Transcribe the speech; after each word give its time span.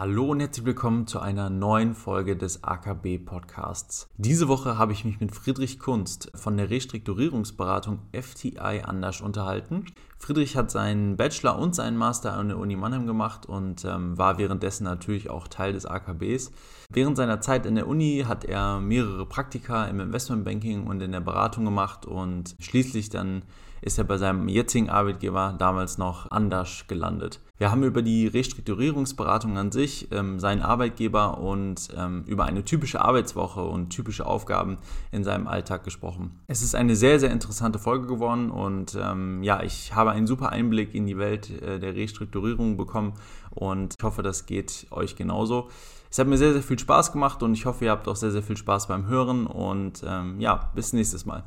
Hallo 0.00 0.30
und 0.30 0.40
herzlich 0.40 0.64
willkommen 0.64 1.06
zu 1.06 1.20
einer 1.20 1.50
neuen 1.50 1.94
Folge 1.94 2.34
des 2.34 2.64
AKB 2.64 3.18
Podcasts. 3.18 4.08
Diese 4.16 4.48
Woche 4.48 4.78
habe 4.78 4.92
ich 4.94 5.04
mich 5.04 5.20
mit 5.20 5.34
Friedrich 5.34 5.78
Kunst 5.78 6.32
von 6.34 6.56
der 6.56 6.70
Restrukturierungsberatung 6.70 7.98
FTI 8.10 8.80
Anders 8.82 9.20
unterhalten. 9.20 9.84
Friedrich 10.16 10.56
hat 10.56 10.70
seinen 10.70 11.18
Bachelor 11.18 11.58
und 11.58 11.74
seinen 11.74 11.98
Master 11.98 12.32
an 12.32 12.48
der 12.48 12.56
Uni 12.56 12.76
Mannheim 12.76 13.06
gemacht 13.06 13.44
und 13.44 13.84
ähm, 13.84 14.16
war 14.16 14.38
währenddessen 14.38 14.84
natürlich 14.84 15.28
auch 15.28 15.48
Teil 15.48 15.74
des 15.74 15.84
AKBs. 15.84 16.50
Während 16.88 17.18
seiner 17.18 17.42
Zeit 17.42 17.66
in 17.66 17.74
der 17.74 17.86
Uni 17.86 18.24
hat 18.26 18.46
er 18.46 18.80
mehrere 18.80 19.26
Praktika 19.26 19.84
im 19.84 20.00
Investmentbanking 20.00 20.86
und 20.86 21.02
in 21.02 21.12
der 21.12 21.20
Beratung 21.20 21.66
gemacht 21.66 22.06
und 22.06 22.56
schließlich 22.58 23.10
dann 23.10 23.42
ist 23.82 23.98
er 23.98 24.04
bei 24.04 24.18
seinem 24.18 24.48
jetzigen 24.48 24.90
Arbeitgeber 24.90 25.54
damals 25.58 25.98
noch 25.98 26.30
Anders 26.30 26.84
gelandet. 26.88 27.40
Wir 27.58 27.70
haben 27.70 27.82
über 27.82 28.00
die 28.00 28.26
Restrukturierungsberatung 28.26 29.58
an 29.58 29.70
sich, 29.70 30.08
ähm, 30.12 30.40
seinen 30.40 30.62
Arbeitgeber 30.62 31.38
und 31.38 31.88
ähm, 31.94 32.24
über 32.26 32.44
eine 32.44 32.64
typische 32.64 33.02
Arbeitswoche 33.02 33.62
und 33.62 33.90
typische 33.90 34.24
Aufgaben 34.24 34.78
in 35.12 35.24
seinem 35.24 35.46
Alltag 35.46 35.84
gesprochen. 35.84 36.40
Es 36.46 36.62
ist 36.62 36.74
eine 36.74 36.96
sehr, 36.96 37.20
sehr 37.20 37.30
interessante 37.30 37.78
Folge 37.78 38.06
geworden 38.06 38.50
und 38.50 38.96
ähm, 38.98 39.42
ja, 39.42 39.62
ich 39.62 39.94
habe 39.94 40.12
einen 40.12 40.26
super 40.26 40.48
Einblick 40.48 40.94
in 40.94 41.06
die 41.06 41.18
Welt 41.18 41.50
äh, 41.62 41.78
der 41.78 41.94
Restrukturierung 41.94 42.78
bekommen 42.78 43.12
und 43.50 43.94
ich 43.98 44.04
hoffe, 44.04 44.22
das 44.22 44.46
geht 44.46 44.86
euch 44.90 45.16
genauso. 45.16 45.68
Es 46.10 46.18
hat 46.18 46.26
mir 46.26 46.38
sehr, 46.38 46.54
sehr 46.54 46.62
viel 46.62 46.78
Spaß 46.78 47.12
gemacht 47.12 47.42
und 47.42 47.52
ich 47.52 47.66
hoffe, 47.66 47.84
ihr 47.84 47.90
habt 47.90 48.08
auch 48.08 48.16
sehr, 48.16 48.30
sehr 48.30 48.42
viel 48.42 48.56
Spaß 48.56 48.88
beim 48.88 49.06
Hören 49.06 49.46
und 49.46 50.02
ähm, 50.06 50.40
ja, 50.40 50.70
bis 50.74 50.92
nächstes 50.92 51.26
Mal. 51.26 51.44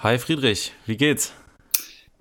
Hi 0.00 0.16
Friedrich, 0.16 0.70
wie 0.86 0.96
geht's? 0.96 1.34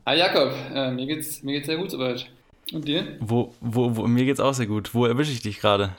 Hi 0.08 0.18
Jakob, 0.18 0.52
äh, 0.74 0.90
mir, 0.90 1.06
geht's, 1.06 1.44
mir 1.44 1.52
geht's 1.52 1.68
sehr 1.68 1.78
gut 1.78 1.92
soweit. 1.92 2.28
Und 2.74 2.88
dir? 2.88 3.18
Wo, 3.20 3.54
wo, 3.62 3.96
wo, 3.96 4.08
mir 4.08 4.26
geht's 4.26 4.40
auch 4.40 4.56
sehr 4.56 4.66
gut. 4.66 4.96
Wo 4.96 5.06
erwische 5.06 5.32
ich 5.32 5.44
dich 5.44 5.60
gerade? 5.60 5.96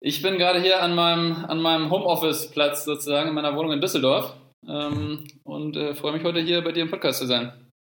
Ich 0.00 0.22
bin 0.22 0.38
gerade 0.38 0.62
hier 0.62 0.82
an 0.82 0.94
meinem, 0.94 1.44
an 1.44 1.60
meinem 1.60 1.90
Homeoffice-Platz 1.90 2.86
sozusagen 2.86 3.28
in 3.28 3.34
meiner 3.34 3.54
Wohnung 3.54 3.72
in 3.72 3.82
Düsseldorf 3.82 4.34
ähm, 4.66 5.26
und 5.44 5.76
äh, 5.76 5.94
freue 5.94 6.14
mich 6.14 6.24
heute 6.24 6.40
hier 6.40 6.64
bei 6.64 6.72
dir 6.72 6.84
im 6.84 6.90
Podcast 6.90 7.18
zu 7.18 7.26
sein. 7.26 7.52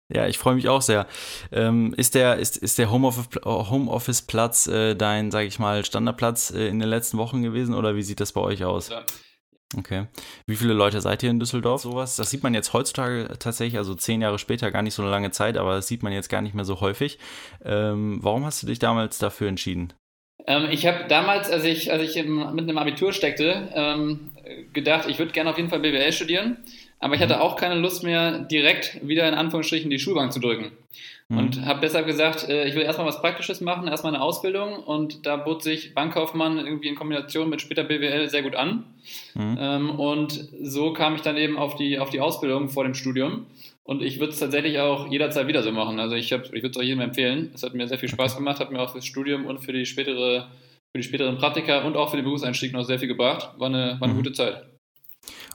Ja, 0.08 0.28
ich 0.28 0.38
freue 0.38 0.54
mich 0.54 0.68
auch 0.68 0.82
sehr. 0.82 1.08
Ähm, 1.50 1.94
ist 1.96 2.14
der, 2.14 2.36
ist, 2.36 2.56
ist 2.56 2.78
der 2.78 2.92
Homeoffice-Platz 2.92 4.68
äh, 4.68 4.94
dein, 4.94 5.32
sage 5.32 5.48
ich 5.48 5.58
mal, 5.58 5.84
Standardplatz 5.84 6.52
äh, 6.52 6.68
in 6.68 6.78
den 6.78 6.88
letzten 6.88 7.18
Wochen 7.18 7.42
gewesen 7.42 7.74
oder 7.74 7.96
wie 7.96 8.02
sieht 8.04 8.20
das 8.20 8.30
bei 8.30 8.40
euch 8.40 8.64
aus? 8.64 8.90
Ja. 8.90 9.02
Okay. 9.74 10.06
Wie 10.46 10.56
viele 10.56 10.74
Leute 10.74 11.00
seid 11.00 11.22
ihr 11.22 11.30
in 11.30 11.40
Düsseldorf? 11.40 11.82
Sowas? 11.82 12.16
Das 12.16 12.30
sieht 12.30 12.42
man 12.42 12.54
jetzt 12.54 12.72
heutzutage 12.72 13.28
tatsächlich, 13.38 13.78
also 13.78 13.94
zehn 13.94 14.22
Jahre 14.22 14.38
später, 14.38 14.70
gar 14.70 14.82
nicht 14.82 14.94
so 14.94 15.02
eine 15.02 15.10
lange 15.10 15.32
Zeit, 15.32 15.56
aber 15.56 15.74
das 15.74 15.88
sieht 15.88 16.02
man 16.02 16.12
jetzt 16.12 16.28
gar 16.28 16.40
nicht 16.40 16.54
mehr 16.54 16.64
so 16.64 16.80
häufig. 16.80 17.18
Ähm, 17.64 18.18
warum 18.22 18.44
hast 18.44 18.62
du 18.62 18.66
dich 18.68 18.78
damals 18.78 19.18
dafür 19.18 19.48
entschieden? 19.48 19.92
Ähm, 20.46 20.68
ich 20.70 20.86
habe 20.86 21.06
damals, 21.08 21.50
als 21.50 21.64
ich, 21.64 21.92
als 21.92 22.02
ich 22.02 22.16
im, 22.16 22.54
mit 22.54 22.68
einem 22.68 22.78
Abitur 22.78 23.12
steckte, 23.12 23.68
ähm, 23.74 24.30
gedacht, 24.72 25.08
ich 25.08 25.18
würde 25.18 25.32
gerne 25.32 25.50
auf 25.50 25.56
jeden 25.56 25.70
Fall 25.70 25.80
BWL 25.80 26.12
studieren, 26.12 26.58
aber 26.98 27.14
ich 27.14 27.20
hatte 27.20 27.36
mhm. 27.36 27.40
auch 27.40 27.56
keine 27.56 27.76
Lust 27.76 28.02
mehr, 28.02 28.38
direkt 28.38 29.06
wieder 29.06 29.28
in 29.28 29.34
Anführungsstrichen 29.34 29.90
die 29.90 29.98
Schulbank 29.98 30.32
zu 30.32 30.40
drücken. 30.40 30.72
Mhm. 31.28 31.38
Und 31.38 31.66
habe 31.66 31.80
deshalb 31.80 32.06
gesagt, 32.06 32.48
äh, 32.48 32.66
ich 32.68 32.74
will 32.74 32.82
erstmal 32.82 33.06
was 33.06 33.20
Praktisches 33.20 33.60
machen, 33.60 33.88
erstmal 33.88 34.14
eine 34.14 34.22
Ausbildung 34.22 34.76
und 34.76 35.26
da 35.26 35.36
bot 35.36 35.62
sich 35.62 35.94
Bankkaufmann 35.94 36.58
irgendwie 36.58 36.88
in 36.88 36.94
Kombination 36.94 37.50
mit 37.50 37.60
später 37.60 37.84
BWL 37.84 38.28
sehr 38.28 38.42
gut 38.42 38.54
an. 38.54 38.84
Mhm. 39.34 39.58
Ähm, 39.60 39.90
und 39.90 40.48
so 40.62 40.92
kam 40.92 41.16
ich 41.16 41.22
dann 41.22 41.36
eben 41.36 41.58
auf 41.58 41.74
die, 41.74 41.98
auf 41.98 42.10
die 42.10 42.20
Ausbildung 42.20 42.68
vor 42.68 42.84
dem 42.84 42.94
Studium. 42.94 43.46
Und 43.82 44.02
ich 44.02 44.18
würde 44.18 44.32
es 44.32 44.38
tatsächlich 44.38 44.78
auch 44.80 45.10
jederzeit 45.10 45.46
wieder 45.46 45.62
so 45.62 45.70
machen. 45.70 46.00
Also 46.00 46.16
ich, 46.16 46.32
ich 46.32 46.50
würde 46.50 46.70
es 46.70 46.76
auch 46.76 46.82
jedem 46.82 47.00
empfehlen. 47.00 47.50
Es 47.54 47.62
hat 47.62 47.74
mir 47.74 47.86
sehr 47.86 47.98
viel 47.98 48.08
Spaß 48.08 48.36
gemacht, 48.36 48.58
hat 48.58 48.72
mir 48.72 48.80
auch 48.80 48.90
fürs 48.90 49.06
Studium 49.06 49.46
und 49.46 49.58
für 49.58 49.72
die 49.72 49.86
spätere, 49.86 50.48
für 50.90 50.98
die 50.98 51.04
späteren 51.04 51.38
Praktika 51.38 51.82
und 51.82 51.96
auch 51.96 52.10
für 52.10 52.16
den 52.16 52.24
Berufseinstieg 52.24 52.72
noch 52.72 52.82
sehr 52.82 52.98
viel 52.98 53.08
gebracht. 53.08 53.50
War 53.58 53.68
eine, 53.68 53.96
war 54.00 54.02
eine 54.02 54.14
mhm. 54.14 54.18
gute 54.18 54.32
Zeit. 54.32 54.64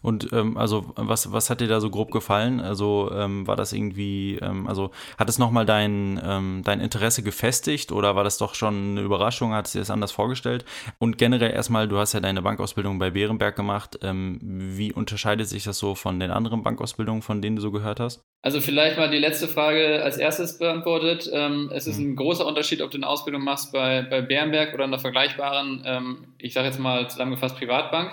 Und 0.01 0.33
ähm, 0.33 0.57
also 0.57 0.93
was, 0.95 1.31
was 1.31 1.49
hat 1.49 1.61
dir 1.61 1.67
da 1.67 1.79
so 1.79 1.89
grob 1.89 2.11
gefallen? 2.11 2.59
Also 2.59 3.11
ähm, 3.13 3.45
war 3.47 3.55
das 3.55 3.71
irgendwie, 3.71 4.37
ähm, 4.41 4.67
also 4.67 4.91
hat 5.17 5.29
es 5.29 5.37
nochmal 5.37 5.65
dein, 5.65 6.19
ähm, 6.23 6.61
dein 6.65 6.79
Interesse 6.79 7.23
gefestigt 7.23 7.91
oder 7.91 8.15
war 8.15 8.23
das 8.23 8.37
doch 8.37 8.55
schon 8.55 8.91
eine 8.91 9.01
Überraschung? 9.01 9.53
Hat 9.53 9.67
es 9.67 9.73
dir 9.73 9.79
das 9.79 9.91
anders 9.91 10.11
vorgestellt? 10.11 10.65
Und 10.97 11.17
generell 11.17 11.51
erstmal, 11.51 11.87
du 11.87 11.97
hast 11.97 12.13
ja 12.13 12.19
deine 12.19 12.41
Bankausbildung 12.41 12.97
bei 12.97 13.11
Bärenberg 13.11 13.55
gemacht. 13.55 13.99
Ähm, 14.01 14.39
wie 14.41 14.91
unterscheidet 14.91 15.47
sich 15.47 15.63
das 15.63 15.77
so 15.77 15.93
von 15.93 16.19
den 16.19 16.31
anderen 16.31 16.63
Bankausbildungen, 16.63 17.21
von 17.21 17.41
denen 17.41 17.57
du 17.57 17.61
so 17.61 17.71
gehört 17.71 17.99
hast? 17.99 18.21
Also 18.43 18.59
vielleicht 18.59 18.97
mal 18.97 19.11
die 19.11 19.19
letzte 19.19 19.47
Frage 19.47 20.01
als 20.01 20.17
erstes 20.17 20.57
beantwortet. 20.57 21.29
Ähm, 21.31 21.69
es 21.73 21.85
ist 21.85 21.99
mhm. 21.99 22.13
ein 22.13 22.15
großer 22.15 22.45
Unterschied, 22.45 22.81
ob 22.81 22.89
du 22.89 22.97
eine 22.97 23.07
Ausbildung 23.07 23.43
machst 23.43 23.71
bei, 23.71 24.01
bei 24.01 24.21
Bärenberg 24.21 24.73
oder 24.73 24.85
einer 24.85 24.99
vergleichbaren, 24.99 26.31
ich 26.39 26.53
sage 26.53 26.67
jetzt 26.67 26.79
mal 26.79 27.09
zusammengefasst 27.09 27.57
Privatbank. 27.57 28.11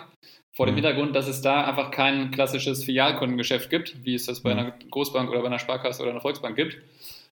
Vor 0.59 0.67
dem 0.67 0.73
mhm. 0.73 0.79
Hintergrund, 0.79 1.15
dass 1.15 1.29
es 1.29 1.41
da 1.41 1.63
einfach 1.67 1.93
kein 1.93 2.33
klassisches 2.33 2.83
Filialkundengeschäft 2.83 3.71
gibt, 3.71 4.05
wie 4.05 4.15
es 4.15 4.27
das 4.27 4.41
bei 4.41 4.53
mhm. 4.53 4.59
einer 4.59 4.73
Großbank 4.91 5.31
oder 5.31 5.39
bei 5.39 5.47
einer 5.47 5.61
Sparkasse 5.61 6.03
oder 6.03 6.11
einer 6.11 6.21
Volksbank 6.21 6.57
gibt. 6.57 6.79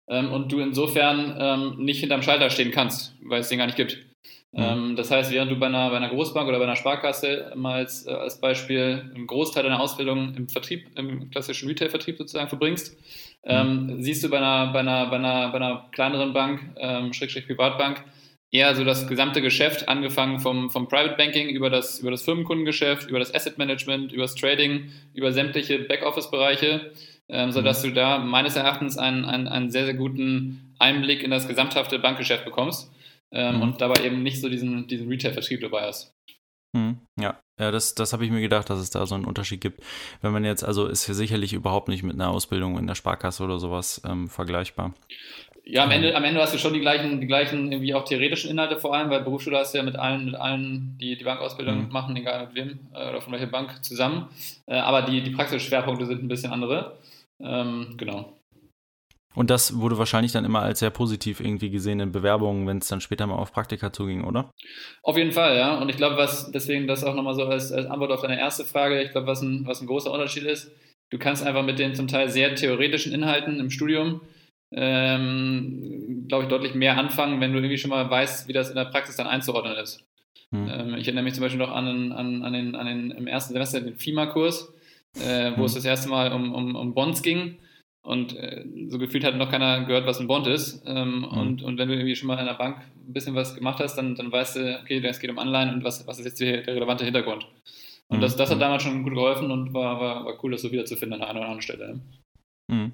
Ähm, 0.06 0.30
und 0.30 0.52
du 0.52 0.60
insofern 0.60 1.36
ähm, 1.36 1.74
nicht 1.84 1.98
hinterm 1.98 2.22
Schalter 2.22 2.50
stehen 2.50 2.70
kannst, 2.70 3.16
weil 3.20 3.40
es 3.40 3.48
den 3.48 3.58
gar 3.58 3.66
nicht 3.66 3.74
gibt. 3.74 3.98
Mhm. 4.52 4.62
Ähm, 4.62 4.94
das 4.96 5.10
heißt, 5.10 5.32
während 5.32 5.50
du 5.50 5.56
bei 5.56 5.66
einer, 5.66 5.90
bei 5.90 5.96
einer 5.96 6.08
Großbank 6.08 6.46
oder 6.48 6.58
bei 6.58 6.66
einer 6.66 6.76
Sparkasse 6.76 7.50
mal 7.56 7.78
als, 7.78 8.06
äh, 8.06 8.12
als 8.12 8.40
Beispiel 8.40 9.10
einen 9.12 9.26
Großteil 9.26 9.64
deiner 9.64 9.80
Ausbildung 9.80 10.36
im 10.36 10.48
Vertrieb, 10.48 10.86
im 10.94 11.28
klassischen 11.30 11.66
Retail-Vertrieb 11.66 12.18
sozusagen 12.18 12.48
verbringst, 12.48 12.96
mhm. 13.44 13.96
siehst 14.02 14.22
du 14.22 14.28
bei 14.28 14.36
einer, 14.36 14.72
bei 14.72 14.78
einer, 14.78 15.06
bei 15.06 15.16
einer, 15.16 15.48
bei 15.48 15.56
einer 15.56 15.88
kleineren 15.90 16.32
Bank, 16.32 16.60
ähm, 16.76 17.12
Schrägstrich 17.12 17.48
Privatbank, 17.48 18.04
eher 18.56 18.74
so 18.74 18.84
das 18.84 19.06
gesamte 19.06 19.42
Geschäft, 19.42 19.88
angefangen 19.88 20.40
vom, 20.40 20.70
vom 20.70 20.88
Private 20.88 21.16
Banking 21.16 21.48
über 21.48 21.68
das, 21.68 22.00
über 22.00 22.10
das 22.10 22.22
Firmenkundengeschäft, 22.22 23.08
über 23.08 23.18
das 23.18 23.34
Asset 23.34 23.58
Management, 23.58 24.12
über 24.12 24.22
das 24.22 24.34
Trading, 24.34 24.90
über 25.14 25.32
sämtliche 25.32 25.80
Backoffice-Bereiche, 25.80 26.92
ähm, 27.28 27.52
sodass 27.52 27.82
mhm. 27.82 27.88
du 27.88 27.94
da 27.94 28.18
meines 28.18 28.56
Erachtens 28.56 28.96
einen, 28.96 29.24
einen, 29.24 29.48
einen 29.48 29.70
sehr, 29.70 29.84
sehr 29.84 29.94
guten 29.94 30.74
Einblick 30.78 31.22
in 31.22 31.30
das 31.30 31.48
gesamthafte 31.48 31.98
Bankgeschäft 31.98 32.44
bekommst 32.44 32.90
ähm, 33.32 33.56
mhm. 33.56 33.62
und 33.62 33.80
dabei 33.80 34.04
eben 34.04 34.22
nicht 34.22 34.40
so 34.40 34.48
diesen, 34.48 34.86
diesen 34.86 35.08
Retail-Vertrieb 35.08 35.60
dabei 35.60 35.82
hast. 35.82 36.14
Mhm. 36.72 36.98
Ja, 37.18 37.38
ja, 37.58 37.70
das, 37.70 37.94
das 37.94 38.12
habe 38.12 38.24
ich 38.24 38.30
mir 38.30 38.40
gedacht, 38.40 38.70
dass 38.70 38.78
es 38.78 38.90
da 38.90 39.06
so 39.06 39.14
einen 39.14 39.24
Unterschied 39.24 39.60
gibt. 39.60 39.82
Wenn 40.20 40.32
man 40.32 40.44
jetzt, 40.44 40.64
also 40.64 40.86
ist 40.86 41.06
ja 41.06 41.14
sicherlich 41.14 41.52
überhaupt 41.52 41.88
nicht 41.88 42.02
mit 42.02 42.14
einer 42.14 42.28
Ausbildung 42.28 42.78
in 42.78 42.86
der 42.86 42.94
Sparkasse 42.94 43.42
oder 43.42 43.58
sowas 43.58 44.00
ähm, 44.04 44.28
vergleichbar. 44.28 44.94
Ja, 45.68 45.82
am 45.82 45.90
Ende, 45.90 46.14
am 46.14 46.22
Ende 46.22 46.40
hast 46.40 46.54
du 46.54 46.58
schon 46.58 46.74
die 46.74 46.80
gleichen, 46.80 47.20
die 47.20 47.26
gleichen 47.26 47.72
irgendwie 47.72 47.92
auch 47.92 48.04
theoretischen 48.04 48.50
Inhalte 48.50 48.76
vor 48.76 48.94
allem, 48.94 49.10
weil 49.10 49.22
Berufsschule 49.22 49.58
hast 49.58 49.74
du 49.74 49.78
ja 49.78 49.84
mit 49.84 49.96
allen, 49.96 50.26
mit 50.26 50.36
allen, 50.36 50.96
die 51.00 51.16
die 51.16 51.24
Bankausbildung 51.24 51.86
mhm. 51.86 51.92
machen, 51.92 52.14
egal 52.16 52.46
mit 52.46 52.54
wem 52.54 52.78
äh, 52.94 53.08
oder 53.08 53.20
von 53.20 53.32
welcher 53.32 53.48
Bank 53.48 53.84
zusammen. 53.84 54.28
Äh, 54.66 54.76
aber 54.76 55.02
die, 55.02 55.22
die 55.22 55.30
praktischen 55.30 55.66
Schwerpunkte 55.66 56.06
sind 56.06 56.22
ein 56.22 56.28
bisschen 56.28 56.52
andere. 56.52 56.98
Ähm, 57.40 57.94
genau. 57.96 58.36
Und 59.34 59.50
das 59.50 59.78
wurde 59.78 59.98
wahrscheinlich 59.98 60.30
dann 60.30 60.44
immer 60.44 60.62
als 60.62 60.78
sehr 60.78 60.90
positiv 60.90 61.40
irgendwie 61.40 61.70
gesehen 61.70 61.98
in 61.98 62.12
Bewerbungen, 62.12 62.66
wenn 62.68 62.78
es 62.78 62.86
dann 62.86 63.00
später 63.00 63.26
mal 63.26 63.34
auf 63.34 63.52
Praktika 63.52 63.92
zuging, 63.92 64.22
oder? 64.22 64.50
Auf 65.02 65.16
jeden 65.16 65.32
Fall, 65.32 65.56
ja. 65.56 65.78
Und 65.78 65.88
ich 65.88 65.96
glaube, 65.96 66.16
was 66.16 66.50
deswegen 66.52 66.86
das 66.86 67.02
auch 67.02 67.14
nochmal 67.14 67.34
so 67.34 67.44
als, 67.44 67.72
als 67.72 67.86
Antwort 67.86 68.12
auf 68.12 68.22
deine 68.22 68.38
erste 68.38 68.64
Frage, 68.64 69.02
ich 69.02 69.10
glaube, 69.10 69.26
was 69.26 69.42
ein, 69.42 69.66
was 69.66 69.80
ein 69.80 69.88
großer 69.88 70.12
Unterschied 70.12 70.44
ist, 70.44 70.70
du 71.10 71.18
kannst 71.18 71.44
einfach 71.44 71.64
mit 71.64 71.80
den 71.80 71.94
zum 71.96 72.06
Teil 72.06 72.30
sehr 72.30 72.54
theoretischen 72.54 73.12
Inhalten 73.12 73.58
im 73.58 73.70
Studium 73.70 74.20
ähm, 74.72 76.26
glaube 76.28 76.44
ich, 76.44 76.50
deutlich 76.50 76.74
mehr 76.74 76.98
anfangen, 76.98 77.40
wenn 77.40 77.52
du 77.52 77.58
irgendwie 77.58 77.78
schon 77.78 77.90
mal 77.90 78.08
weißt, 78.08 78.48
wie 78.48 78.52
das 78.52 78.68
in 78.68 78.76
der 78.76 78.86
Praxis 78.86 79.16
dann 79.16 79.26
einzuordnen 79.26 79.76
ist. 79.76 80.04
Mhm. 80.50 80.68
Ähm, 80.68 80.94
ich 80.94 81.06
erinnere 81.06 81.24
mich 81.24 81.34
zum 81.34 81.42
Beispiel 81.42 81.58
noch 81.58 81.72
an, 81.72 82.12
an, 82.12 82.42
an, 82.42 82.52
den, 82.52 82.74
an 82.74 82.86
den 82.86 83.10
im 83.10 83.26
ersten 83.26 83.52
Semester 83.52 83.80
den 83.80 83.96
FIMA-Kurs, 83.96 84.72
äh, 85.20 85.52
wo 85.56 85.60
mhm. 85.60 85.64
es 85.64 85.74
das 85.74 85.84
erste 85.84 86.08
Mal 86.08 86.32
um, 86.32 86.52
um, 86.54 86.74
um 86.74 86.94
Bonds 86.94 87.22
ging. 87.22 87.58
Und 88.02 88.36
äh, 88.36 88.64
so 88.88 88.98
gefühlt 88.98 89.24
hat 89.24 89.34
noch 89.34 89.50
keiner 89.50 89.84
gehört, 89.84 90.06
was 90.06 90.20
ein 90.20 90.28
Bond 90.28 90.46
ist. 90.46 90.84
Ähm, 90.86 91.18
mhm. 91.18 91.24
und, 91.24 91.62
und 91.62 91.78
wenn 91.78 91.88
du 91.88 91.94
irgendwie 91.94 92.14
schon 92.14 92.28
mal 92.28 92.38
in 92.38 92.46
der 92.46 92.54
Bank 92.54 92.78
ein 93.08 93.12
bisschen 93.12 93.34
was 93.34 93.56
gemacht 93.56 93.80
hast, 93.80 93.96
dann, 93.96 94.14
dann 94.14 94.30
weißt 94.30 94.56
du, 94.56 94.78
okay, 94.80 95.04
es 95.04 95.18
geht 95.18 95.30
um 95.30 95.38
Anleihen 95.40 95.74
und 95.74 95.82
was, 95.82 96.06
was 96.06 96.20
ist 96.20 96.24
jetzt 96.24 96.40
der, 96.40 96.62
der 96.62 96.76
relevante 96.76 97.04
Hintergrund. 97.04 97.46
Und 98.08 98.20
das, 98.20 98.36
das 98.36 98.50
hat 98.50 98.58
mhm. 98.58 98.60
damals 98.60 98.84
schon 98.84 99.02
gut 99.02 99.14
geholfen 99.14 99.50
und 99.50 99.74
war, 99.74 100.00
war, 100.00 100.24
war 100.24 100.44
cool, 100.44 100.52
das 100.52 100.62
so 100.62 100.70
wiederzufinden 100.70 101.20
an 101.20 101.28
einer 101.28 101.40
oder 101.40 101.48
anderen 101.48 101.62
Stelle. 101.62 102.00
Mhm. 102.68 102.92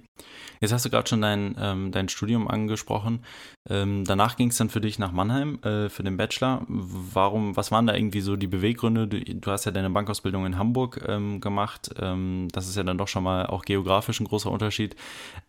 Jetzt 0.60 0.72
hast 0.72 0.84
du 0.84 0.90
gerade 0.90 1.08
schon 1.08 1.22
dein, 1.22 1.56
ähm, 1.58 1.92
dein 1.92 2.08
Studium 2.08 2.46
angesprochen. 2.46 3.24
Ähm, 3.68 4.04
danach 4.04 4.36
ging 4.36 4.48
es 4.48 4.56
dann 4.56 4.68
für 4.68 4.80
dich 4.80 4.98
nach 4.98 5.12
Mannheim 5.12 5.58
äh, 5.62 5.88
für 5.88 6.02
den 6.02 6.16
Bachelor. 6.16 6.64
Warum, 6.68 7.56
was 7.56 7.70
waren 7.72 7.86
da 7.86 7.94
irgendwie 7.94 8.20
so 8.20 8.36
die 8.36 8.46
Beweggründe? 8.46 9.08
Du, 9.08 9.18
du 9.20 9.50
hast 9.50 9.64
ja 9.64 9.72
deine 9.72 9.90
Bankausbildung 9.90 10.44
in 10.44 10.58
Hamburg 10.58 11.02
ähm, 11.08 11.40
gemacht. 11.40 11.90
Ähm, 11.98 12.48
das 12.52 12.68
ist 12.68 12.76
ja 12.76 12.82
dann 12.82 12.98
doch 12.98 13.08
schon 13.08 13.24
mal 13.24 13.46
auch 13.46 13.64
geografisch 13.64 14.20
ein 14.20 14.26
großer 14.26 14.50
Unterschied. 14.50 14.94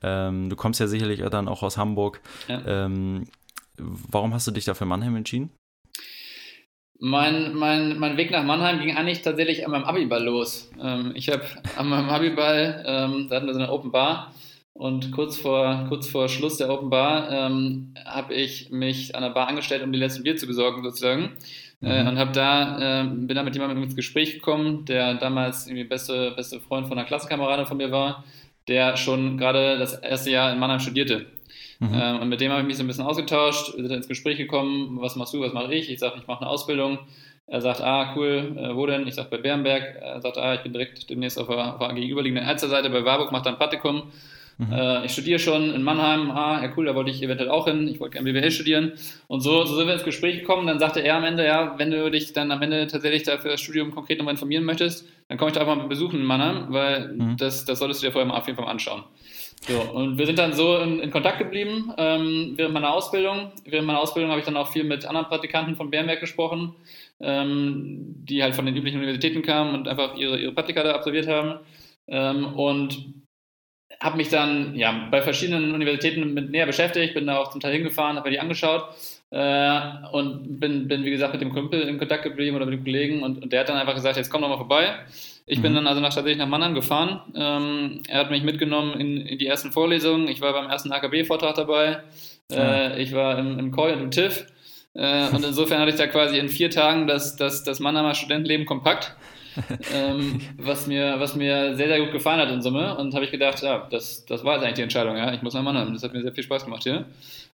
Ähm, 0.02 0.50
du 0.50 0.56
kommst 0.56 0.80
ja 0.80 0.88
sicherlich 0.88 1.20
dann 1.20 1.48
auch 1.48 1.62
aus 1.62 1.78
Hamburg. 1.78 2.22
Ja. 2.48 2.62
Ähm, 2.66 3.26
warum 3.78 4.34
hast 4.34 4.48
du 4.48 4.52
dich 4.52 4.66
da 4.66 4.74
für 4.74 4.86
Mannheim 4.86 5.16
entschieden? 5.16 5.52
Mein, 7.06 7.54
mein, 7.54 8.00
mein 8.00 8.16
Weg 8.16 8.32
nach 8.32 8.46
Mannheim 8.46 8.80
ging 8.80 8.96
eigentlich 8.96 9.24
tatsächlich 9.24 9.66
an 9.66 9.72
meinem 9.72 9.84
Abiball 9.84 10.24
los. 10.24 10.72
Ähm, 10.82 11.12
ich 11.16 11.28
habe 11.28 11.44
an 11.76 11.90
meinem 11.90 12.08
Abiball, 12.08 12.82
ähm, 12.88 13.28
da 13.30 13.36
hatten 13.36 13.46
wir 13.46 13.54
so 13.54 13.60
eine 13.60 13.74
Open 13.74 13.92
Bar 13.92 14.34
und 14.72 15.12
kurz 15.12 15.36
vor, 15.36 15.86
kurz 15.90 16.08
vor 16.08 16.30
Schluss 16.30 16.60
der 16.60 16.70
Open 16.70 16.90
Bar 16.90 17.30
ähm, 17.30 17.94
habe 18.06 18.34
ich 18.34 18.70
mich 18.70 19.16
an 19.16 19.24
der 19.24 19.32
Bar 19.32 19.50
angestellt, 19.50 19.84
um 19.84 19.92
die 19.92 20.00
letzten 20.00 20.24
Bier 20.24 20.38
zu 20.38 20.48
besorgen 20.48 20.82
sozusagen. 20.82 21.36
Äh, 21.82 22.04
mhm. 22.04 22.08
und 22.08 22.18
habe 22.20 22.32
da, 22.32 23.02
äh, 23.02 23.04
bin 23.04 23.36
da 23.36 23.44
mit 23.44 23.54
jemandem 23.54 23.84
ins 23.84 23.98
Gespräch 23.98 24.36
gekommen, 24.36 24.86
der 24.86 25.16
damals 25.16 25.68
irgendwie 25.68 25.84
beste, 25.84 26.32
beste 26.32 26.62
Freund 26.62 26.88
von 26.88 26.98
einer 26.98 27.06
Klassenkameradin 27.06 27.66
von 27.66 27.76
mir 27.76 27.92
war, 27.92 28.24
der 28.70 28.96
schon 28.96 29.38
gerade 29.38 29.78
das 29.78 29.96
erste 29.96 30.32
Jahr 30.32 30.54
in 30.54 30.60
Mannheim 30.60 30.80
studierte. 30.80 31.26
Mhm. 31.84 32.00
Ähm, 32.02 32.22
und 32.22 32.30
mit 32.30 32.42
dem 32.42 32.52
habe 32.52 32.62
ich 32.62 32.68
mich 32.68 32.78
so 32.78 32.84
ein 32.84 32.88
bisschen 32.88 33.06
ausgetauscht, 33.06 33.76
wir 33.76 33.88
sind 33.88 33.98
ins 33.98 34.08
Gespräch 34.08 34.38
gekommen, 34.38 34.98
was 35.02 35.16
machst 35.16 35.34
du, 35.34 35.42
was 35.42 35.54
mache 35.54 35.74
ich? 35.74 35.90
Ich 35.90 36.00
sage, 36.00 36.16
ich 36.18 36.28
mache 36.28 36.42
eine 36.42 36.50
Ausbildung. 36.50 37.00
Er 37.46 37.60
sagt, 37.60 37.82
ah, 37.82 38.14
cool, 38.16 38.56
äh, 38.58 38.76
wo 38.76 38.86
denn? 38.86 39.06
Ich 39.06 39.16
sage, 39.16 39.28
bei 39.30 39.38
Bernberg. 39.38 39.98
Er 40.02 40.22
sagt, 40.22 40.38
ah, 40.38 40.54
ich 40.54 40.62
bin 40.62 40.72
direkt 40.72 41.10
demnächst 41.10 41.38
auf 41.38 41.48
der, 41.48 41.74
auf 41.74 41.80
der 41.80 41.94
gegenüberliegenden 41.94 42.48
Ärzteseite 42.48 42.90
bei 42.90 43.04
Warburg, 43.04 43.32
mache 43.32 43.44
dann 43.44 43.58
Praktikum. 43.58 44.04
Mhm. 44.58 44.72
Äh, 44.72 45.06
ich 45.06 45.12
studiere 45.12 45.40
schon 45.40 45.74
in 45.74 45.84
Mannheim. 45.84 46.32
Ah, 46.32 46.64
ja, 46.64 46.72
cool, 46.78 46.86
da 46.86 46.96
wollte 46.96 47.12
ich 47.12 47.22
eventuell 47.22 47.50
auch 47.50 47.68
hin. 47.68 47.88
Ich 47.90 48.00
wollte 48.00 48.14
gerne 48.18 48.32
BWL 48.32 48.52
studieren. 48.52 48.94
Und 49.28 49.42
so, 49.42 49.66
so 49.66 49.76
sind 49.76 49.88
wir 49.88 49.94
ins 49.94 50.06
Gespräch 50.06 50.40
gekommen. 50.40 50.68
Dann 50.68 50.80
sagte 50.80 51.02
er 51.02 51.18
am 51.18 51.26
Ende, 51.26 51.46
ja, 51.46 51.76
wenn 51.78 51.92
du 51.92 52.10
dich 52.10 52.32
dann 52.32 52.52
am 52.52 52.62
Ende 52.62 52.88
tatsächlich 52.88 53.24
dafür 53.24 53.52
das 53.52 53.62
Studium 53.62 53.92
konkret 53.92 54.20
nochmal 54.20 54.36
informieren 54.36 54.64
möchtest, 54.64 55.06
dann 55.28 55.38
komme 55.38 55.50
ich 55.50 55.56
da 55.56 55.62
einfach 55.62 55.76
mal 55.76 55.88
besuchen 55.88 56.22
in 56.22 56.26
Mannheim, 56.26 56.68
weil 56.70 57.14
mhm. 57.14 57.38
das, 57.38 57.66
das 57.66 57.80
solltest 57.80 58.02
du 58.02 58.08
dir 58.08 58.14
vorher 58.14 58.28
mal 58.28 58.38
auf 58.38 58.48
jeden 58.48 58.58
Fall 58.58 58.68
anschauen. 58.68 59.04
So, 59.68 59.80
und 59.80 60.18
wir 60.18 60.26
sind 60.26 60.38
dann 60.40 60.52
so 60.52 60.78
in, 60.78 61.00
in 61.00 61.10
Kontakt 61.10 61.40
geblieben 61.40 61.94
ähm, 61.98 62.54
während 62.58 62.74
meiner 62.74 62.94
Ausbildung. 62.94 63.52
Während 63.66 63.88
meiner 63.88 64.00
Ausbildung 64.00 64.30
habe 64.30 64.40
ich 64.40 64.46
dann 64.46 64.58
auch 64.58 64.72
viel 64.72 64.84
mit 64.84 65.06
anderen 65.06 65.28
Praktikanten 65.28 65.78
von 65.78 65.90
Bernberg 65.90 66.20
gesprochen, 66.20 66.76
ähm, 67.22 68.16
die 68.26 68.44
halt 68.44 68.56
von 68.56 68.66
den 68.66 68.76
üblichen 68.76 68.98
Universitäten 68.98 69.42
kamen 69.42 69.74
und 69.74 69.88
einfach 69.88 70.18
ihre, 70.18 70.38
ihre 70.38 70.52
Praktika 70.52 70.84
da 70.84 70.94
absolviert 70.94 71.28
haben. 71.28 71.60
Ähm, 72.08 72.46
und 72.56 73.14
habe 74.02 74.18
mich 74.18 74.28
dann 74.28 74.76
ja, 74.76 75.08
bei 75.10 75.22
verschiedenen 75.22 75.74
Universitäten 75.74 76.34
mit 76.34 76.52
näher 76.52 76.66
beschäftigt, 76.66 77.14
bin 77.14 77.28
da 77.28 77.38
auch 77.38 77.52
zum 77.52 77.62
Teil 77.62 77.74
hingefahren, 77.74 78.18
habe 78.18 78.28
mir 78.28 78.36
die 78.36 78.42
angeschaut 78.42 78.90
äh, 79.34 79.82
und 80.12 80.60
bin, 80.60 80.88
bin, 80.88 81.04
wie 81.04 81.10
gesagt, 81.10 81.34
mit 81.34 81.42
dem 81.42 81.52
Kumpel 81.52 81.82
in 81.82 81.98
Kontakt 81.98 82.22
geblieben 82.22 82.56
oder 82.56 82.68
mit 82.68 82.76
dem 82.76 82.84
Kollegen 82.84 83.24
und, 83.24 83.42
und 83.42 83.52
der 83.52 83.62
hat 83.62 83.70
dann 83.70 83.78
einfach 83.78 83.96
gesagt, 83.96 84.16
jetzt 84.16 84.30
komm 84.30 84.42
doch 84.42 84.50
mal 84.50 84.58
vorbei. 84.58 84.94
Ich 85.48 85.60
bin 85.60 85.72
mhm. 85.72 85.78
dann 85.78 85.88
also 85.88 86.02
nach, 86.02 86.14
tatsächlich 86.14 86.38
nach 86.38 86.48
Mannheim 86.48 86.76
gefahren. 86.76 87.20
Ähm, 87.36 88.04
er 88.08 88.20
hat 88.20 88.30
mich 88.30 88.44
mitgenommen 88.44 88.94
in, 89.00 89.18
in, 89.26 89.40
die 89.40 89.48
ersten 89.48 89.72
Vorlesungen. 89.72 90.28
Ich 90.28 90.40
war 90.40 90.54
beim 90.54 90.70
ersten 90.70 90.92
AKB-Vortrag 90.92 91.56
dabei. 91.56 92.04
Äh, 92.52 93.02
ich 93.02 93.14
war 93.14 93.40
im, 93.40 93.58
im 93.58 93.72
Koi 93.72 93.92
und 93.92 94.02
im 94.02 94.12
TIFF. 94.12 94.46
Äh, 94.94 95.30
und 95.30 95.44
insofern 95.44 95.80
hatte 95.80 95.90
ich 95.90 95.98
da 95.98 96.06
quasi 96.06 96.38
in 96.38 96.48
vier 96.48 96.70
Tagen 96.70 97.08
das, 97.08 97.36
das, 97.36 97.64
das 97.64 97.80
Mannheimer 97.80 98.14
Studentenleben 98.14 98.68
kompakt. 98.68 99.16
ähm, 99.94 100.40
was, 100.58 100.88
mir, 100.88 101.16
was 101.20 101.36
mir 101.36 101.76
sehr, 101.76 101.88
sehr 101.88 102.00
gut 102.00 102.12
gefallen 102.12 102.40
hat 102.40 102.52
in 102.52 102.62
Summe. 102.62 102.98
Und 102.98 103.14
habe 103.14 103.26
ich 103.26 103.32
gedacht, 103.32 103.62
ja, 103.62 103.88
das, 103.90 104.26
das 104.26 104.44
war 104.44 104.56
jetzt 104.56 104.64
eigentlich 104.64 104.76
die 104.76 104.82
Entscheidung. 104.84 105.18
Ja? 105.18 105.34
Ich 105.34 105.42
muss 105.42 105.54
nach 105.54 105.64
Mannheim. 105.64 105.94
Das 105.94 106.04
hat 106.04 106.14
mir 106.14 106.22
sehr 106.22 106.34
viel 106.34 106.44
Spaß 106.44 106.66
gemacht 106.66 106.84
hier. 106.84 107.06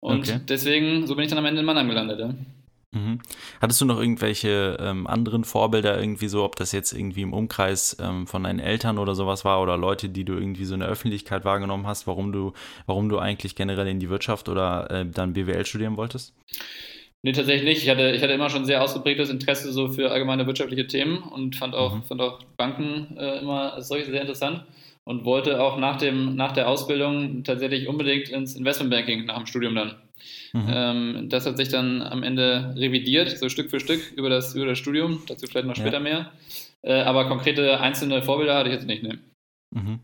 Und 0.00 0.28
okay. 0.28 0.40
deswegen, 0.48 1.06
so 1.06 1.14
bin 1.14 1.24
ich 1.24 1.30
dann 1.30 1.38
am 1.38 1.46
Ende 1.46 1.60
in 1.60 1.66
Mannheim 1.66 1.88
gelandet. 1.88 2.20
Ja? 2.20 2.34
Mhm. 2.96 3.20
Hattest 3.60 3.80
du 3.80 3.84
noch 3.84 4.00
irgendwelche 4.00 4.76
ähm, 4.80 5.06
anderen 5.06 5.44
Vorbilder 5.44 5.98
irgendwie 6.00 6.28
so, 6.28 6.44
ob 6.44 6.56
das 6.56 6.72
jetzt 6.72 6.92
irgendwie 6.92 7.22
im 7.22 7.32
Umkreis 7.32 7.96
ähm, 8.00 8.26
von 8.26 8.44
deinen 8.44 8.58
Eltern 8.58 8.98
oder 8.98 9.14
sowas 9.14 9.44
war 9.44 9.60
oder 9.60 9.76
Leute, 9.76 10.08
die 10.08 10.24
du 10.24 10.34
irgendwie 10.34 10.64
so 10.64 10.74
in 10.74 10.80
der 10.80 10.88
Öffentlichkeit 10.88 11.44
wahrgenommen 11.44 11.86
hast, 11.86 12.06
warum 12.06 12.32
du, 12.32 12.52
warum 12.86 13.08
du 13.08 13.18
eigentlich 13.18 13.54
generell 13.54 13.88
in 13.88 14.00
die 14.00 14.08
Wirtschaft 14.08 14.48
oder 14.48 14.90
äh, 14.90 15.06
dann 15.06 15.34
BWL 15.34 15.66
studieren 15.66 15.96
wolltest? 15.96 16.34
Nee, 17.26 17.32
tatsächlich 17.32 17.64
nicht. 17.64 17.82
Ich 17.82 17.88
hatte, 17.88 18.12
ich 18.12 18.22
hatte 18.22 18.34
immer 18.34 18.50
schon 18.50 18.64
sehr 18.64 18.80
ausgeprägtes 18.80 19.30
Interesse 19.30 19.72
so 19.72 19.88
für 19.88 20.12
allgemeine 20.12 20.46
wirtschaftliche 20.46 20.86
Themen 20.86 21.18
und 21.18 21.56
fand 21.56 21.74
auch, 21.74 21.96
mhm. 21.96 22.02
fand 22.04 22.20
auch 22.20 22.38
Banken 22.56 23.16
äh, 23.18 23.40
immer 23.40 23.74
als 23.74 23.88
solches 23.88 24.06
sehr 24.06 24.20
interessant 24.20 24.62
und 25.02 25.24
wollte 25.24 25.60
auch 25.60 25.76
nach, 25.76 25.98
dem, 25.98 26.36
nach 26.36 26.52
der 26.52 26.68
Ausbildung 26.68 27.42
tatsächlich 27.42 27.88
unbedingt 27.88 28.28
ins 28.28 28.54
Investmentbanking 28.54 29.24
nach 29.24 29.38
dem 29.38 29.46
Studium 29.46 29.74
dann. 29.74 29.96
Mhm. 30.52 30.66
Ähm, 30.68 31.28
das 31.28 31.46
hat 31.46 31.56
sich 31.56 31.68
dann 31.68 32.00
am 32.00 32.22
Ende 32.22 32.72
revidiert, 32.76 33.36
so 33.36 33.48
Stück 33.48 33.70
für 33.70 33.80
Stück 33.80 34.12
über 34.14 34.30
das, 34.30 34.54
über 34.54 34.66
das 34.66 34.78
Studium, 34.78 35.24
dazu 35.26 35.48
vielleicht 35.48 35.66
noch 35.66 35.74
später 35.74 35.94
ja. 35.94 36.00
mehr. 36.04 36.32
Äh, 36.82 37.00
aber 37.00 37.26
konkrete 37.26 37.80
einzelne 37.80 38.22
Vorbilder 38.22 38.54
hatte 38.54 38.68
ich 38.68 38.76
jetzt 38.76 38.86
nicht. 38.86 39.02
Ne. 39.02 39.18
Mhm. 39.74 39.98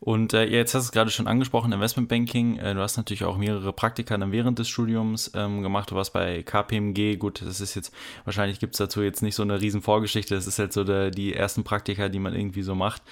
Und 0.00 0.32
äh, 0.32 0.44
jetzt 0.44 0.74
hast 0.74 0.84
du 0.84 0.88
es 0.88 0.92
gerade 0.92 1.10
schon 1.10 1.26
angesprochen, 1.26 1.72
Investmentbanking. 1.72 2.58
Äh, 2.58 2.74
du 2.74 2.80
hast 2.80 2.96
natürlich 2.96 3.24
auch 3.24 3.36
mehrere 3.36 3.72
Praktika 3.72 4.16
dann 4.16 4.32
während 4.32 4.58
des 4.58 4.68
Studiums 4.68 5.30
ähm, 5.34 5.62
gemacht. 5.62 5.90
Du 5.90 5.94
warst 5.94 6.12
bei 6.14 6.42
KPMG. 6.42 7.18
Gut, 7.18 7.42
das 7.42 7.60
ist 7.60 7.74
jetzt, 7.74 7.92
wahrscheinlich 8.24 8.58
gibt 8.60 8.74
es 8.74 8.78
dazu 8.78 9.02
jetzt 9.02 9.22
nicht 9.22 9.34
so 9.34 9.42
eine 9.42 9.60
riesen 9.60 9.82
Vorgeschichte. 9.82 10.34
Das 10.34 10.46
ist 10.46 10.58
halt 10.58 10.72
so 10.72 10.84
der, 10.84 11.10
die 11.10 11.34
ersten 11.34 11.64
Praktika, 11.64 12.08
die 12.08 12.18
man 12.18 12.34
irgendwie 12.34 12.62
so 12.62 12.74
macht. 12.74 13.02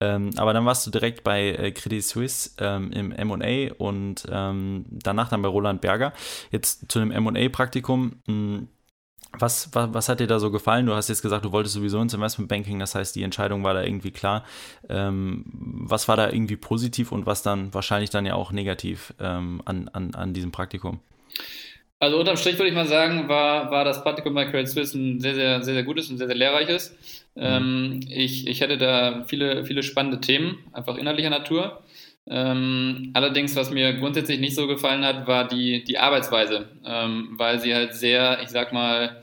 Ähm, 0.00 0.30
aber 0.36 0.52
dann 0.52 0.64
warst 0.64 0.86
du 0.86 0.90
direkt 0.90 1.24
bei 1.24 1.50
äh, 1.50 1.72
Credit 1.72 2.04
Suisse 2.04 2.50
ähm, 2.58 2.92
im 2.92 3.10
M&A 3.12 3.74
und 3.78 4.24
ähm, 4.30 4.84
danach 4.88 5.28
dann 5.28 5.42
bei 5.42 5.48
Roland 5.48 5.80
Berger. 5.80 6.12
Jetzt 6.52 6.90
zu 6.90 7.00
einem 7.00 7.10
M&A-Praktikum. 7.10 8.68
Was, 9.38 9.70
was, 9.72 9.92
was, 9.92 10.08
hat 10.08 10.20
dir 10.20 10.26
da 10.26 10.38
so 10.38 10.50
gefallen? 10.50 10.86
Du 10.86 10.94
hast 10.94 11.08
jetzt 11.08 11.22
gesagt, 11.22 11.44
du 11.44 11.52
wolltest 11.52 11.74
sowieso 11.74 12.00
ins 12.00 12.14
Investmentbanking, 12.14 12.78
das 12.78 12.94
heißt, 12.94 13.14
die 13.16 13.22
Entscheidung 13.22 13.64
war 13.64 13.74
da 13.74 13.82
irgendwie 13.82 14.10
klar. 14.10 14.44
Ähm, 14.88 15.44
was 15.46 16.08
war 16.08 16.16
da 16.16 16.30
irgendwie 16.30 16.56
positiv 16.56 17.12
und 17.12 17.26
was 17.26 17.42
dann 17.42 17.72
wahrscheinlich 17.74 18.10
dann 18.10 18.26
ja 18.26 18.34
auch 18.34 18.52
negativ 18.52 19.14
ähm, 19.20 19.62
an, 19.64 19.88
an, 19.92 20.14
an 20.14 20.32
diesem 20.32 20.52
Praktikum? 20.52 21.00
Also 21.98 22.18
unterm 22.18 22.36
Strich 22.36 22.58
würde 22.58 22.68
ich 22.68 22.74
mal 22.74 22.86
sagen, 22.86 23.28
war, 23.28 23.70
war 23.70 23.84
das 23.84 24.02
Praktikum 24.02 24.34
bei 24.34 24.44
Credit 24.44 24.68
Suisse 24.68 24.98
ein 24.98 25.20
sehr, 25.20 25.34
sehr, 25.34 25.62
sehr, 25.62 25.74
sehr 25.74 25.82
gutes 25.82 26.10
und 26.10 26.18
sehr, 26.18 26.26
sehr 26.26 26.36
lehrreiches. 26.36 26.94
Mhm. 27.34 27.42
Ähm, 27.42 28.00
ich, 28.08 28.46
ich 28.46 28.62
hatte 28.62 28.76
da 28.76 29.24
viele, 29.26 29.64
viele 29.64 29.82
spannende 29.82 30.20
Themen, 30.20 30.58
einfach 30.72 30.96
inhaltlicher 30.96 31.30
Natur. 31.30 31.82
Ähm, 32.28 33.12
allerdings, 33.14 33.54
was 33.54 33.70
mir 33.70 33.94
grundsätzlich 33.94 34.40
nicht 34.40 34.56
so 34.56 34.66
gefallen 34.66 35.04
hat, 35.04 35.26
war 35.26 35.46
die, 35.46 35.84
die 35.84 35.96
Arbeitsweise, 35.96 36.68
ähm, 36.84 37.30
weil 37.36 37.60
sie 37.60 37.74
halt 37.74 37.94
sehr, 37.94 38.42
ich 38.42 38.48
sag 38.48 38.72
mal, 38.72 39.22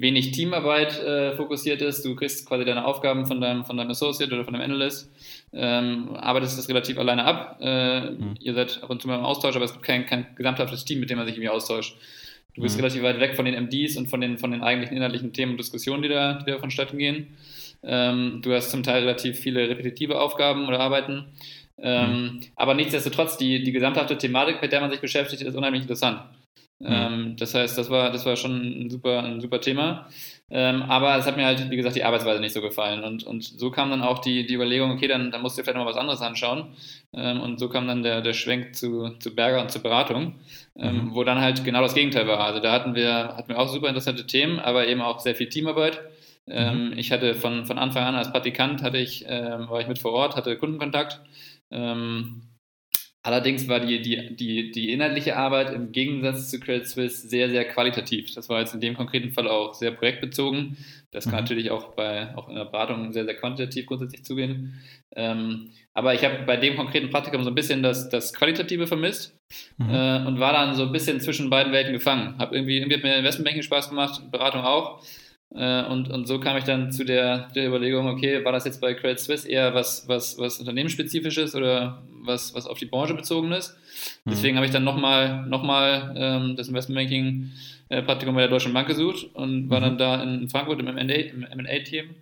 wenig 0.00 0.32
Teamarbeit 0.32 0.98
äh, 1.02 1.36
fokussiert 1.36 1.82
ist. 1.82 2.04
Du 2.04 2.14
kriegst 2.14 2.46
quasi 2.46 2.64
deine 2.64 2.84
Aufgaben 2.84 3.26
von 3.26 3.40
deinem, 3.40 3.64
von 3.64 3.76
deinem 3.76 3.90
Associate 3.90 4.32
oder 4.32 4.44
von 4.44 4.54
deinem 4.54 4.64
Analyst, 4.64 5.10
ähm, 5.52 6.16
arbeitest 6.16 6.58
das 6.58 6.68
relativ 6.68 6.98
alleine 6.98 7.24
ab. 7.24 7.58
Äh, 7.60 8.10
mhm. 8.10 8.34
Ihr 8.40 8.54
seid 8.54 8.82
ab 8.82 8.90
und 8.90 9.02
zu 9.02 9.08
mal 9.08 9.18
im 9.18 9.24
Austausch, 9.24 9.56
aber 9.56 9.64
es 9.64 9.72
gibt 9.72 9.84
kein, 9.84 10.06
kein 10.06 10.26
gesamthaftes 10.36 10.84
Team, 10.84 11.00
mit 11.00 11.10
dem 11.10 11.18
man 11.18 11.26
sich 11.26 11.36
irgendwie 11.36 11.50
austauscht. 11.50 11.96
Du 12.54 12.62
bist 12.62 12.76
mhm. 12.76 12.84
relativ 12.84 13.02
weit 13.02 13.20
weg 13.20 13.34
von 13.34 13.44
den 13.44 13.54
MDs 13.54 13.96
und 13.96 14.08
von 14.08 14.20
den, 14.20 14.38
von 14.38 14.50
den 14.50 14.62
eigentlichen 14.62 14.96
inhaltlichen 14.96 15.32
Themen 15.32 15.52
und 15.52 15.58
Diskussionen, 15.58 16.02
die 16.02 16.08
da, 16.08 16.34
die 16.34 16.50
da 16.50 16.58
vonstatten 16.58 16.98
gehen. 16.98 17.28
Ähm, 17.82 18.40
du 18.42 18.52
hast 18.52 18.70
zum 18.70 18.82
Teil 18.82 19.02
relativ 19.02 19.38
viele 19.38 19.68
repetitive 19.68 20.20
Aufgaben 20.20 20.68
oder 20.68 20.80
Arbeiten. 20.80 21.24
Ähm, 21.78 22.10
mhm. 22.10 22.40
Aber 22.56 22.74
nichtsdestotrotz, 22.74 23.36
die, 23.36 23.62
die 23.62 23.72
gesamthafte 23.72 24.16
Thematik, 24.18 24.60
mit 24.62 24.70
der 24.70 24.80
man 24.80 24.90
sich 24.90 25.00
beschäftigt, 25.00 25.42
ist 25.42 25.56
unheimlich 25.56 25.82
interessant. 25.82 26.20
Mhm. 26.82 26.88
Ähm, 26.90 27.36
das 27.38 27.54
heißt, 27.54 27.78
das 27.78 27.90
war, 27.90 28.10
das 28.10 28.26
war 28.26 28.34
schon 28.34 28.60
ein 28.60 28.90
super, 28.90 29.22
ein 29.22 29.40
super 29.40 29.60
Thema. 29.60 30.08
Ähm, 30.50 30.82
aber 30.82 31.16
es 31.16 31.26
hat 31.26 31.36
mir 31.36 31.46
halt, 31.46 31.70
wie 31.70 31.76
gesagt, 31.76 31.94
die 31.94 32.02
Arbeitsweise 32.02 32.40
nicht 32.40 32.52
so 32.52 32.60
gefallen. 32.60 33.04
Und, 33.04 33.24
und 33.24 33.44
so 33.44 33.70
kam 33.70 33.90
dann 33.90 34.02
auch 34.02 34.18
die, 34.18 34.44
die 34.46 34.54
Überlegung, 34.54 34.90
okay, 34.90 35.06
dann, 35.06 35.30
dann 35.30 35.42
musst 35.42 35.56
du 35.56 35.62
vielleicht 35.62 35.76
noch 35.76 35.84
mal 35.84 35.90
was 35.90 35.96
anderes 35.96 36.20
anschauen. 36.20 36.74
Ähm, 37.14 37.40
und 37.40 37.60
so 37.60 37.68
kam 37.68 37.86
dann 37.86 38.02
der, 38.02 38.20
der 38.20 38.32
Schwenk 38.32 38.74
zu, 38.74 39.10
zu 39.20 39.34
Berger 39.34 39.62
und 39.62 39.70
zur 39.70 39.82
Beratung, 39.82 40.34
mhm. 40.74 41.14
wo 41.14 41.22
dann 41.22 41.40
halt 41.40 41.64
genau 41.64 41.82
das 41.82 41.94
Gegenteil 41.94 42.26
war. 42.26 42.40
Also 42.40 42.58
da 42.58 42.72
hatten 42.72 42.96
wir, 42.96 43.12
hatten 43.36 43.48
wir 43.48 43.58
auch 43.60 43.68
super 43.68 43.88
interessante 43.88 44.26
Themen, 44.26 44.58
aber 44.58 44.88
eben 44.88 45.00
auch 45.00 45.20
sehr 45.20 45.36
viel 45.36 45.48
Teamarbeit. 45.48 46.00
Mhm. 46.46 46.94
Ich 46.96 47.12
hatte 47.12 47.36
von, 47.36 47.64
von 47.64 47.78
Anfang 47.78 48.02
an 48.02 48.16
als 48.16 48.32
Praktikant 48.32 48.82
hatte 48.82 48.98
ich, 48.98 49.24
war 49.24 49.80
ich 49.80 49.86
mit 49.86 50.00
vor 50.00 50.12
Ort, 50.12 50.34
hatte 50.34 50.56
Kundenkontakt 50.56 51.20
ähm, 51.70 52.42
allerdings 53.22 53.68
war 53.68 53.80
die, 53.80 54.02
die, 54.02 54.34
die, 54.36 54.70
die 54.70 54.92
inhaltliche 54.92 55.36
Arbeit 55.36 55.72
im 55.72 55.92
Gegensatz 55.92 56.50
zu 56.50 56.58
Credit 56.60 56.86
Suisse 56.86 57.28
sehr, 57.28 57.48
sehr 57.50 57.64
qualitativ. 57.64 58.34
Das 58.34 58.48
war 58.48 58.60
jetzt 58.60 58.74
in 58.74 58.80
dem 58.80 58.94
konkreten 58.94 59.32
Fall 59.32 59.48
auch 59.48 59.74
sehr 59.74 59.92
projektbezogen. 59.92 60.76
Das 61.10 61.24
kann 61.24 61.34
mhm. 61.34 61.40
natürlich 61.40 61.70
auch 61.70 61.94
bei 61.94 62.34
auch 62.36 62.48
in 62.48 62.54
der 62.56 62.64
Beratung 62.64 63.12
sehr, 63.12 63.24
sehr 63.24 63.36
quantitativ 63.36 63.86
grundsätzlich 63.86 64.24
zugehen. 64.24 64.80
Ähm, 65.14 65.70
aber 65.94 66.14
ich 66.14 66.24
habe 66.24 66.38
bei 66.46 66.56
dem 66.56 66.76
konkreten 66.76 67.10
Praktikum 67.10 67.44
so 67.44 67.50
ein 67.50 67.54
bisschen 67.54 67.82
das, 67.82 68.08
das 68.08 68.32
Qualitative 68.32 68.86
vermisst 68.86 69.38
mhm. 69.76 69.90
äh, 69.90 70.26
und 70.26 70.40
war 70.40 70.52
dann 70.52 70.74
so 70.74 70.84
ein 70.84 70.92
bisschen 70.92 71.20
zwischen 71.20 71.50
beiden 71.50 71.72
Welten 71.72 71.92
gefangen. 71.92 72.38
Hab 72.38 72.52
irgendwie, 72.52 72.78
irgendwie 72.78 72.96
hat 72.96 73.02
mir 73.02 73.16
Investmentbanking 73.16 73.62
Spaß 73.62 73.90
gemacht, 73.90 74.30
Beratung 74.30 74.62
auch. 74.62 75.02
Äh, 75.54 75.84
und, 75.84 76.10
und 76.10 76.26
so 76.26 76.40
kam 76.40 76.56
ich 76.56 76.64
dann 76.64 76.92
zu 76.92 77.04
der, 77.04 77.48
der 77.54 77.68
Überlegung, 77.68 78.08
okay, 78.08 78.44
war 78.44 78.52
das 78.52 78.64
jetzt 78.64 78.80
bei 78.80 78.94
Credit 78.94 79.20
Suisse 79.20 79.48
eher 79.48 79.74
was, 79.74 80.08
was, 80.08 80.38
was 80.38 80.58
unternehmensspezifisches 80.58 81.54
oder 81.54 82.02
was, 82.24 82.54
was 82.54 82.66
auf 82.66 82.78
die 82.78 82.86
Branche 82.86 83.14
bezogen 83.14 83.52
ist? 83.52 83.76
Mhm. 84.24 84.30
Deswegen 84.30 84.56
habe 84.56 84.66
ich 84.66 84.72
dann 84.72 84.84
nochmal 84.84 85.44
noch 85.46 85.62
mal, 85.62 86.14
ähm, 86.16 86.56
das 86.56 86.68
Investmentbanking 86.68 87.50
äh, 87.90 88.02
Praktikum 88.02 88.34
bei 88.34 88.40
der 88.40 88.50
Deutschen 88.50 88.72
Bank 88.72 88.88
gesucht 88.88 89.28
und 89.34 89.68
war 89.68 89.80
mhm. 89.80 89.84
dann 89.84 89.98
da 89.98 90.22
in 90.22 90.48
Frankfurt 90.48 90.80
im 90.80 90.96
M&A-Team 90.96 92.14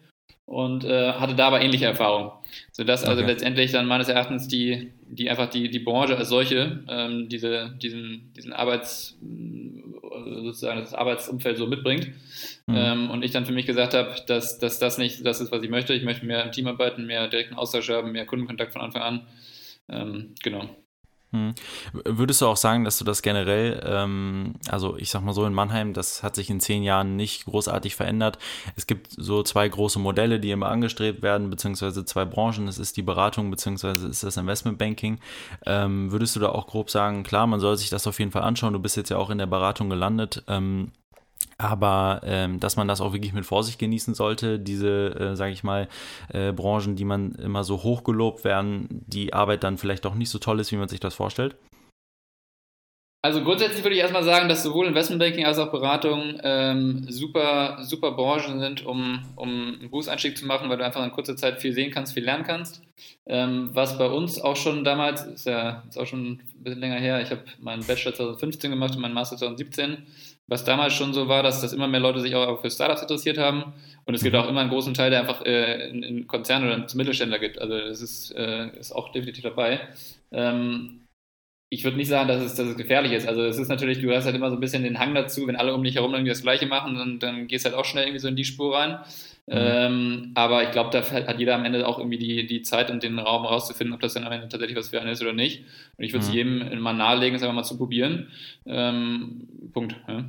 und 0.50 0.82
äh, 0.84 1.12
hatte 1.12 1.36
da 1.36 1.46
aber 1.46 1.60
ähnliche 1.60 1.84
Erfahrungen. 1.84 2.32
Sodass 2.72 3.04
also 3.04 3.12
okay. 3.12 3.20
also 3.20 3.32
letztendlich 3.32 3.70
dann 3.70 3.86
meines 3.86 4.08
Erachtens 4.08 4.48
die, 4.48 4.90
die 5.08 5.30
einfach 5.30 5.48
die, 5.48 5.70
die 5.70 5.78
Branche 5.78 6.16
als 6.16 6.28
solche 6.28 6.82
ähm, 6.88 7.28
diese, 7.28 7.76
diesen, 7.80 8.32
diesen 8.36 8.52
Arbeits, 8.52 9.16
sozusagen 10.24 10.80
das 10.80 10.94
Arbeitsumfeld 10.94 11.58
so 11.58 11.66
mitbringt. 11.66 12.08
Mhm. 12.66 12.74
Ähm, 12.76 13.10
und 13.10 13.22
ich 13.22 13.30
dann 13.30 13.46
für 13.46 13.52
mich 13.52 13.66
gesagt 13.66 13.94
habe, 13.94 14.14
dass, 14.26 14.58
dass 14.58 14.78
das 14.78 14.98
nicht 14.98 15.24
das 15.24 15.40
ist, 15.40 15.52
was 15.52 15.62
ich 15.62 15.70
möchte. 15.70 15.94
Ich 15.94 16.04
möchte 16.04 16.26
mehr 16.26 16.44
im 16.44 16.52
Team 16.52 16.66
arbeiten, 16.66 17.06
mehr 17.06 17.28
direkten 17.28 17.54
Austausch 17.54 17.88
haben, 17.90 18.12
mehr 18.12 18.26
Kundenkontakt 18.26 18.72
von 18.72 18.82
Anfang 18.82 19.02
an. 19.02 19.26
Ähm, 19.88 20.34
genau. 20.42 20.68
Hm. 21.32 21.54
Würdest 21.92 22.40
du 22.40 22.46
auch 22.46 22.56
sagen, 22.56 22.84
dass 22.84 22.98
du 22.98 23.04
das 23.04 23.22
generell, 23.22 23.80
ähm, 23.86 24.54
also 24.68 24.96
ich 24.96 25.10
sag 25.10 25.22
mal 25.22 25.32
so 25.32 25.46
in 25.46 25.54
Mannheim, 25.54 25.92
das 25.92 26.24
hat 26.24 26.34
sich 26.34 26.50
in 26.50 26.58
zehn 26.58 26.82
Jahren 26.82 27.14
nicht 27.14 27.44
großartig 27.44 27.94
verändert. 27.94 28.38
Es 28.74 28.88
gibt 28.88 29.10
so 29.16 29.44
zwei 29.44 29.68
große 29.68 30.00
Modelle, 30.00 30.40
die 30.40 30.50
immer 30.50 30.70
angestrebt 30.70 31.22
werden, 31.22 31.48
beziehungsweise 31.48 32.04
zwei 32.04 32.24
Branchen. 32.24 32.66
Es 32.66 32.78
ist 32.78 32.96
die 32.96 33.02
Beratung, 33.02 33.48
beziehungsweise 33.50 34.08
ist 34.08 34.24
das 34.24 34.36
Investmentbanking. 34.36 35.20
Ähm, 35.66 36.10
würdest 36.10 36.34
du 36.34 36.40
da 36.40 36.48
auch 36.48 36.66
grob 36.66 36.90
sagen, 36.90 37.22
klar, 37.22 37.46
man 37.46 37.60
soll 37.60 37.76
sich 37.76 37.90
das 37.90 38.08
auf 38.08 38.18
jeden 38.18 38.32
Fall 38.32 38.42
anschauen. 38.42 38.72
Du 38.72 38.80
bist 38.80 38.96
jetzt 38.96 39.10
ja 39.10 39.16
auch 39.16 39.30
in 39.30 39.38
der 39.38 39.46
Beratung 39.46 39.88
gelandet. 39.88 40.42
Ähm, 40.48 40.90
aber 41.60 42.22
ähm, 42.24 42.58
dass 42.58 42.76
man 42.76 42.88
das 42.88 43.00
auch 43.00 43.12
wirklich 43.12 43.32
mit 43.32 43.44
Vorsicht 43.44 43.78
genießen 43.78 44.14
sollte, 44.14 44.58
diese, 44.58 45.14
äh, 45.14 45.36
sage 45.36 45.52
ich 45.52 45.62
mal, 45.62 45.88
äh, 46.32 46.52
Branchen, 46.52 46.96
die 46.96 47.04
man 47.04 47.32
immer 47.32 47.64
so 47.64 47.82
hochgelobt 47.82 48.44
werden, 48.44 48.88
die 49.06 49.34
Arbeit 49.34 49.62
dann 49.62 49.78
vielleicht 49.78 50.04
doch 50.04 50.14
nicht 50.14 50.30
so 50.30 50.38
toll 50.38 50.60
ist, 50.60 50.72
wie 50.72 50.76
man 50.76 50.88
sich 50.88 51.00
das 51.00 51.14
vorstellt? 51.14 51.56
Also 53.22 53.44
grundsätzlich 53.44 53.84
würde 53.84 53.96
ich 53.96 54.00
erstmal 54.00 54.24
sagen, 54.24 54.48
dass 54.48 54.62
sowohl 54.62 54.86
Investmentbanking 54.86 55.44
als 55.44 55.58
auch 55.58 55.70
Beratung 55.70 56.40
ähm, 56.42 57.04
super, 57.10 57.76
super 57.82 58.12
Branchen 58.12 58.60
sind, 58.60 58.86
um, 58.86 59.20
um 59.36 59.48
einen 59.48 59.90
Berufseinstieg 59.90 60.38
zu 60.38 60.46
machen, 60.46 60.70
weil 60.70 60.78
du 60.78 60.86
einfach 60.86 61.04
in 61.04 61.10
kurzer 61.10 61.36
Zeit 61.36 61.60
viel 61.60 61.74
sehen 61.74 61.90
kannst, 61.90 62.14
viel 62.14 62.24
lernen 62.24 62.44
kannst. 62.44 62.80
Ähm, 63.26 63.70
was 63.74 63.98
bei 63.98 64.06
uns 64.06 64.40
auch 64.40 64.56
schon 64.56 64.84
damals, 64.84 65.26
ist 65.26 65.44
ja 65.44 65.82
ist 65.86 65.98
auch 65.98 66.06
schon 66.06 66.30
ein 66.30 66.62
bisschen 66.62 66.80
länger 66.80 66.96
her, 66.96 67.20
ich 67.20 67.30
habe 67.30 67.44
meinen 67.60 67.84
Bachelor 67.84 68.14
2015 68.14 68.70
gemacht 68.70 68.94
und 68.94 69.02
meinen 69.02 69.12
Master 69.12 69.36
2017 69.36 69.98
was 70.50 70.64
damals 70.64 70.94
schon 70.94 71.14
so 71.14 71.28
war, 71.28 71.44
dass, 71.44 71.60
dass 71.60 71.72
immer 71.72 71.86
mehr 71.86 72.00
Leute 72.00 72.20
sich 72.20 72.34
auch 72.34 72.60
für 72.60 72.70
Startups 72.70 73.02
interessiert 73.02 73.38
haben. 73.38 73.72
Und 74.04 74.14
es 74.14 74.22
gibt 74.22 74.34
mhm. 74.34 74.42
auch 74.42 74.48
immer 74.48 74.60
einen 74.60 74.70
großen 74.70 74.92
Teil, 74.94 75.10
der 75.10 75.20
einfach 75.20 75.46
äh, 75.46 75.88
in, 75.88 76.02
in 76.02 76.26
Konzernen 76.26 76.68
oder 76.68 76.86
zum 76.88 76.98
Mittelständler 76.98 77.38
gibt. 77.38 77.60
Also 77.60 77.78
das 77.78 78.02
ist, 78.02 78.32
äh, 78.32 78.68
ist 78.76 78.90
auch 78.90 79.12
definitiv 79.12 79.44
dabei. 79.44 79.80
Ähm, 80.32 80.99
ich 81.72 81.84
würde 81.84 81.96
nicht 81.96 82.08
sagen, 82.08 82.28
dass 82.28 82.42
es, 82.42 82.56
dass 82.56 82.66
es 82.66 82.76
gefährlich 82.76 83.12
ist. 83.12 83.28
Also 83.28 83.44
es 83.44 83.56
ist 83.56 83.68
natürlich, 83.68 84.00
du 84.00 84.12
hast 84.12 84.24
halt 84.24 84.34
immer 84.34 84.50
so 84.50 84.56
ein 84.56 84.60
bisschen 84.60 84.82
den 84.82 84.98
Hang 84.98 85.14
dazu, 85.14 85.46
wenn 85.46 85.54
alle 85.54 85.72
um 85.72 85.84
dich 85.84 85.94
herum 85.94 86.12
irgendwie 86.12 86.30
das 86.30 86.42
Gleiche 86.42 86.66
machen, 86.66 86.96
dann, 86.96 87.18
dann 87.20 87.46
gehst 87.46 87.64
du 87.64 87.70
halt 87.70 87.78
auch 87.78 87.84
schnell 87.84 88.04
irgendwie 88.04 88.18
so 88.18 88.26
in 88.26 88.34
die 88.34 88.44
Spur 88.44 88.76
rein. 88.76 88.98
Mhm. 89.46 89.54
Ähm, 89.56 90.32
aber 90.34 90.64
ich 90.64 90.72
glaube, 90.72 90.90
da 90.90 91.02
hat 91.08 91.38
jeder 91.38 91.54
am 91.54 91.64
Ende 91.64 91.86
auch 91.86 91.98
irgendwie 91.98 92.18
die, 92.18 92.44
die 92.46 92.62
Zeit 92.62 92.90
und 92.90 93.04
den 93.04 93.20
Raum 93.20 93.46
rauszufinden, 93.46 93.94
ob 93.94 94.00
das 94.00 94.14
dann 94.14 94.24
am 94.24 94.32
Ende 94.32 94.48
tatsächlich 94.48 94.76
was 94.76 94.88
für 94.88 95.00
einen 95.00 95.10
ist 95.10 95.22
oder 95.22 95.32
nicht. 95.32 95.62
Und 95.96 96.04
ich 96.04 96.12
würde 96.12 96.24
es 96.24 96.30
mhm. 96.30 96.34
jedem 96.34 96.80
mal 96.80 96.92
nahelegen, 96.92 97.36
es 97.36 97.42
einfach 97.42 97.54
mal 97.54 97.62
zu 97.62 97.78
probieren. 97.78 98.28
Ähm, 98.66 99.48
Punkt. 99.72 99.94
Ja. 100.08 100.24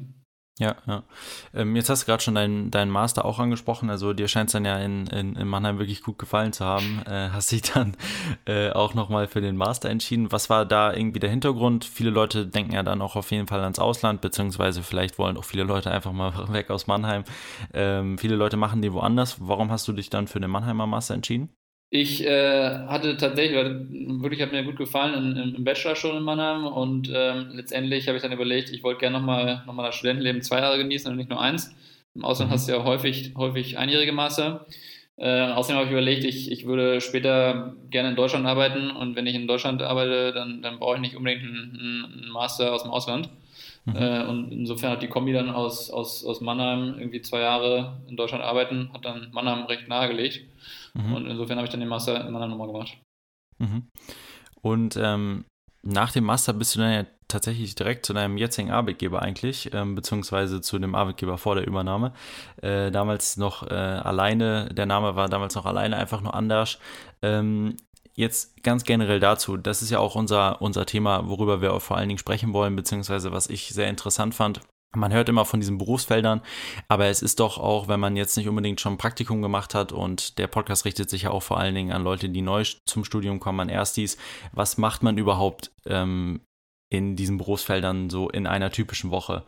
Ja, 0.61 0.75
ja. 0.85 1.01
Ähm, 1.55 1.75
jetzt 1.75 1.89
hast 1.89 2.03
du 2.03 2.05
gerade 2.05 2.21
schon 2.21 2.35
deinen 2.35 2.69
dein 2.69 2.91
Master 2.91 3.25
auch 3.25 3.39
angesprochen. 3.39 3.89
Also 3.89 4.13
dir 4.13 4.27
scheint 4.27 4.49
es 4.49 4.53
dann 4.53 4.63
ja 4.63 4.77
in, 4.77 5.07
in, 5.07 5.35
in, 5.35 5.47
Mannheim 5.47 5.79
wirklich 5.79 6.03
gut 6.03 6.19
gefallen 6.19 6.53
zu 6.53 6.63
haben. 6.63 7.01
Äh, 7.07 7.29
hast 7.33 7.51
dich 7.51 7.63
dann 7.63 7.97
äh, 8.45 8.69
auch 8.69 8.93
nochmal 8.93 9.27
für 9.27 9.41
den 9.41 9.57
Master 9.57 9.89
entschieden. 9.89 10.31
Was 10.31 10.51
war 10.51 10.67
da 10.67 10.93
irgendwie 10.93 11.19
der 11.19 11.31
Hintergrund? 11.31 11.83
Viele 11.83 12.11
Leute 12.11 12.45
denken 12.45 12.73
ja 12.73 12.83
dann 12.83 13.01
auch 13.01 13.15
auf 13.15 13.31
jeden 13.31 13.47
Fall 13.47 13.61
ans 13.61 13.79
Ausland, 13.79 14.21
beziehungsweise 14.21 14.83
vielleicht 14.83 15.17
wollen 15.17 15.35
auch 15.35 15.45
viele 15.45 15.63
Leute 15.63 15.89
einfach 15.89 16.11
mal 16.11 16.31
weg 16.53 16.69
aus 16.69 16.85
Mannheim. 16.85 17.23
Ähm, 17.73 18.19
viele 18.19 18.35
Leute 18.35 18.55
machen 18.55 18.83
die 18.83 18.93
woanders. 18.93 19.37
Warum 19.39 19.71
hast 19.71 19.87
du 19.87 19.93
dich 19.93 20.11
dann 20.11 20.27
für 20.27 20.39
den 20.39 20.51
Mannheimer 20.51 20.85
Master 20.85 21.15
entschieden? 21.15 21.49
Ich 21.93 22.25
äh, 22.25 22.87
hatte 22.87 23.17
tatsächlich, 23.17 23.57
wirklich 24.21 24.41
hat 24.41 24.53
mir 24.53 24.63
gut 24.63 24.77
gefallen 24.77 25.35
im, 25.35 25.55
im 25.55 25.63
Bachelor 25.65 25.97
schon 25.97 26.15
in 26.15 26.23
Mannheim 26.23 26.65
und 26.65 27.11
ähm, 27.13 27.49
letztendlich 27.51 28.07
habe 28.07 28.15
ich 28.15 28.23
dann 28.23 28.31
überlegt, 28.31 28.69
ich 28.69 28.81
wollte 28.81 29.01
gerne 29.01 29.19
nochmal 29.19 29.61
noch 29.67 29.73
mal 29.73 29.85
das 29.85 29.95
Studentenleben 29.95 30.41
zwei 30.41 30.59
Jahre 30.59 30.77
genießen 30.77 31.11
und 31.11 31.17
nicht 31.17 31.29
nur 31.29 31.41
eins. 31.41 31.75
Im 32.15 32.23
Ausland 32.23 32.49
mhm. 32.49 32.53
hast 32.53 32.69
du 32.69 32.71
ja 32.71 32.85
häufig, 32.85 33.33
häufig 33.35 33.77
einjährige 33.77 34.13
Master. 34.13 34.65
Äh, 35.17 35.51
außerdem 35.51 35.75
habe 35.75 35.87
ich 35.87 35.91
überlegt, 35.91 36.23
ich, 36.23 36.49
ich 36.49 36.65
würde 36.65 37.01
später 37.01 37.75
gerne 37.89 38.11
in 38.11 38.15
Deutschland 38.15 38.45
arbeiten 38.45 38.89
und 38.89 39.17
wenn 39.17 39.27
ich 39.27 39.35
in 39.35 39.45
Deutschland 39.45 39.81
arbeite, 39.81 40.31
dann, 40.31 40.61
dann 40.61 40.79
brauche 40.79 40.95
ich 40.95 41.01
nicht 41.01 41.17
unbedingt 41.17 41.43
einen, 41.43 42.13
einen 42.21 42.31
Master 42.31 42.73
aus 42.73 42.83
dem 42.83 42.91
Ausland. 42.91 43.27
Mhm. 43.83 43.95
Äh, 43.97 44.23
und 44.27 44.51
insofern 44.53 44.91
hat 44.91 45.01
die 45.01 45.09
Kombi 45.09 45.33
dann 45.33 45.49
aus, 45.49 45.91
aus, 45.91 46.23
aus 46.23 46.39
Mannheim 46.39 46.95
irgendwie 46.97 47.21
zwei 47.21 47.41
Jahre 47.41 47.97
in 48.07 48.15
Deutschland 48.15 48.45
arbeiten, 48.45 48.91
hat 48.93 49.03
dann 49.03 49.27
Mannheim 49.33 49.65
recht 49.65 49.89
nahegelegt. 49.89 50.45
Mhm. 50.93 51.13
Und 51.13 51.27
insofern 51.27 51.57
habe 51.57 51.65
ich 51.65 51.71
dann 51.71 51.79
den 51.79 51.89
Master 51.89 52.25
in 52.25 52.31
Mannheim 52.31 52.51
nochmal 52.51 52.67
gemacht. 52.67 52.97
Mhm. 53.59 53.87
Und 54.61 54.97
ähm, 54.97 55.45
nach 55.83 56.11
dem 56.11 56.25
Master 56.25 56.53
bist 56.53 56.75
du 56.75 56.79
dann 56.79 56.93
ja 56.93 57.05
tatsächlich 57.27 57.75
direkt 57.75 58.05
zu 58.05 58.13
deinem 58.13 58.37
jetzigen 58.37 58.71
Arbeitgeber 58.71 59.21
eigentlich, 59.21 59.73
ähm, 59.73 59.95
beziehungsweise 59.95 60.61
zu 60.61 60.77
dem 60.79 60.95
Arbeitgeber 60.95 61.37
vor 61.37 61.55
der 61.55 61.65
Übernahme. 61.65 62.13
Äh, 62.61 62.91
damals 62.91 63.37
noch 63.37 63.65
äh, 63.67 63.73
alleine, 63.73 64.69
der 64.73 64.85
Name 64.85 65.15
war 65.15 65.29
damals 65.29 65.55
noch 65.55 65.65
alleine, 65.65 65.97
einfach 65.97 66.21
nur 66.21 66.33
anders. 66.33 66.77
Ähm, 67.21 67.77
jetzt 68.15 68.61
ganz 68.63 68.83
generell 68.83 69.19
dazu, 69.19 69.57
das 69.57 69.81
ist 69.81 69.89
ja 69.89 69.99
auch 69.99 70.15
unser, 70.15 70.61
unser 70.61 70.85
Thema, 70.85 71.27
worüber 71.29 71.61
wir 71.61 71.79
vor 71.79 71.97
allen 71.97 72.09
Dingen 72.09 72.19
sprechen 72.19 72.53
wollen, 72.53 72.75
beziehungsweise 72.75 73.31
was 73.31 73.47
ich 73.47 73.69
sehr 73.69 73.87
interessant 73.89 74.35
fand. 74.35 74.61
Man 74.93 75.13
hört 75.13 75.29
immer 75.29 75.45
von 75.45 75.61
diesen 75.61 75.77
Berufsfeldern, 75.77 76.41
aber 76.89 77.05
es 77.05 77.21
ist 77.21 77.39
doch 77.39 77.57
auch, 77.57 77.87
wenn 77.87 77.99
man 77.99 78.17
jetzt 78.17 78.35
nicht 78.35 78.49
unbedingt 78.49 78.81
schon 78.81 78.93
ein 78.93 78.97
Praktikum 78.97 79.41
gemacht 79.41 79.73
hat 79.73 79.93
und 79.93 80.37
der 80.37 80.47
Podcast 80.47 80.83
richtet 80.83 81.09
sich 81.09 81.23
ja 81.23 81.31
auch 81.31 81.43
vor 81.43 81.59
allen 81.59 81.75
Dingen 81.75 81.93
an 81.93 82.03
Leute, 82.03 82.27
die 82.27 82.41
neu 82.41 82.63
zum 82.85 83.05
Studium 83.05 83.39
kommen, 83.39 83.61
an 83.61 83.69
Erstis. 83.69 84.17
Was 84.51 84.77
macht 84.77 85.01
man 85.01 85.17
überhaupt 85.17 85.71
ähm, 85.85 86.41
in 86.91 87.15
diesen 87.15 87.37
Berufsfeldern 87.37 88.09
so 88.09 88.29
in 88.29 88.45
einer 88.45 88.69
typischen 88.69 89.11
Woche. 89.11 89.43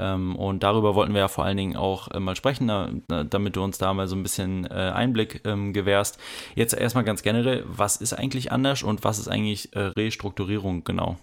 Ähm, 0.00 0.34
und 0.34 0.64
darüber 0.64 0.96
wollten 0.96 1.14
wir 1.14 1.20
ja 1.20 1.28
vor 1.28 1.44
allen 1.44 1.56
Dingen 1.56 1.76
auch 1.76 2.10
äh, 2.10 2.18
mal 2.18 2.34
sprechen, 2.34 3.04
damit 3.06 3.54
du 3.54 3.62
uns 3.62 3.78
da 3.78 3.94
mal 3.94 4.08
so 4.08 4.16
ein 4.16 4.24
bisschen 4.24 4.66
äh, 4.66 4.92
Einblick 4.92 5.42
ähm, 5.44 5.72
gewährst. 5.72 6.18
Jetzt 6.56 6.74
erstmal 6.74 7.04
ganz 7.04 7.22
generell, 7.22 7.64
was 7.68 7.98
ist 7.98 8.14
eigentlich 8.14 8.50
anders 8.50 8.82
und 8.82 9.04
was 9.04 9.20
ist 9.20 9.28
eigentlich 9.28 9.74
äh, 9.76 9.78
Restrukturierung 9.78 10.82
genau? 10.82 11.16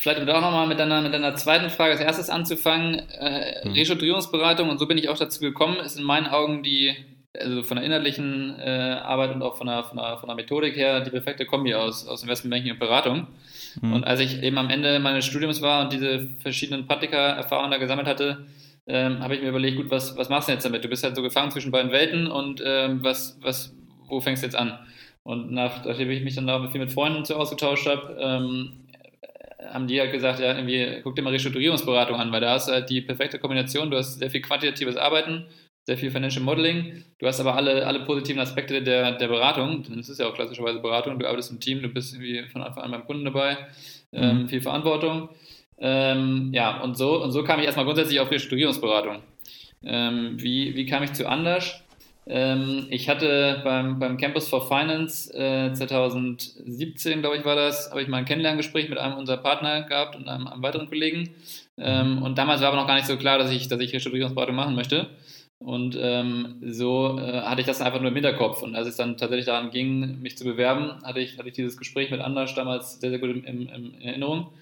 Vielleicht 0.00 0.22
um 0.22 0.28
auch 0.30 0.40
nochmal 0.40 0.66
mit 0.66 0.78
deiner, 0.78 1.02
mit 1.02 1.12
deiner 1.12 1.34
zweiten 1.34 1.68
Frage 1.68 1.92
als 1.92 2.00
erstes 2.00 2.30
anzufangen. 2.30 3.00
Äh, 3.10 3.64
hm. 3.64 3.72
Restrukturierungsberatung, 3.72 4.70
und 4.70 4.78
so 4.78 4.86
bin 4.86 4.96
ich 4.96 5.10
auch 5.10 5.18
dazu 5.18 5.40
gekommen, 5.40 5.76
ist 5.76 5.98
in 5.98 6.04
meinen 6.04 6.26
Augen 6.26 6.62
die 6.62 6.96
also 7.38 7.62
von 7.62 7.76
der 7.76 7.84
inhaltlichen 7.84 8.58
äh, 8.58 8.98
Arbeit 9.04 9.34
und 9.34 9.42
auch 9.42 9.56
von 9.56 9.66
der, 9.66 9.84
von, 9.84 9.98
der, 9.98 10.16
von 10.16 10.26
der 10.26 10.36
Methodik 10.36 10.74
her 10.74 11.00
die 11.00 11.10
perfekte 11.10 11.44
Kombi 11.44 11.74
aus, 11.74 12.08
aus 12.08 12.22
Investmentbanking 12.22 12.72
und 12.72 12.78
Beratung. 12.78 13.26
Mhm. 13.82 13.92
Und 13.92 14.04
als 14.04 14.20
ich 14.20 14.42
eben 14.42 14.56
am 14.56 14.70
Ende 14.70 14.98
meines 15.00 15.26
Studiums 15.26 15.60
war 15.60 15.84
und 15.84 15.92
diese 15.92 16.30
verschiedenen 16.38 16.86
Praktika-Erfahrungen 16.86 17.70
da 17.70 17.76
gesammelt 17.76 18.08
hatte, 18.08 18.46
ähm, 18.86 19.20
habe 19.20 19.34
ich 19.34 19.42
mir 19.42 19.50
überlegt, 19.50 19.76
gut, 19.76 19.90
was, 19.90 20.16
was 20.16 20.30
machst 20.30 20.48
du 20.48 20.52
jetzt 20.52 20.64
damit? 20.64 20.82
Du 20.82 20.88
bist 20.88 21.04
halt 21.04 21.14
so 21.14 21.20
gefangen 21.20 21.50
zwischen 21.50 21.72
beiden 21.72 21.92
Welten 21.92 22.26
und 22.26 22.62
ähm, 22.64 23.04
was, 23.04 23.38
was, 23.42 23.76
wo 24.08 24.20
fängst 24.20 24.42
du 24.42 24.46
jetzt 24.46 24.56
an? 24.56 24.78
Und 25.24 25.52
nach, 25.52 25.84
nachdem 25.84 26.10
ich 26.10 26.24
mich 26.24 26.36
dann 26.36 26.46
da 26.46 26.66
viel 26.70 26.80
mit 26.80 26.90
Freunden 26.90 27.26
so 27.26 27.36
ausgetauscht 27.36 27.86
habe, 27.86 28.16
ähm, 28.18 28.86
haben 29.68 29.86
die 29.86 30.00
halt 30.00 30.12
gesagt, 30.12 30.40
ja, 30.40 30.54
irgendwie 30.54 31.00
guck 31.02 31.16
dir 31.16 31.22
mal 31.22 31.30
Restrukturierungsberatung 31.30 32.16
an, 32.16 32.32
weil 32.32 32.40
da 32.40 32.52
hast 32.52 32.68
du 32.68 32.72
halt 32.72 32.90
die 32.90 33.00
perfekte 33.00 33.38
Kombination, 33.38 33.90
du 33.90 33.96
hast 33.96 34.18
sehr 34.18 34.30
viel 34.30 34.40
quantitatives 34.40 34.96
Arbeiten, 34.96 35.46
sehr 35.86 35.98
viel 35.98 36.10
Financial 36.10 36.44
Modeling. 36.44 37.04
Du 37.18 37.26
hast 37.26 37.40
aber 37.40 37.56
alle, 37.56 37.86
alle 37.86 38.00
positiven 38.04 38.40
Aspekte 38.40 38.82
der, 38.82 39.12
der 39.12 39.28
Beratung. 39.28 39.82
Denn 39.82 39.98
es 39.98 40.08
ist 40.08 40.20
ja 40.20 40.28
auch 40.28 40.34
klassischerweise 40.34 40.78
Beratung. 40.78 41.18
Du 41.18 41.26
arbeitest 41.26 41.50
im 41.50 41.60
Team, 41.60 41.82
du 41.82 41.88
bist 41.88 42.14
irgendwie 42.14 42.48
von 42.48 42.62
Anfang 42.62 42.84
an 42.84 42.90
beim 42.90 43.06
Kunden 43.06 43.24
dabei, 43.24 43.56
ähm, 44.12 44.42
mhm. 44.42 44.48
viel 44.48 44.60
Verantwortung. 44.60 45.30
Ähm, 45.78 46.50
ja, 46.52 46.80
und 46.82 46.96
so, 46.96 47.22
und 47.22 47.32
so 47.32 47.42
kam 47.42 47.58
ich 47.60 47.66
erstmal 47.66 47.86
grundsätzlich 47.86 48.20
auf 48.20 48.30
Restrukturierungsberatung. 48.30 49.22
Ähm, 49.82 50.34
wie, 50.36 50.76
wie 50.76 50.86
kam 50.86 51.02
ich 51.02 51.14
zu 51.14 51.26
Anders? 51.26 51.82
Ähm, 52.32 52.86
ich 52.90 53.08
hatte 53.08 53.60
beim, 53.64 53.98
beim 53.98 54.16
Campus 54.16 54.48
for 54.48 54.68
Finance 54.68 55.34
äh, 55.34 55.72
2017, 55.72 57.22
glaube 57.22 57.36
ich, 57.36 57.44
war 57.44 57.56
das, 57.56 57.90
habe 57.90 58.02
ich 58.02 58.08
mal 58.08 58.18
ein 58.18 58.24
Kennenlerngespräch 58.24 58.88
mit 58.88 58.98
einem 58.98 59.16
unserer 59.16 59.38
Partner 59.38 59.82
gehabt 59.82 60.14
und 60.14 60.28
einem, 60.28 60.46
einem 60.46 60.62
weiteren 60.62 60.88
Kollegen. 60.88 61.30
Ähm, 61.76 62.22
und 62.22 62.38
damals 62.38 62.60
war 62.60 62.68
aber 62.68 62.76
noch 62.76 62.86
gar 62.86 62.94
nicht 62.94 63.06
so 63.06 63.16
klar, 63.16 63.38
dass 63.38 63.50
ich, 63.50 63.66
dass 63.66 63.80
ich 63.80 63.92
Restrukturierungsberatung 63.92 64.54
machen 64.54 64.76
möchte. 64.76 65.08
Und 65.58 65.98
ähm, 66.00 66.62
so 66.62 67.18
äh, 67.18 67.42
hatte 67.42 67.62
ich 67.62 67.66
das 67.66 67.80
einfach 67.80 68.00
nur 68.00 68.10
im 68.10 68.14
Hinterkopf. 68.14 68.62
Und 68.62 68.76
als 68.76 68.86
es 68.86 68.96
dann 68.96 69.16
tatsächlich 69.16 69.46
daran 69.46 69.70
ging, 69.70 70.20
mich 70.22 70.38
zu 70.38 70.44
bewerben, 70.44 71.02
hatte 71.02 71.18
ich, 71.18 71.36
hatte 71.36 71.48
ich 71.48 71.54
dieses 71.54 71.76
Gespräch 71.76 72.12
mit 72.12 72.20
Anders 72.20 72.54
damals 72.54 73.00
sehr, 73.00 73.10
sehr 73.10 73.18
gut 73.18 73.30
in, 73.30 73.42
in, 73.42 73.68
in 73.68 74.00
Erinnerung. 74.02 74.52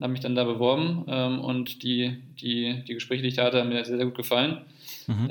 habe 0.00 0.10
mich 0.10 0.20
dann 0.20 0.34
da 0.34 0.42
beworben 0.42 1.04
ähm, 1.06 1.38
und 1.38 1.84
die, 1.84 2.20
die, 2.40 2.82
die 2.86 2.94
Gespräche, 2.94 3.22
die 3.22 3.28
ich 3.28 3.36
da 3.36 3.44
hatte, 3.44 3.60
haben 3.60 3.68
mir 3.68 3.84
sehr, 3.84 3.96
sehr 3.96 4.06
gut 4.06 4.16
gefallen. 4.16 4.62
Mhm. 5.06 5.28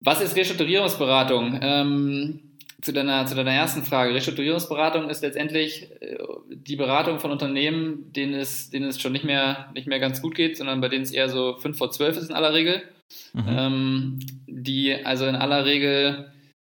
Was 0.00 0.20
ist 0.20 0.36
Restrukturierungsberatung? 0.36 1.58
Ähm, 1.62 2.40
zu, 2.80 2.92
deiner, 2.92 3.26
zu 3.26 3.34
deiner 3.34 3.52
ersten 3.52 3.82
Frage. 3.82 4.14
Restrukturierungsberatung 4.14 5.10
ist 5.10 5.22
letztendlich 5.22 5.90
äh, 6.00 6.16
die 6.48 6.76
Beratung 6.76 7.18
von 7.18 7.30
Unternehmen, 7.30 8.12
denen 8.12 8.34
es, 8.34 8.70
denen 8.70 8.88
es 8.88 9.00
schon 9.00 9.12
nicht 9.12 9.24
mehr, 9.24 9.70
nicht 9.74 9.86
mehr 9.86 10.00
ganz 10.00 10.22
gut 10.22 10.34
geht, 10.34 10.56
sondern 10.56 10.80
bei 10.80 10.88
denen 10.88 11.02
es 11.02 11.12
eher 11.12 11.28
so 11.28 11.56
5 11.58 11.76
vor 11.76 11.90
12 11.90 12.16
ist 12.16 12.30
in 12.30 12.36
aller 12.36 12.54
Regel. 12.54 12.82
Mhm. 13.32 13.44
Ähm, 13.48 14.18
die 14.46 15.04
also 15.04 15.26
in 15.26 15.36
aller 15.36 15.64
Regel 15.64 16.32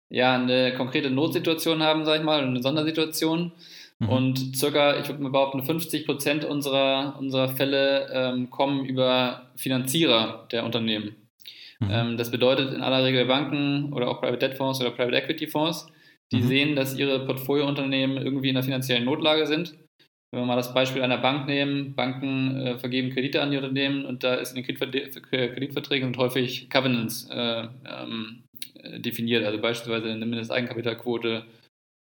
ja 0.10 0.36
eine 0.36 0.74
konkrete 0.76 1.10
Notsituation 1.10 1.84
haben, 1.84 2.06
sag 2.06 2.20
ich 2.20 2.26
mal, 2.26 2.42
eine 2.42 2.62
Sondersituation. 2.62 3.52
Mhm. 4.00 4.10
Und 4.10 4.56
circa, 4.56 5.00
ich 5.00 5.08
würde 5.08 5.24
mal 5.24 5.32
behaupten, 5.32 5.64
50 5.64 6.06
Prozent 6.06 6.46
unserer, 6.46 7.16
unserer 7.20 7.50
Fälle 7.50 8.10
ähm, 8.14 8.50
kommen 8.50 8.86
über 8.86 9.50
Finanzierer 9.56 10.48
der 10.52 10.64
Unternehmen. 10.64 11.16
Mhm. 11.80 11.90
Ähm, 11.92 12.18
das 12.18 12.32
bedeutet 12.32 12.74
in 12.74 12.82
aller 12.82 13.04
Regel 13.04 13.26
Banken 13.26 13.94
oder 13.94 14.10
auch 14.10 14.22
Private 14.22 14.40
Debt 14.40 14.58
Fonds 14.58 14.82
oder 14.82 14.92
Private 14.92 15.18
Equity 15.18 15.48
Fonds, 15.48 15.88
die 16.32 16.38
mhm. 16.38 16.48
sehen, 16.48 16.76
dass 16.76 16.98
ihre 16.98 17.26
Portfoliounternehmen 17.26 18.18
irgendwie 18.18 18.50
in 18.50 18.58
einer 18.58 18.64
finanziellen 18.64 19.06
Notlage 19.06 19.46
sind. 19.46 19.76
Wenn 20.32 20.42
wir 20.42 20.46
mal 20.46 20.56
das 20.58 20.74
Beispiel 20.74 21.02
einer 21.02 21.20
Bank 21.20 21.48
nehmen, 21.48 21.96
Banken 21.96 22.56
äh, 22.58 22.78
vergeben 22.78 23.12
Kredite 23.12 23.42
an 23.42 23.52
die 23.52 23.58
Unternehmen 23.58 24.06
und 24.06 24.24
da 24.24 24.36
ist 24.36 24.56
in 24.56 24.62
den 24.62 24.66
Kreditverträgen 24.66 26.08
sind 26.08 26.18
häufig 26.18 26.70
Covenants 26.70 27.30
äh, 27.32 27.68
ähm, 27.86 28.44
definiert, 28.98 29.46
also 29.46 29.60
beispielsweise 29.60 30.12
eine 30.12 30.26
Mindesteigenkapitalquote. 30.26 31.46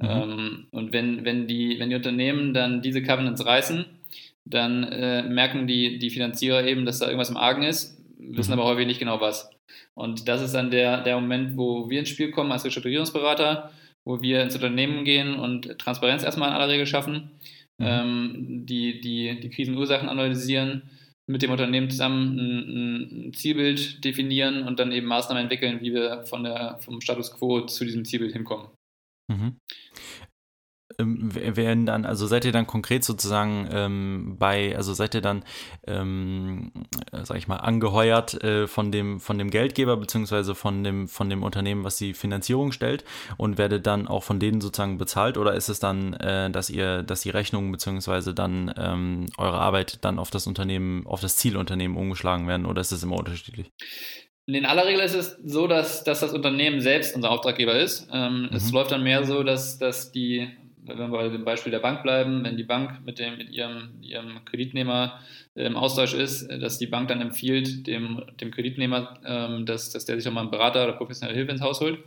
Mhm. 0.00 0.08
Ähm, 0.08 0.66
und 0.70 0.92
wenn, 0.92 1.24
wenn, 1.24 1.48
die, 1.48 1.80
wenn 1.80 1.90
die 1.90 1.96
Unternehmen 1.96 2.54
dann 2.54 2.80
diese 2.80 3.02
Covenants 3.02 3.44
reißen, 3.44 3.86
dann 4.44 4.84
äh, 4.84 5.22
merken 5.22 5.66
die, 5.66 5.98
die 5.98 6.10
Finanzierer 6.10 6.64
eben, 6.64 6.84
dass 6.84 6.98
da 6.98 7.06
irgendwas 7.06 7.30
im 7.30 7.36
Argen 7.36 7.62
ist, 7.62 7.98
wissen 8.18 8.52
mhm. 8.52 8.60
aber 8.60 8.68
häufig 8.68 8.86
nicht 8.86 9.00
genau 9.00 9.20
was. 9.20 9.50
Und 9.94 10.28
das 10.28 10.42
ist 10.42 10.54
dann 10.54 10.70
der, 10.70 11.02
der 11.02 11.20
Moment, 11.20 11.56
wo 11.56 11.88
wir 11.90 12.00
ins 12.00 12.08
Spiel 12.08 12.30
kommen 12.30 12.52
als 12.52 12.64
Restrukturierungsberater, 12.64 13.72
wo 14.04 14.22
wir 14.22 14.42
ins 14.42 14.54
Unternehmen 14.54 15.04
gehen 15.04 15.34
und 15.34 15.78
Transparenz 15.78 16.22
erstmal 16.22 16.48
in 16.48 16.54
aller 16.54 16.68
Regel 16.68 16.86
schaffen, 16.86 17.30
mhm. 17.78 17.86
ähm, 17.86 18.66
die, 18.66 19.00
die, 19.00 19.40
die 19.40 19.50
Krisenursachen 19.50 20.08
analysieren, 20.08 20.90
mit 21.26 21.42
dem 21.42 21.52
Unternehmen 21.52 21.88
zusammen 21.88 22.38
ein, 22.38 23.28
ein, 23.28 23.32
Zielbild 23.32 24.04
definieren 24.04 24.66
und 24.66 24.80
dann 24.80 24.90
eben 24.90 25.06
Maßnahmen 25.06 25.44
entwickeln, 25.44 25.80
wie 25.80 25.94
wir 25.94 26.24
von 26.24 26.42
der, 26.42 26.78
vom 26.80 27.00
Status 27.00 27.32
quo 27.32 27.60
zu 27.62 27.84
diesem 27.84 28.04
Zielbild 28.04 28.32
hinkommen. 28.32 28.68
Mhm 29.28 29.56
ähm, 30.99 31.34
werden 31.34 31.87
dann, 31.87 32.04
also 32.04 32.26
seid 32.26 32.44
ihr 32.44 32.52
dann 32.52 32.66
konkret 32.66 33.04
sozusagen 33.04 33.68
ähm, 33.72 34.37
bei, 34.38 34.76
also 34.76 34.94
seid 34.94 35.14
ihr 35.14 35.20
dann, 35.20 35.44
ähm, 35.87 36.72
sag 37.22 37.37
ich 37.38 37.49
mal, 37.49 37.56
angeheuert 37.56 38.42
äh, 38.42 38.66
von 38.66 38.92
dem, 38.92 39.20
von 39.20 39.38
dem 39.38 39.50
Geldgeber 39.50 39.96
beziehungsweise 39.96 40.54
von 40.54 40.84
dem, 40.84 41.08
von 41.08 41.28
dem 41.30 41.42
Unternehmen, 41.42 41.84
was 41.84 41.96
die 41.96 42.14
Finanzierung 42.14 42.72
stellt 42.72 43.04
und 43.37 43.58
werdet 43.58 43.87
dann 43.87 44.08
auch 44.08 44.22
von 44.22 44.38
denen 44.38 44.61
sozusagen 44.61 44.99
bezahlt 44.99 45.38
oder 45.38 45.54
ist 45.54 45.68
es 45.68 45.78
dann, 45.78 46.14
äh, 46.14 46.50
dass 46.50 46.70
ihr, 46.70 47.02
dass 47.02 47.22
die 47.22 47.30
Rechnungen 47.30 47.72
beziehungsweise 47.72 48.34
dann 48.34 48.72
ähm, 48.76 49.26
eure 49.38 49.58
Arbeit 49.58 50.04
dann 50.04 50.18
auf 50.18 50.30
das 50.30 50.46
Unternehmen, 50.46 51.06
auf 51.06 51.20
das 51.20 51.37
Zielunternehmen 51.37 51.96
umgeschlagen 51.96 52.49
werden 52.49 52.66
oder 52.66 52.80
ist 52.80 52.92
es 52.92 53.02
immer 53.02 53.16
unterschiedlich? 53.16 53.70
In 54.46 54.66
aller 54.66 54.87
Regel 54.87 55.02
ist 55.02 55.14
es 55.14 55.38
so, 55.44 55.68
dass, 55.68 56.02
dass 56.02 56.20
das 56.20 56.32
Unternehmen 56.32 56.80
selbst 56.80 57.14
unser 57.14 57.30
Auftraggeber 57.30 57.78
ist. 57.78 58.08
Ähm, 58.12 58.49
mhm. 58.50 58.56
Es 58.56 58.72
läuft 58.72 58.90
dann 58.90 59.04
mehr 59.04 59.25
so, 59.25 59.44
dass, 59.44 59.78
dass 59.78 60.11
die 60.11 60.50
wenn 60.84 60.98
wir 60.98 61.08
bei 61.08 61.28
dem 61.28 61.44
Beispiel 61.44 61.70
der 61.70 61.78
Bank 61.78 62.02
bleiben, 62.02 62.44
wenn 62.44 62.56
die 62.56 62.64
Bank 62.64 63.04
mit, 63.04 63.18
dem, 63.18 63.36
mit 63.36 63.50
ihrem, 63.50 63.90
ihrem 64.00 64.44
Kreditnehmer 64.44 65.20
im 65.54 65.76
Austausch 65.76 66.14
ist, 66.14 66.48
dass 66.48 66.78
die 66.78 66.86
Bank 66.86 67.08
dann 67.08 67.20
empfiehlt 67.20 67.86
dem, 67.86 68.22
dem 68.40 68.50
Kreditnehmer, 68.50 69.18
ähm, 69.24 69.66
dass, 69.66 69.90
dass 69.90 70.04
der 70.04 70.16
sich 70.16 70.28
auch 70.28 70.32
mal 70.32 70.40
einen 70.40 70.50
Berater 70.50 70.84
oder 70.84 70.94
professionelle 70.94 71.36
Hilfe 71.36 71.52
ins 71.52 71.60
Haus 71.60 71.80
holt. 71.80 71.98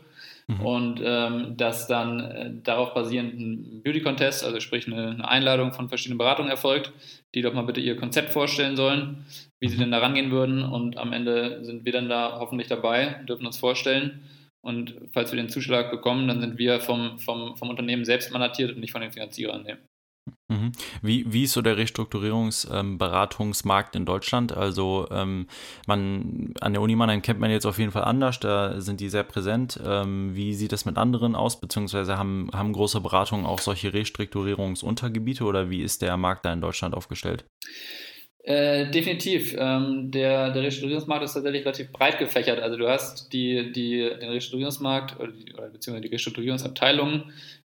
Mhm. 0.48 0.60
Und 0.62 1.02
ähm, 1.04 1.58
dass 1.58 1.88
dann 1.88 2.20
äh, 2.20 2.52
darauf 2.64 2.94
basierend 2.94 3.40
ein 3.40 3.82
Beauty-Contest, 3.84 4.44
also 4.44 4.60
sprich 4.60 4.86
eine, 4.88 5.10
eine, 5.10 5.28
Einladung 5.28 5.74
von 5.74 5.90
verschiedenen 5.90 6.20
Beratungen 6.20 6.52
erfolgt, 6.52 6.92
die 7.34 7.42
doch 7.42 7.54
mal 7.54 7.64
bitte 7.64 7.82
ihr 7.82 7.96
Konzept 7.96 8.30
vorstellen 8.30 8.76
sollen, 8.76 9.26
wie 9.60 9.70
sie 9.70 9.78
mhm. 9.78 9.82
denn 9.82 9.92
da 9.92 10.00
rangehen 10.00 10.32
würden. 10.32 10.64
Und 10.64 10.98
am 10.98 11.14
Ende 11.14 11.64
sind 11.64 11.86
wir 11.86 11.94
dann 11.94 12.10
da 12.10 12.38
hoffentlich 12.40 12.68
dabei, 12.68 13.22
dürfen 13.28 13.46
uns 13.48 13.58
vorstellen 13.58 14.22
und 14.66 14.96
falls 15.14 15.32
wir 15.32 15.38
den 15.38 15.50
Zuschlag 15.50 15.92
bekommen, 15.92 16.28
dann 16.28 16.42
sind 16.42 16.58
wir 16.58 16.80
vom, 16.80 17.20
vom, 17.20 17.56
vom 17.56 17.70
Unternehmen 17.70 18.04
selbst 18.04 18.32
mandatiert 18.32 18.72
und 18.72 18.80
nicht 18.80 18.92
von 18.92 19.02
den 19.02 19.12
Finanzierern. 19.12 19.62
Nee. 19.62 19.76
Mhm. 20.48 20.72
Wie, 21.04 21.32
wie 21.32 21.44
ist 21.44 21.54
so 21.54 21.62
der 21.62 21.78
Restrukturierungsberatungsmarkt 21.78 23.96
ähm, 23.96 24.02
in 24.02 24.08
Deutschland? 24.08 24.58
Also 24.58 25.08
ähm, 25.12 25.46
man 25.86 26.56
an 26.62 26.74
der 26.74 26.82
Uni 26.82 26.96
Mannheim 26.96 27.22
kennt 27.22 27.40
man 27.40 27.52
jetzt 27.52 27.68
auf 27.68 27.78
jeden 27.78 27.92
Fall 27.92 28.06
anders, 28.06 28.40
da 28.40 28.82
sind 28.82 29.02
die 29.02 29.10
sehr 29.10 29.22
präsent. 29.22 29.80
Ähm, 29.86 30.36
wie 30.36 30.56
sieht 30.56 30.72
das 30.72 30.86
mit 30.86 30.98
anderen 30.98 31.36
aus? 31.36 31.60
Beziehungsweise 31.60 32.18
haben, 32.18 32.50
haben 32.52 32.74
große 32.74 33.02
Beratungen 33.02 33.46
auch 33.46 33.60
solche 33.60 33.94
Restrukturierungsuntergebiete 33.94 35.44
oder 35.44 35.70
wie 35.70 35.84
ist 35.84 36.02
der 36.02 36.18
Markt 36.18 36.44
da 36.44 36.54
in 36.54 36.62
Deutschland 36.62 36.96
aufgestellt? 36.96 37.46
Äh, 38.46 38.92
definitiv. 38.92 39.56
Ähm, 39.58 40.12
der, 40.12 40.52
der 40.52 40.62
Restrukturierungsmarkt 40.62 41.26
ist 41.26 41.34
tatsächlich 41.34 41.66
relativ 41.66 41.92
breit 41.92 42.20
gefächert. 42.20 42.60
Also 42.60 42.78
du 42.78 42.88
hast 42.88 43.34
die, 43.34 43.72
die, 43.72 44.08
den 44.22 44.30
Restrukturierungsmarkt 44.30 45.20
oder, 45.20 45.32
die, 45.32 45.52
oder 45.52 45.70
beziehungsweise 45.70 46.08
die 46.08 46.14
Restrukturierungsabteilungen, 46.14 47.24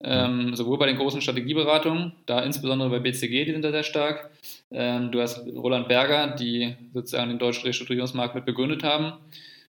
ähm, 0.03 0.53
sowohl 0.53 0.77
bei 0.77 0.87
den 0.87 0.97
großen 0.97 1.21
Strategieberatungen, 1.21 2.11
da 2.25 2.41
insbesondere 2.41 2.89
bei 2.89 2.99
BCG, 2.99 3.45
die 3.45 3.53
sind 3.53 3.63
da 3.63 3.71
sehr 3.71 3.83
stark. 3.83 4.31
Ähm, 4.69 5.13
du 5.13 5.21
hast 5.21 5.47
Roland 5.47 5.87
Berger, 5.87 6.35
die 6.35 6.75
sozusagen 6.93 7.29
den 7.29 7.39
deutschen 7.39 7.65
Restrukturierungsmarkt 7.65 8.35
mit 8.35 8.43
begründet 8.43 8.83
haben. 8.83 9.13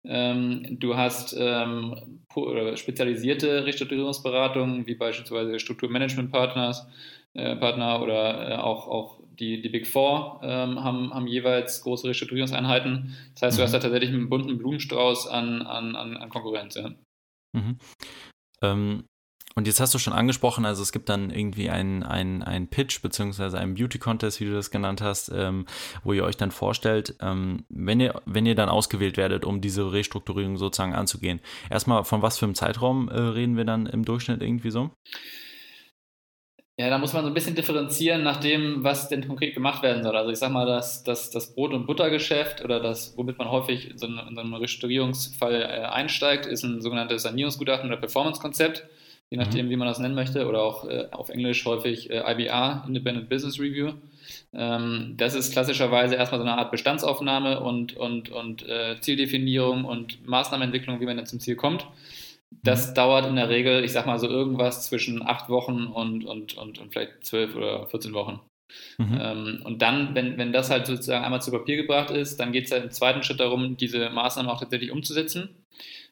Ähm, 0.04 0.76
du 0.80 0.98
hast 0.98 1.34
ähm, 1.38 1.96
spezialisierte 2.74 3.64
Restrukturierungsberatungen, 3.64 4.86
wie 4.86 4.96
beispielsweise 4.96 5.58
Strukturmanagementpartners, 5.58 6.86
äh, 7.32 7.56
Partner 7.56 8.02
oder 8.02 8.50
äh, 8.50 8.54
auch, 8.56 8.86
auch 8.86 9.19
die, 9.40 9.62
die 9.62 9.68
Big 9.68 9.86
Four 9.86 10.40
ähm, 10.42 10.84
haben, 10.84 11.12
haben 11.12 11.26
jeweils 11.26 11.80
große 11.82 12.08
Restrukturierungseinheiten. 12.08 13.16
Das 13.34 13.42
heißt, 13.42 13.58
du 13.58 13.62
hast 13.62 13.70
mhm. 13.70 13.74
da 13.74 13.78
tatsächlich 13.80 14.10
einen 14.10 14.28
bunten 14.28 14.58
Blumenstrauß 14.58 15.26
an, 15.26 15.62
an, 15.62 15.96
an 15.96 16.28
Konkurrenz. 16.28 16.74
Ja. 16.74 16.90
Mhm. 17.52 17.78
Ähm, 18.62 19.04
und 19.56 19.66
jetzt 19.66 19.80
hast 19.80 19.92
du 19.94 19.98
schon 19.98 20.12
angesprochen, 20.12 20.64
also 20.64 20.80
es 20.82 20.92
gibt 20.92 21.08
dann 21.08 21.30
irgendwie 21.30 21.70
einen, 21.70 22.04
einen, 22.04 22.68
Pitch 22.68 23.02
beziehungsweise 23.02 23.58
einen 23.58 23.74
Beauty 23.74 23.98
Contest, 23.98 24.40
wie 24.40 24.44
du 24.44 24.52
das 24.52 24.70
genannt 24.70 25.02
hast, 25.02 25.30
ähm, 25.34 25.66
wo 26.04 26.12
ihr 26.12 26.22
euch 26.22 26.36
dann 26.36 26.52
vorstellt, 26.52 27.16
ähm, 27.20 27.64
wenn, 27.68 27.98
ihr, 27.98 28.22
wenn 28.26 28.46
ihr 28.46 28.54
dann 28.54 28.68
ausgewählt 28.68 29.16
werdet, 29.16 29.44
um 29.44 29.60
diese 29.60 29.92
Restrukturierung 29.92 30.56
sozusagen 30.56 30.94
anzugehen. 30.94 31.40
Erstmal, 31.68 32.04
von 32.04 32.22
was 32.22 32.38
für 32.38 32.46
einem 32.46 32.54
Zeitraum 32.54 33.08
äh, 33.08 33.18
reden 33.18 33.56
wir 33.56 33.64
dann 33.64 33.86
im 33.86 34.04
Durchschnitt 34.04 34.40
irgendwie 34.40 34.70
so? 34.70 34.90
Ja, 36.80 36.88
da 36.88 36.96
muss 36.96 37.12
man 37.12 37.24
so 37.24 37.28
ein 37.28 37.34
bisschen 37.34 37.54
differenzieren 37.54 38.22
nach 38.22 38.40
dem, 38.40 38.82
was 38.82 39.10
denn 39.10 39.28
konkret 39.28 39.52
gemacht 39.52 39.82
werden 39.82 40.02
soll. 40.02 40.16
Also 40.16 40.30
ich 40.30 40.38
sage 40.38 40.54
mal, 40.54 40.64
das, 40.64 41.04
das, 41.04 41.28
das 41.28 41.52
Brot- 41.52 41.74
und 41.74 41.84
Buttergeschäft 41.84 42.64
oder 42.64 42.80
das, 42.80 43.12
womit 43.18 43.36
man 43.36 43.50
häufig 43.50 43.90
in 43.90 43.98
so, 43.98 44.06
in 44.06 44.34
so 44.34 44.40
einem 44.40 44.54
Restaurierungsfall 44.54 45.60
äh, 45.60 45.66
einsteigt, 45.84 46.46
ist 46.46 46.62
ein 46.62 46.80
sogenanntes 46.80 47.24
Sanierungsgutachten 47.24 47.86
oder 47.86 47.98
Performance-Konzept, 47.98 48.86
je 49.28 49.36
mhm. 49.36 49.42
nachdem, 49.42 49.68
wie 49.68 49.76
man 49.76 49.88
das 49.88 49.98
nennen 49.98 50.14
möchte, 50.14 50.48
oder 50.48 50.62
auch 50.62 50.88
äh, 50.88 51.08
auf 51.10 51.28
Englisch 51.28 51.66
häufig 51.66 52.08
äh, 52.08 52.22
IBR, 52.26 52.84
Independent 52.88 53.28
Business 53.28 53.60
Review. 53.60 53.92
Ähm, 54.54 55.16
das 55.18 55.34
ist 55.34 55.52
klassischerweise 55.52 56.14
erstmal 56.14 56.40
so 56.40 56.46
eine 56.46 56.56
Art 56.56 56.70
Bestandsaufnahme 56.70 57.60
und, 57.60 57.94
und, 57.94 58.30
und 58.30 58.66
äh, 58.66 58.98
Zieldefinierung 59.02 59.84
und 59.84 60.26
Maßnahmenentwicklung, 60.26 60.98
wie 60.98 61.04
man 61.04 61.18
dann 61.18 61.26
zum 61.26 61.40
Ziel 61.40 61.56
kommt. 61.56 61.86
Das 62.50 62.90
mhm. 62.90 62.94
dauert 62.94 63.26
in 63.26 63.36
der 63.36 63.48
Regel, 63.48 63.84
ich 63.84 63.92
sag 63.92 64.06
mal 64.06 64.18
so 64.18 64.28
irgendwas 64.28 64.86
zwischen 64.86 65.26
acht 65.26 65.48
Wochen 65.48 65.84
und, 65.86 66.24
und, 66.24 66.56
und, 66.56 66.78
und 66.78 66.92
vielleicht 66.92 67.24
zwölf 67.24 67.54
oder 67.54 67.86
14 67.86 68.12
Wochen. 68.12 68.40
Mhm. 68.98 69.18
Ähm, 69.20 69.62
und 69.64 69.82
dann, 69.82 70.14
wenn, 70.14 70.38
wenn 70.38 70.52
das 70.52 70.70
halt 70.70 70.86
sozusagen 70.86 71.24
einmal 71.24 71.42
zu 71.42 71.50
Papier 71.50 71.76
gebracht 71.76 72.10
ist, 72.10 72.38
dann 72.38 72.52
geht 72.52 72.66
es 72.66 72.72
halt 72.72 72.84
im 72.84 72.90
zweiten 72.90 73.22
Schritt 73.22 73.40
darum, 73.40 73.76
diese 73.76 74.10
Maßnahmen 74.10 74.50
auch 74.50 74.60
tatsächlich 74.60 74.90
umzusetzen. 74.90 75.50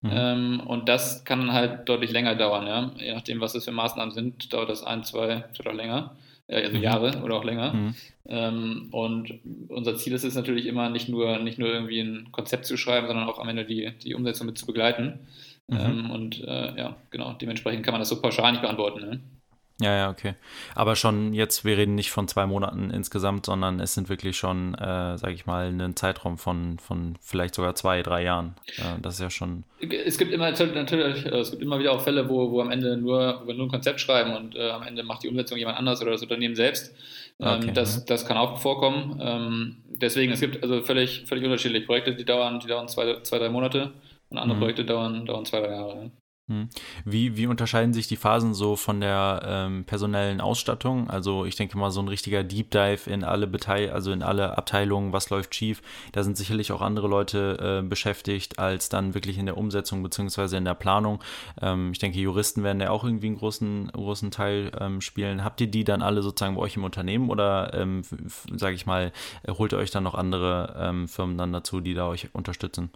Mhm. 0.01 0.11
Ähm, 0.12 0.61
und 0.64 0.88
das 0.88 1.24
kann 1.24 1.40
dann 1.40 1.53
halt 1.53 1.88
deutlich 1.88 2.12
länger 2.12 2.37
dauern, 2.37 2.66
ja. 2.66 2.92
Je 2.98 3.14
nachdem, 3.14 3.40
was 3.40 3.53
das 3.53 3.64
für 3.64 3.72
Maßnahmen 3.72 4.14
sind, 4.14 4.53
dauert 4.53 4.70
das 4.70 4.85
ein, 4.85 5.03
zwei, 5.05 5.44
vielleicht 5.53 5.68
auch 5.68 5.74
länger, 5.74 6.16
äh, 6.46 6.62
also 6.62 6.77
mhm. 6.77 6.83
Jahre 6.83 7.22
oder 7.22 7.37
auch 7.37 7.44
länger. 7.44 7.72
Mhm. 7.72 7.94
Ähm, 8.29 8.88
und 8.92 9.35
unser 9.68 9.96
Ziel 9.96 10.12
ist 10.12 10.24
es 10.24 10.35
natürlich 10.35 10.66
immer, 10.66 10.88
nicht 10.88 11.09
nur, 11.09 11.38
nicht 11.38 11.59
nur 11.59 11.68
irgendwie 11.68 12.01
ein 12.01 12.29
Konzept 12.31 12.66
zu 12.66 12.77
schreiben, 12.77 13.09
sondern 13.09 13.29
auch 13.29 13.38
am 13.38 13.48
Ende 13.48 13.64
die, 13.64 13.92
die 14.05 14.14
Umsetzung 14.14 14.46
mit 14.46 14.59
zu 14.59 14.66
begleiten. 14.66 15.18
Mhm. 15.69 15.79
Ähm, 15.79 16.11
und 16.11 16.45
äh, 16.45 16.77
ja, 16.77 16.97
genau, 17.11 17.35
dementsprechend 17.35 17.85
kann 17.85 17.93
man 17.93 18.01
das 18.01 18.09
so 18.09 18.21
pauschal 18.21 18.53
nicht 18.53 18.63
beantworten. 18.63 19.01
Ne? 19.01 19.21
Ja, 19.81 19.97
ja, 19.97 20.11
okay. 20.11 20.35
Aber 20.75 20.97
schon 20.97 21.35
jetzt, 21.35 21.65
wir 21.65 21.77
reden 21.77 21.95
nicht 21.95 22.11
von 22.11 22.27
zwei 22.27 22.47
Monaten 22.47 22.91
insgesamt, 22.91 23.47
sondern 23.47 23.79
es 23.79 23.95
sind 23.95 24.09
wirklich 24.09 24.37
schon, 24.37 24.75
äh, 24.75 25.17
sage 25.17 25.35
ich 25.35 25.47
mal, 25.47 25.69
ein 25.69 25.95
Zeitraum 25.95 26.37
von, 26.37 26.81
von 26.81 27.15
vielleicht 27.23 27.55
sogar 27.55 27.77
zwei, 27.77 28.03
drei 28.03 28.25
Jahren. 28.25 28.57
Äh, 28.79 29.01
das 29.01 29.15
ist 29.15 29.21
ja 29.21 29.31
schon. 29.31 29.63
Es 29.79 30.19
gibt 30.19 30.33
immer 30.33 30.51
natürlich, 30.51 31.27
äh, 31.27 31.39
es 31.39 31.53
gibt 31.53 31.63
immer 31.63 31.79
wieder 31.79 31.93
auch 31.93 32.01
Fälle, 32.01 32.29
wo, 32.29 32.51
wo 32.51 32.61
am 32.61 32.73
Ende 32.73 32.97
nur, 32.97 33.43
wo 33.43 33.47
wir 33.47 33.55
nur 33.55 33.67
ein 33.67 33.71
Konzept 33.71 34.01
schreiben 34.01 34.35
und 34.35 34.57
äh, 34.57 34.69
am 34.69 34.83
Ende 34.83 35.05
macht 35.05 35.23
die 35.23 35.29
Umsetzung 35.29 35.57
jemand 35.59 35.79
anders 35.79 36.03
oder 36.03 36.11
das 36.11 36.23
Unternehmen 36.23 36.57
selbst. 36.57 36.93
Ähm, 37.39 37.61
okay. 37.63 37.71
das, 37.73 38.05
das 38.05 38.27
kann 38.27 38.37
auch 38.37 38.59
vorkommen. 38.59 39.21
Ähm, 39.23 39.77
deswegen, 39.87 40.33
es 40.33 40.41
gibt 40.41 40.61
also 40.61 40.83
völlig, 40.83 41.25
völlig 41.29 41.45
unterschiedliche 41.45 41.87
Projekte, 41.87 42.17
die 42.17 42.25
dauern, 42.25 42.59
die 42.59 42.67
dauern 42.67 42.89
zwei, 42.89 43.21
zwei 43.23 43.39
drei 43.39 43.49
Monate 43.49 43.93
und 44.31 44.38
andere 44.38 44.57
mhm. 44.57 44.61
Projekte 44.61 44.85
dauern, 44.85 45.27
dauern 45.27 45.45
zwei, 45.45 45.61
drei 45.61 45.71
Jahre. 45.71 46.05
Ja. 46.05 46.11
Hm. 46.49 46.71
Wie, 47.05 47.37
wie 47.37 47.47
unterscheiden 47.47 47.93
sich 47.93 48.09
die 48.09 48.17
Phasen 48.17 48.55
so 48.55 48.75
von 48.75 49.03
der 49.03 49.43
ähm, 49.45 49.85
personellen 49.85 50.41
Ausstattung? 50.41 51.11
Also 51.11 51.45
ich 51.45 51.57
denke 51.57 51.77
mal, 51.77 51.91
so 51.91 52.01
ein 52.01 52.09
richtiger 52.09 52.43
Deep 52.43 52.71
Dive 52.71 53.11
in 53.11 53.23
alle 53.23 53.47
Beteil 53.47 53.91
also 53.91 54.12
in 54.12 54.23
alle 54.23 54.57
Abteilungen, 54.57 55.12
was 55.12 55.29
läuft 55.29 55.55
schief, 55.55 55.83
da 56.12 56.25
sind 56.25 56.38
sicherlich 56.38 56.73
auch 56.73 56.81
andere 56.81 57.07
Leute 57.07 57.83
äh, 57.83 57.87
beschäftigt, 57.87 58.59
als 58.59 58.88
dann 58.88 59.12
wirklich 59.12 59.37
in 59.37 59.45
der 59.45 59.59
Umsetzung 59.59 60.03
beziehungsweise 60.03 60.57
in 60.57 60.64
der 60.64 60.75
Planung. 60.75 61.23
Ähm, 61.61 61.93
ich 61.93 61.99
denke, 61.99 62.19
Juristen 62.19 62.62
werden 62.62 62.81
ja 62.81 62.91
auch 62.91 63.05
irgendwie 63.05 63.27
einen 63.27 63.37
großen, 63.37 63.88
großen 63.93 64.31
Teil 64.31 64.73
ähm, 64.81 65.03
spielen. 65.03 65.45
Habt 65.45 65.61
ihr 65.61 65.67
die 65.67 65.85
dann 65.85 66.01
alle 66.01 66.23
sozusagen 66.23 66.55
bei 66.55 66.62
euch 66.62 66.77
im 66.77 66.85
Unternehmen 66.85 67.29
oder 67.29 67.75
ähm, 67.75 68.03
sage 68.57 68.75
ich 68.75 68.87
mal, 68.87 69.12
holt 69.47 69.75
ihr 69.75 69.79
euch 69.79 69.91
dann 69.91 70.05
noch 70.05 70.14
andere 70.14 70.75
ähm, 70.79 71.09
Firmen 71.09 71.37
dann 71.37 71.53
dazu, 71.53 71.83
die 71.83 71.93
da 71.93 72.09
euch 72.09 72.35
unterstützen? 72.35 72.91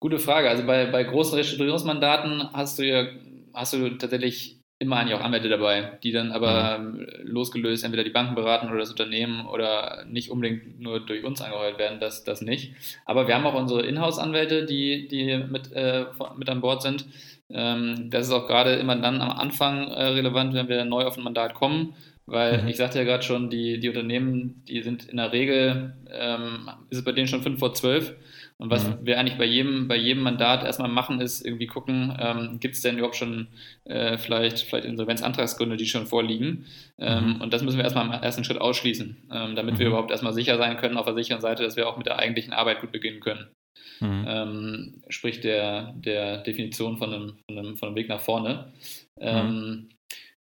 Gute 0.00 0.18
Frage. 0.18 0.48
Also 0.48 0.66
bei, 0.66 0.86
bei 0.86 1.04
großen 1.04 1.36
Restrukturierungsmandaten 1.36 2.52
hast 2.52 2.78
du 2.78 2.86
ja 2.86 3.06
hast 3.54 3.74
du 3.74 3.90
tatsächlich 3.90 4.58
immer 4.78 4.96
eigentlich 4.96 5.14
auch 5.14 5.24
Anwälte 5.24 5.48
dabei, 5.48 5.98
die 6.02 6.10
dann 6.10 6.32
aber 6.32 6.78
mhm. 6.78 7.06
losgelöst 7.22 7.84
entweder 7.84 8.02
die 8.02 8.10
Banken 8.10 8.34
beraten 8.34 8.68
oder 8.68 8.78
das 8.78 8.90
Unternehmen 8.90 9.46
oder 9.46 10.04
nicht 10.08 10.30
unbedingt 10.30 10.80
nur 10.80 10.98
durch 10.98 11.24
uns 11.24 11.40
angeheuert 11.40 11.78
werden, 11.78 12.00
das, 12.00 12.24
das 12.24 12.42
nicht. 12.42 12.74
Aber 13.04 13.28
wir 13.28 13.36
haben 13.36 13.46
auch 13.46 13.54
unsere 13.54 13.86
Inhouse-Anwälte, 13.86 14.66
die, 14.66 15.06
die 15.06 15.38
mit, 15.48 15.72
äh, 15.72 16.06
mit 16.36 16.50
an 16.50 16.60
Bord 16.60 16.82
sind. 16.82 17.06
Ähm, 17.48 18.10
das 18.10 18.26
ist 18.26 18.32
auch 18.32 18.48
gerade 18.48 18.74
immer 18.74 18.96
dann 18.96 19.20
am 19.20 19.30
Anfang 19.30 19.86
äh, 19.86 20.04
relevant, 20.04 20.52
wenn 20.54 20.68
wir 20.68 20.84
neu 20.84 21.04
auf 21.04 21.16
ein 21.16 21.24
Mandat 21.24 21.54
kommen, 21.54 21.94
weil 22.26 22.62
mhm. 22.62 22.68
ich 22.68 22.76
sagte 22.76 22.98
ja 22.98 23.04
gerade 23.04 23.22
schon, 23.22 23.50
die, 23.50 23.78
die 23.78 23.88
Unternehmen, 23.88 24.64
die 24.66 24.82
sind 24.82 25.04
in 25.04 25.18
der 25.18 25.32
Regel, 25.32 25.94
ähm, 26.10 26.68
ist 26.90 26.98
es 26.98 27.04
bei 27.04 27.12
denen 27.12 27.28
schon 27.28 27.42
5 27.42 27.60
vor 27.60 27.72
12 27.72 28.16
und 28.62 28.70
was 28.70 28.86
mhm. 28.86 28.98
wir 29.02 29.18
eigentlich 29.18 29.38
bei 29.38 29.44
jedem, 29.44 29.88
bei 29.88 29.96
jedem 29.96 30.22
Mandat 30.22 30.62
erstmal 30.62 30.88
machen, 30.88 31.20
ist 31.20 31.44
irgendwie 31.44 31.66
gucken, 31.66 32.16
ähm, 32.20 32.60
gibt 32.60 32.76
es 32.76 32.80
denn 32.80 32.96
überhaupt 32.96 33.16
schon 33.16 33.48
äh, 33.86 34.16
vielleicht, 34.16 34.60
vielleicht 34.60 34.86
Insolvenzantragsgründe, 34.86 35.76
die 35.76 35.86
schon 35.86 36.06
vorliegen. 36.06 36.66
Ähm, 36.96 37.34
mhm. 37.34 37.40
Und 37.40 37.52
das 37.52 37.64
müssen 37.64 37.78
wir 37.78 37.82
erstmal 37.82 38.06
im 38.06 38.12
ersten 38.12 38.44
Schritt 38.44 38.60
ausschließen, 38.60 39.16
ähm, 39.32 39.56
damit 39.56 39.74
mhm. 39.74 39.78
wir 39.80 39.86
überhaupt 39.88 40.12
erstmal 40.12 40.32
sicher 40.32 40.58
sein 40.58 40.76
können 40.76 40.96
auf 40.96 41.06
der 41.06 41.14
sicheren 41.16 41.40
Seite, 41.40 41.64
dass 41.64 41.74
wir 41.74 41.88
auch 41.88 41.96
mit 41.96 42.06
der 42.06 42.20
eigentlichen 42.20 42.52
Arbeit 42.52 42.80
gut 42.80 42.92
beginnen 42.92 43.18
können. 43.18 43.48
Mhm. 43.98 44.24
Ähm, 44.28 45.02
sprich 45.08 45.40
der, 45.40 45.94
der 45.96 46.38
Definition 46.38 46.98
von 46.98 47.12
einem, 47.12 47.32
von, 47.48 47.58
einem, 47.58 47.76
von 47.76 47.88
einem 47.88 47.96
Weg 47.96 48.08
nach 48.08 48.20
vorne. 48.20 48.72
Ähm, 49.18 49.46
mhm. 49.48 49.88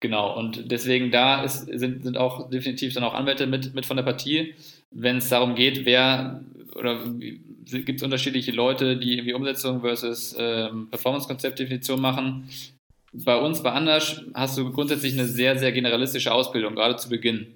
Genau, 0.02 0.38
und 0.38 0.69
deswegen 0.69 1.12
da 1.12 1.43
ist, 1.43 1.67
sind, 1.67 2.04
sind 2.04 2.17
auch 2.17 2.50
definitiv 2.50 2.93
dann 2.93 3.06
auch 3.06 3.13
Anwälte 3.13 3.47
mit, 3.47 3.74
mit 3.74 3.86
von 3.86 3.95
der 3.95 4.04
Partie, 4.04 4.56
wenn 4.89 5.17
es 5.17 5.30
darum 5.30 5.56
geht, 5.56 5.86
wer 5.86 6.41
oder 6.75 6.99
gibt 7.05 7.97
es 7.97 8.03
unterschiedliche 8.03 8.51
Leute, 8.51 8.97
die 8.97 9.13
irgendwie 9.13 9.34
Umsetzung 9.34 9.81
versus 9.81 10.36
ähm, 10.38 10.89
Performance-Konzept-Definition 10.89 11.99
machen. 11.99 12.49
Bei 13.13 13.36
uns, 13.36 13.62
bei 13.62 13.71
Anders, 13.71 14.21
hast 14.34 14.57
du 14.57 14.71
grundsätzlich 14.71 15.13
eine 15.13 15.25
sehr, 15.25 15.57
sehr 15.57 15.71
generalistische 15.71 16.31
Ausbildung, 16.34 16.75
gerade 16.75 16.95
zu 16.95 17.10
Beginn. 17.10 17.47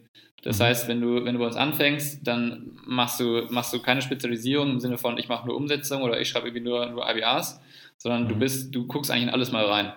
Das 0.41 0.59
mhm. 0.59 0.63
heißt, 0.63 0.87
wenn 0.87 1.01
du, 1.01 1.25
wenn 1.25 1.33
du 1.33 1.39
bei 1.39 1.47
uns 1.47 1.55
anfängst, 1.55 2.19
dann 2.25 2.71
machst 2.85 3.19
du, 3.19 3.47
machst 3.49 3.73
du 3.73 3.81
keine 3.81 4.01
Spezialisierung 4.01 4.71
im 4.71 4.79
Sinne 4.79 4.97
von, 4.97 5.17
ich 5.17 5.27
mache 5.27 5.47
nur 5.47 5.55
Umsetzung 5.55 6.01
oder 6.01 6.19
ich 6.19 6.29
schreibe 6.29 6.47
irgendwie 6.47 6.63
nur, 6.63 6.85
nur 6.87 7.09
IBAs, 7.09 7.59
sondern 7.97 8.25
mhm. 8.25 8.29
du 8.29 8.35
bist, 8.35 8.75
du 8.75 8.85
guckst 8.85 9.11
eigentlich 9.11 9.23
in 9.23 9.29
alles 9.29 9.51
mal 9.51 9.65
rein. 9.65 9.93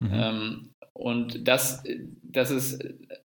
Mhm. 0.00 0.10
Ähm, 0.12 0.68
und 0.94 1.48
das, 1.48 1.82
das 2.22 2.50
ist 2.50 2.84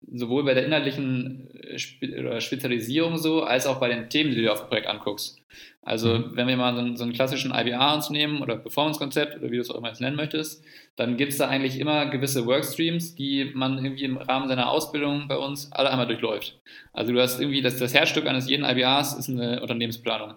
sowohl 0.07 0.45
bei 0.45 0.55
der 0.55 0.67
inhaltlichen 0.67 1.51
äh, 1.63 2.41
Spezialisierung 2.41 3.19
so, 3.19 3.43
als 3.43 3.67
auch 3.67 3.81
bei 3.81 3.89
den 3.89 4.09
Themen, 4.09 4.31
die 4.31 4.37
du 4.37 4.43
dir 4.43 4.53
auf 4.53 4.61
dem 4.61 4.69
Projekt 4.69 4.89
anguckst. 4.89 5.43
Also, 5.83 6.19
mhm. 6.19 6.37
wenn 6.37 6.49
wir 6.49 6.57
mal 6.57 6.75
so 6.75 6.81
einen, 6.81 6.97
so 6.97 7.05
einen 7.05 7.13
klassischen 7.13 7.53
IBA 7.55 7.95
uns 7.95 8.11
nehmen 8.11 8.43
oder 8.43 8.57
Performance-Konzept 8.57 9.39
oder 9.39 9.51
wie 9.51 9.57
du 9.57 9.63
es 9.63 9.71
auch 9.71 9.77
immer 9.77 9.89
jetzt 9.89 10.01
nennen 10.01 10.17
möchtest, 10.17 10.63
dann 10.97 11.17
gibt 11.17 11.33
es 11.33 11.39
da 11.39 11.49
eigentlich 11.49 11.81
immer 11.81 12.07
gewisse 12.07 12.47
Workstreams, 12.47 13.15
die 13.15 13.51
man 13.55 13.83
irgendwie 13.83 14.05
im 14.05 14.19
Rahmen 14.19 14.49
seiner 14.49 14.71
Ausbildung 14.71 15.29
bei 15.29 15.37
uns 15.37 15.73
alle 15.73 15.91
einmal 15.91 16.07
durchläuft. 16.07 16.61
Also, 16.93 17.13
du 17.13 17.21
hast 17.21 17.41
irgendwie 17.41 17.63
das, 17.63 17.79
das 17.79 17.95
Herzstück 17.95 18.27
eines 18.27 18.49
jeden 18.49 18.65
IBAs 18.65 19.19
ist 19.19 19.29
eine 19.29 19.63
Unternehmensplanung. 19.63 20.35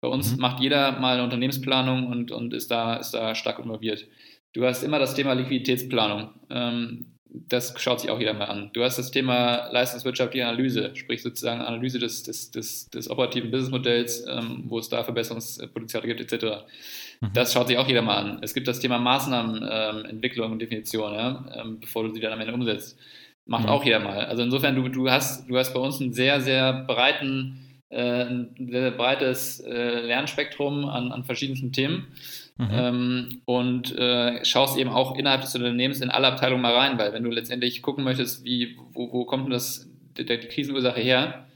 Bei 0.00 0.08
uns 0.08 0.34
mhm. 0.34 0.40
macht 0.40 0.60
jeder 0.60 0.98
mal 0.98 1.14
eine 1.14 1.24
Unternehmensplanung 1.24 2.08
und, 2.08 2.30
und 2.30 2.52
ist, 2.54 2.70
da, 2.70 2.96
ist 2.96 3.12
da 3.12 3.34
stark 3.34 3.58
involviert. 3.58 4.06
Du 4.52 4.64
hast 4.64 4.82
immer 4.82 4.98
das 4.98 5.14
Thema 5.14 5.34
Liquiditätsplanung. 5.34 6.30
Ähm, 6.50 7.17
das 7.30 7.74
schaut 7.78 8.00
sich 8.00 8.10
auch 8.10 8.18
jeder 8.18 8.32
mal 8.32 8.46
an. 8.46 8.70
Du 8.72 8.82
hast 8.82 8.98
das 8.98 9.10
Thema 9.10 9.68
leistungswirtschaftliche 9.70 10.46
Analyse, 10.46 10.94
sprich 10.94 11.22
sozusagen 11.22 11.60
Analyse 11.60 11.98
des, 11.98 12.22
des, 12.22 12.50
des, 12.50 12.88
des 12.90 13.10
operativen 13.10 13.50
Businessmodells, 13.50 14.24
ähm, 14.28 14.64
wo 14.66 14.78
es 14.78 14.88
da 14.88 15.04
Verbesserungspotenziale 15.04 16.06
gibt, 16.06 16.20
etc. 16.20 16.64
Mhm. 17.20 17.32
Das 17.34 17.52
schaut 17.52 17.68
sich 17.68 17.76
auch 17.76 17.86
jeder 17.86 18.02
mal 18.02 18.16
an. 18.16 18.38
Es 18.42 18.54
gibt 18.54 18.66
das 18.66 18.80
Thema 18.80 18.98
Maßnahmenentwicklung 18.98 20.46
ähm, 20.46 20.52
und 20.52 20.58
Definition, 20.62 21.12
ja, 21.12 21.44
ähm, 21.54 21.80
bevor 21.80 22.04
du 22.04 22.14
sie 22.14 22.20
dann 22.20 22.32
am 22.32 22.40
Ende 22.40 22.54
umsetzt. 22.54 22.98
Macht 23.44 23.64
mhm. 23.64 23.70
auch 23.70 23.84
jeder 23.84 24.00
mal. 24.00 24.24
Also 24.24 24.42
insofern, 24.42 24.74
du, 24.74 24.88
du, 24.88 25.10
hast, 25.10 25.48
du 25.48 25.56
hast 25.56 25.74
bei 25.74 25.80
uns 25.80 26.00
einen 26.00 26.12
sehr, 26.12 26.40
sehr 26.40 26.72
breiten, 26.84 27.82
äh, 27.90 28.24
ein 28.24 28.54
sehr, 28.58 28.82
sehr 28.82 28.90
breites 28.92 29.60
äh, 29.60 30.00
Lernspektrum 30.00 30.86
an, 30.86 31.12
an 31.12 31.24
verschiedensten 31.24 31.72
Themen. 31.72 32.08
Mhm. 32.58 32.68
Ähm, 32.72 33.42
und 33.44 33.96
äh, 33.96 34.44
schaust 34.44 34.78
eben 34.78 34.90
auch 34.90 35.16
innerhalb 35.16 35.42
des 35.42 35.54
Unternehmens 35.54 36.00
in 36.00 36.10
alle 36.10 36.26
Abteilungen 36.26 36.62
mal 36.62 36.74
rein, 36.74 36.98
weil 36.98 37.12
wenn 37.12 37.22
du 37.22 37.30
letztendlich 37.30 37.82
gucken 37.82 38.02
möchtest, 38.02 38.44
wie, 38.44 38.76
wo, 38.92 39.12
wo 39.12 39.24
kommt 39.24 39.44
denn 39.44 39.52
das, 39.52 39.88
die, 40.16 40.24
die 40.24 40.36
Krisenursache 40.38 41.00
her, 41.00 41.46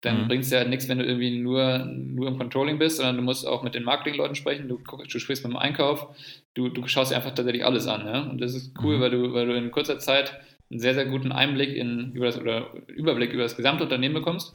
dann 0.00 0.24
mhm. 0.24 0.28
bringt 0.28 0.44
es 0.44 0.50
ja 0.50 0.64
nichts, 0.64 0.88
wenn 0.88 0.98
du 0.98 1.04
irgendwie 1.04 1.38
nur, 1.38 1.78
nur 1.78 2.28
im 2.28 2.38
Controlling 2.38 2.78
bist, 2.78 2.96
sondern 2.96 3.16
du 3.16 3.22
musst 3.22 3.46
auch 3.46 3.62
mit 3.62 3.74
den 3.74 3.84
Marketingleuten 3.84 4.34
sprechen, 4.34 4.68
du, 4.68 4.78
du 4.78 5.18
sprichst 5.18 5.44
mit 5.44 5.52
dem 5.52 5.56
Einkauf, 5.56 6.08
du, 6.54 6.68
du 6.68 6.86
schaust 6.88 7.12
dir 7.12 7.16
einfach 7.16 7.34
tatsächlich 7.34 7.64
alles 7.64 7.86
an. 7.86 8.06
Ja? 8.06 8.22
Und 8.22 8.40
das 8.40 8.54
ist 8.54 8.74
cool, 8.82 8.96
mhm. 8.96 9.00
weil, 9.00 9.10
du, 9.10 9.32
weil 9.32 9.46
du 9.46 9.56
in 9.56 9.70
kurzer 9.70 10.00
Zeit 10.00 10.40
einen 10.70 10.80
sehr, 10.80 10.94
sehr 10.94 11.06
guten 11.06 11.32
Einblick 11.32 11.74
in, 11.74 12.12
über 12.12 12.26
das, 12.26 12.38
oder 12.38 12.70
Überblick 12.88 13.32
über 13.32 13.42
das 13.42 13.56
gesamte 13.56 13.84
Unternehmen 13.84 14.14
bekommst, 14.14 14.54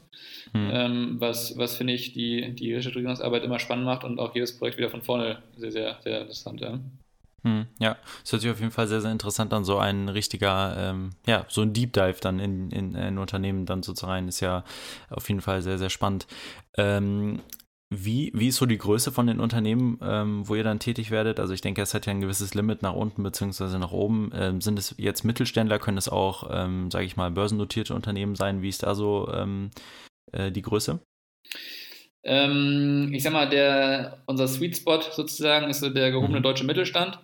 hm. 0.52 0.70
ähm, 0.72 1.16
was, 1.18 1.58
was 1.58 1.76
finde 1.76 1.92
ich 1.92 2.12
die, 2.12 2.54
die 2.54 2.74
Restrukturierungsarbeit 2.74 3.42
immer 3.42 3.58
spannend 3.58 3.86
macht 3.86 4.04
und 4.04 4.18
auch 4.18 4.34
jedes 4.34 4.56
Projekt 4.56 4.78
wieder 4.78 4.90
von 4.90 5.02
vorne 5.02 5.42
sehr, 5.56 5.72
sehr, 5.72 5.98
sehr 6.02 6.20
interessant. 6.20 6.60
Ja. 6.60 6.78
Hm, 7.44 7.66
ja, 7.78 7.96
es 8.24 8.32
hört 8.32 8.40
sich 8.40 8.50
auf 8.50 8.60
jeden 8.60 8.72
Fall 8.72 8.86
sehr, 8.86 9.02
sehr 9.02 9.12
interessant 9.12 9.52
an, 9.52 9.64
so 9.64 9.76
ein 9.76 10.08
richtiger, 10.08 10.76
ähm, 10.78 11.10
ja, 11.26 11.44
so 11.48 11.60
ein 11.60 11.74
Deep 11.74 11.92
Dive 11.92 12.16
dann 12.20 12.38
in, 12.38 12.70
in, 12.70 12.94
in 12.94 13.18
Unternehmen 13.18 13.66
dann 13.66 13.82
so 13.82 13.92
zu 13.92 14.06
rein, 14.06 14.28
ist 14.28 14.40
ja 14.40 14.64
auf 15.10 15.28
jeden 15.28 15.42
Fall 15.42 15.60
sehr, 15.60 15.76
sehr 15.76 15.90
spannend. 15.90 16.26
Ähm, 16.78 17.40
wie, 17.96 18.30
wie 18.34 18.48
ist 18.48 18.56
so 18.56 18.66
die 18.66 18.78
Größe 18.78 19.12
von 19.12 19.26
den 19.26 19.40
Unternehmen, 19.40 19.98
ähm, 20.02 20.48
wo 20.48 20.54
ihr 20.54 20.64
dann 20.64 20.78
tätig 20.78 21.10
werdet? 21.10 21.38
Also 21.38 21.52
ich 21.52 21.60
denke, 21.60 21.82
es 21.82 21.94
hat 21.94 22.06
ja 22.06 22.12
ein 22.12 22.20
gewisses 22.20 22.54
Limit 22.54 22.82
nach 22.82 22.94
unten 22.94 23.22
bzw. 23.22 23.78
nach 23.78 23.92
oben. 23.92 24.30
Ähm, 24.34 24.60
sind 24.60 24.78
es 24.78 24.94
jetzt 24.98 25.24
Mittelständler, 25.24 25.78
können 25.78 25.98
es 25.98 26.08
auch, 26.08 26.48
ähm, 26.50 26.90
sage 26.90 27.04
ich 27.04 27.16
mal, 27.16 27.30
börsennotierte 27.30 27.94
Unternehmen 27.94 28.34
sein? 28.34 28.62
Wie 28.62 28.68
ist 28.68 28.82
da 28.82 28.94
so 28.94 29.28
ähm, 29.32 29.70
äh, 30.32 30.50
die 30.50 30.62
Größe? 30.62 31.00
Ähm, 32.24 33.10
ich 33.12 33.22
sag 33.22 33.32
mal, 33.32 33.48
der, 33.48 34.22
unser 34.26 34.48
Sweet 34.48 34.76
Spot 34.78 35.00
sozusagen 35.00 35.68
ist 35.68 35.80
so 35.80 35.90
der 35.90 36.10
gehobene 36.10 36.38
mhm. 36.38 36.44
deutsche 36.44 36.64
Mittelstand. 36.64 37.18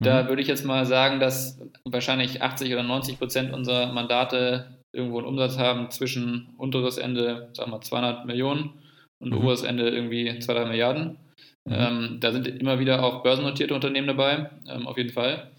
Da 0.00 0.22
mhm. 0.22 0.28
würde 0.28 0.42
ich 0.42 0.48
jetzt 0.48 0.64
mal 0.64 0.84
sagen, 0.86 1.20
dass 1.20 1.58
wahrscheinlich 1.84 2.42
80 2.42 2.72
oder 2.72 2.82
90 2.82 3.18
Prozent 3.18 3.52
unserer 3.52 3.92
Mandate 3.92 4.78
irgendwo 4.92 5.18
einen 5.18 5.26
Umsatz 5.26 5.58
haben 5.58 5.90
zwischen 5.90 6.54
unteres 6.58 6.98
Ende, 6.98 7.48
sagen 7.54 7.70
wir 7.70 7.80
200 7.80 8.26
Millionen 8.26 8.83
und 9.20 9.30
mhm. 9.30 9.38
oberes 9.38 9.62
Ende 9.62 9.88
irgendwie 9.88 10.38
2, 10.38 10.54
3 10.54 10.64
Milliarden. 10.66 11.18
Mhm. 11.64 11.72
Ähm, 11.72 12.18
da 12.20 12.32
sind 12.32 12.46
immer 12.46 12.78
wieder 12.78 13.02
auch 13.02 13.22
börsennotierte 13.22 13.74
Unternehmen 13.74 14.06
dabei, 14.06 14.50
ähm, 14.68 14.86
auf 14.86 14.98
jeden 14.98 15.12
Fall. 15.12 15.50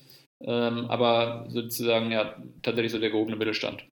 Ähm, 0.41 0.85
aber 0.87 1.45
sozusagen 1.49 2.11
ja 2.11 2.35
tatsächlich 2.61 2.91
so 2.91 2.99
der 2.99 3.09
gehobene 3.09 3.37
Mittelstand. 3.37 3.85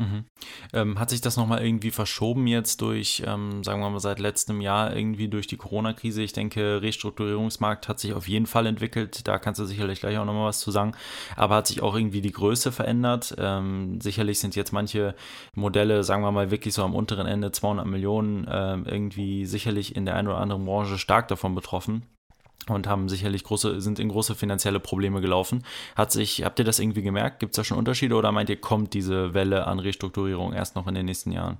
Mhm. 0.00 0.24
Ähm, 0.72 0.98
hat 0.98 1.10
sich 1.10 1.20
das 1.20 1.36
nochmal 1.36 1.62
irgendwie 1.62 1.90
verschoben 1.90 2.46
jetzt 2.46 2.80
durch, 2.80 3.22
ähm, 3.26 3.62
sagen 3.62 3.82
wir 3.82 3.90
mal, 3.90 4.00
seit 4.00 4.18
letztem 4.18 4.62
Jahr 4.62 4.96
irgendwie 4.96 5.28
durch 5.28 5.46
die 5.46 5.58
Corona-Krise? 5.58 6.22
Ich 6.22 6.32
denke, 6.32 6.80
Restrukturierungsmarkt 6.80 7.86
hat 7.86 8.00
sich 8.00 8.14
auf 8.14 8.26
jeden 8.26 8.46
Fall 8.46 8.64
entwickelt. 8.64 9.28
Da 9.28 9.38
kannst 9.38 9.60
du 9.60 9.66
sicherlich 9.66 10.00
gleich 10.00 10.16
auch 10.16 10.24
nochmal 10.24 10.48
was 10.48 10.60
zu 10.60 10.70
sagen. 10.70 10.92
Aber 11.36 11.56
hat 11.56 11.66
sich 11.66 11.82
auch 11.82 11.94
irgendwie 11.94 12.22
die 12.22 12.32
Größe 12.32 12.72
verändert? 12.72 13.34
Ähm, 13.38 14.00
sicherlich 14.00 14.38
sind 14.40 14.56
jetzt 14.56 14.72
manche 14.72 15.14
Modelle, 15.54 16.02
sagen 16.02 16.22
wir 16.22 16.32
mal, 16.32 16.50
wirklich 16.50 16.72
so 16.72 16.82
am 16.82 16.94
unteren 16.94 17.26
Ende 17.26 17.52
200 17.52 17.86
Millionen, 17.86 18.46
ähm, 18.50 18.86
irgendwie 18.86 19.44
sicherlich 19.44 19.96
in 19.96 20.06
der 20.06 20.16
einen 20.16 20.28
oder 20.28 20.38
anderen 20.38 20.64
Branche 20.64 20.96
stark 20.96 21.28
davon 21.28 21.54
betroffen. 21.54 22.06
Und 22.68 22.86
haben 22.86 23.08
sicherlich 23.08 23.44
große, 23.44 23.80
sind 23.80 23.98
in 23.98 24.08
große 24.08 24.34
finanzielle 24.34 24.80
Probleme 24.80 25.20
gelaufen. 25.20 25.64
Hat 25.96 26.12
sich, 26.12 26.44
habt 26.44 26.58
ihr 26.58 26.64
das 26.64 26.78
irgendwie 26.78 27.02
gemerkt? 27.02 27.40
Gibt 27.40 27.52
es 27.52 27.56
da 27.56 27.64
schon 27.64 27.78
Unterschiede 27.78 28.14
oder 28.14 28.32
meint 28.32 28.50
ihr, 28.50 28.60
kommt 28.60 28.94
diese 28.94 29.34
Welle 29.34 29.66
an 29.66 29.78
Restrukturierung 29.78 30.52
erst 30.52 30.76
noch 30.76 30.86
in 30.86 30.94
den 30.94 31.06
nächsten 31.06 31.32
Jahren? 31.32 31.58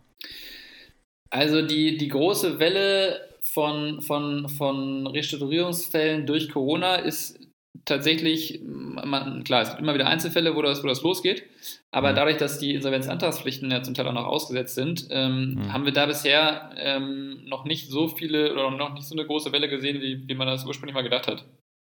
Also 1.30 1.62
die, 1.62 1.96
die 1.96 2.08
große 2.08 2.58
Welle 2.58 3.20
von, 3.40 4.02
von, 4.02 4.48
von 4.48 5.06
Restrukturierungsfällen 5.06 6.26
durch 6.26 6.50
Corona 6.50 6.96
ist 6.96 7.38
tatsächlich, 7.84 8.60
man, 8.64 9.44
klar, 9.44 9.62
es 9.62 9.70
gibt 9.70 9.80
immer 9.80 9.94
wieder 9.94 10.08
Einzelfälle, 10.08 10.54
wo 10.54 10.62
das, 10.62 10.82
wo 10.82 10.88
das 10.88 11.02
losgeht, 11.02 11.44
aber 11.90 12.12
mhm. 12.12 12.16
dadurch, 12.16 12.36
dass 12.36 12.58
die 12.58 12.74
Insolvenzantragspflichten 12.74 13.70
ja 13.70 13.82
zum 13.82 13.94
Teil 13.94 14.08
auch 14.08 14.12
noch 14.12 14.26
ausgesetzt 14.26 14.74
sind, 14.74 15.06
ähm, 15.10 15.54
mhm. 15.54 15.72
haben 15.72 15.84
wir 15.84 15.92
da 15.92 16.06
bisher 16.06 16.70
ähm, 16.76 17.44
noch 17.46 17.64
nicht 17.64 17.88
so 17.88 18.08
viele 18.08 18.52
oder 18.52 18.70
noch 18.70 18.94
nicht 18.94 19.06
so 19.06 19.14
eine 19.14 19.26
große 19.26 19.52
Welle 19.52 19.68
gesehen, 19.68 20.00
wie, 20.00 20.28
wie 20.28 20.34
man 20.34 20.46
das 20.46 20.66
ursprünglich 20.66 20.94
mal 20.94 21.02
gedacht 21.02 21.26
hat. 21.26 21.44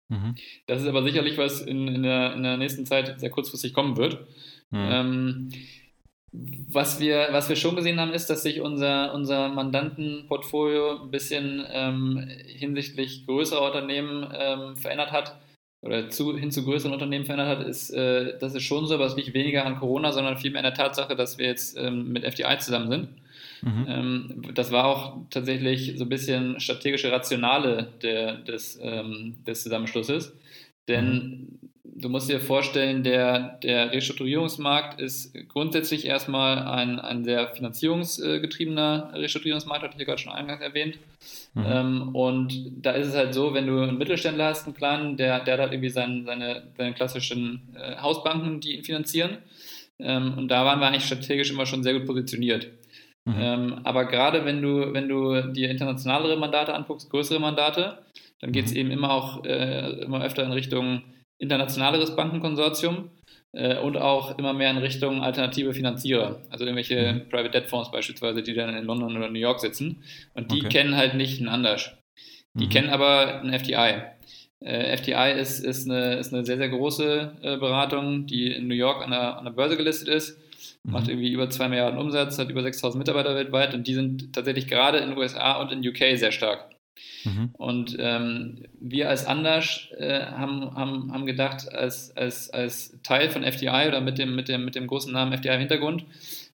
Mhm. 0.10 0.36
Das 0.68 0.82
ist 0.82 0.88
aber 0.88 1.04
sicherlich 1.04 1.38
was 1.38 1.62
in, 1.62 1.88
in, 1.88 2.04
der, 2.04 2.34
in 2.34 2.44
der 2.44 2.58
nächsten 2.58 2.86
Zeit 2.86 3.20
sehr 3.20 3.30
kurzfristig 3.30 3.74
kommen 3.74 3.98
wird. 3.98 4.28
Mhm. 4.70 4.90
Ähm, 4.92 5.50
was 6.32 7.00
wir, 7.00 7.28
was 7.32 7.50
wir 7.50 7.56
schon 7.56 7.76
gesehen 7.76 8.00
haben, 8.00 8.12
ist, 8.12 8.28
dass 8.28 8.42
sich 8.42 8.60
unser, 8.62 9.14
unser 9.14 9.50
Mandantenportfolio 9.50 11.04
ein 11.04 11.12
bisschen 11.12 11.64
ähm, 11.72 12.28
hinsichtlich 12.48 13.28
größerer 13.28 13.68
Unternehmen 13.68 14.28
ähm, 14.34 14.76
verändert 14.76 15.12
hat 15.12 15.36
oder 15.84 16.10
zu, 16.10 16.36
hin 16.38 16.50
zu 16.50 16.64
größeren 16.64 16.94
Unternehmen 16.94 17.26
verändert 17.26 17.60
hat, 17.60 17.68
ist, 17.68 17.92
äh, 17.92 18.38
das 18.40 18.56
ist 18.56 18.64
schon 18.64 18.88
so, 18.88 18.96
aber 18.96 19.06
es 19.06 19.16
liegt 19.16 19.34
weniger 19.34 19.66
an 19.66 19.80
Corona, 19.80 20.12
sondern 20.12 20.38
vielmehr 20.38 20.60
an 20.64 20.72
der 20.72 20.74
Tatsache, 20.74 21.16
dass 21.16 21.38
wir 21.38 21.46
jetzt 21.46 21.78
ähm, 21.78 22.12
mit 22.12 22.24
FDI 22.24 22.58
zusammen 22.58 22.90
sind. 22.90 23.10
Mhm. 23.62 23.86
Ähm, 23.88 24.42
das 24.54 24.72
war 24.72 24.86
auch 24.86 25.18
tatsächlich 25.30 25.94
so 25.98 26.06
ein 26.06 26.10
bisschen 26.10 26.60
strategische 26.60 27.12
Rationale 27.12 27.90
der, 28.02 28.36
des, 28.36 28.80
ähm, 28.82 29.36
des 29.46 29.64
Zusammenschlusses. 29.64 30.34
Denn 30.88 31.12
mhm 31.12 31.64
du 31.96 32.10
musst 32.10 32.30
dir 32.30 32.40
vorstellen, 32.40 33.04
der, 33.04 33.60
der 33.64 33.92
Restrukturierungsmarkt 33.92 35.00
ist 35.00 35.34
grundsätzlich 35.50 36.06
erstmal 36.06 36.60
ein, 36.60 37.00
ein 37.00 37.24
sehr 37.24 37.48
finanzierungsgetriebener 37.50 39.12
Restrukturierungsmarkt, 39.14 39.84
hatte 39.84 39.94
ich 39.94 40.00
ja 40.00 40.06
gerade 40.06 40.22
schon 40.22 40.34
eingangs 40.34 40.62
erwähnt. 40.62 40.98
Mhm. 41.54 41.66
Ähm, 41.68 42.16
und 42.16 42.72
da 42.82 42.92
ist 42.92 43.08
es 43.08 43.16
halt 43.16 43.34
so, 43.34 43.54
wenn 43.54 43.68
du 43.68 43.82
einen 43.82 43.98
Mittelständler 43.98 44.46
hast, 44.46 44.66
einen 44.66 44.76
kleinen, 44.76 45.18
der, 45.18 45.40
der 45.42 45.54
hat 45.54 45.62
halt 45.62 45.74
irgendwie 45.74 45.90
sein, 45.90 46.24
seine, 46.26 46.64
seine 46.78 46.94
klassischen 46.94 47.62
äh, 47.76 47.98
Hausbanken, 47.98 48.60
die 48.60 48.78
ihn 48.78 48.84
finanzieren. 48.84 49.38
Ähm, 50.00 50.38
und 50.38 50.48
da 50.50 50.66
waren 50.66 50.80
wir 50.80 50.88
eigentlich 50.88 51.06
strategisch 51.06 51.52
immer 51.52 51.66
schon 51.66 51.84
sehr 51.84 51.94
gut 51.94 52.06
positioniert. 52.06 52.68
Mhm. 53.26 53.36
Ähm, 53.38 53.80
aber 53.84 54.06
gerade 54.06 54.46
wenn 54.46 54.62
du, 54.62 54.94
wenn 54.94 55.08
du 55.08 55.54
dir 55.54 55.70
internationalere 55.70 56.36
Mandate 56.38 56.74
anguckst, 56.74 57.10
größere 57.10 57.40
Mandate, 57.40 58.00
dann 58.42 58.52
geht 58.52 58.66
es 58.66 58.72
mhm. 58.72 58.78
eben 58.78 58.92
immer 58.92 59.12
auch 59.12 59.46
äh, 59.46 60.02
immer 60.04 60.24
öfter 60.24 60.44
in 60.44 60.52
Richtung 60.52 61.04
internationaleres 61.38 62.16
Bankenkonsortium 62.16 63.10
äh, 63.54 63.78
und 63.78 63.98
auch 63.98 64.38
immer 64.38 64.54
mehr 64.54 64.72
in 64.72 64.78
Richtung 64.78 65.22
alternative 65.22 65.74
Finanzierer, 65.74 66.42
also 66.50 66.66
irgendwelche 66.66 67.14
mhm. 67.14 67.30
Private 67.30 67.52
Debt 67.52 67.70
Fonds 67.70 67.92
beispielsweise, 67.92 68.44
die 68.44 68.54
dann 68.54 68.76
in 68.76 68.86
London 68.86 69.16
oder 69.16 69.30
New 69.30 69.40
York 69.40 69.60
sitzen. 69.60 70.04
Und 70.34 70.52
die 70.52 70.62
okay. 70.62 70.70
kennen 70.70 70.96
halt 70.96 71.16
nicht 71.16 71.40
einen 71.40 71.50
Anders. 71.50 71.92
Die 72.56 72.66
mhm. 72.66 72.70
kennen 72.70 72.90
aber 72.90 73.42
einen 73.42 73.58
FTI. 73.58 74.04
Äh, 74.60 74.98
FTI 74.98 75.34
ist, 75.40 75.60
ist, 75.60 75.90
eine, 75.90 76.16
ist 76.16 76.34
eine 76.34 76.46
sehr, 76.46 76.58
sehr 76.58 76.70
große 76.70 77.34
äh, 77.42 77.58
Beratung, 77.58 78.26
die 78.28 78.52
in 78.52 78.68
New 78.68 78.76
York 78.76 79.04
an 79.04 79.12
der, 79.12 79.38
an 79.38 79.46
der 79.46 79.52
Börse 79.52 79.76
gelistet 79.78 80.08
ist. 80.08 80.38
Mhm. 80.84 80.94
Macht 80.94 81.08
irgendwie 81.08 81.32
über 81.32 81.50
2 81.50 81.70
Milliarden 81.70 82.00
Umsatz, 82.00 82.40
hat 82.40 82.50
über 82.50 82.64
6000 82.64 83.00
Mitarbeiter 83.00 83.36
weltweit 83.36 83.74
und 83.74 83.88
die 83.88 83.94
sind 83.94 84.34
tatsächlich 84.34 84.68
gerade 84.68 85.00
in 85.00 85.10
den 85.10 85.18
USA 85.18 85.62
und 85.62 85.72
in 85.72 85.88
UK 85.88 86.18
sehr 86.18 86.32
stark. 86.32 86.73
Mhm. 87.24 87.50
Und 87.54 87.96
ähm, 88.00 88.66
wir 88.80 89.10
als 89.10 89.26
Anders 89.26 89.88
äh, 89.98 90.26
haben, 90.26 90.76
haben, 90.76 91.12
haben 91.12 91.26
gedacht, 91.26 91.74
als, 91.74 92.16
als, 92.16 92.50
als 92.50 92.98
Teil 93.04 93.30
von 93.30 93.44
FDI 93.44 93.88
oder 93.88 94.02
mit 94.02 94.18
dem, 94.18 94.36
mit 94.36 94.48
dem, 94.48 94.66
mit 94.66 94.76
dem 94.76 94.88
großen 94.88 95.12
Namen 95.12 95.34
FDI 95.34 95.54
im 95.54 95.60
Hintergrund, 95.60 96.06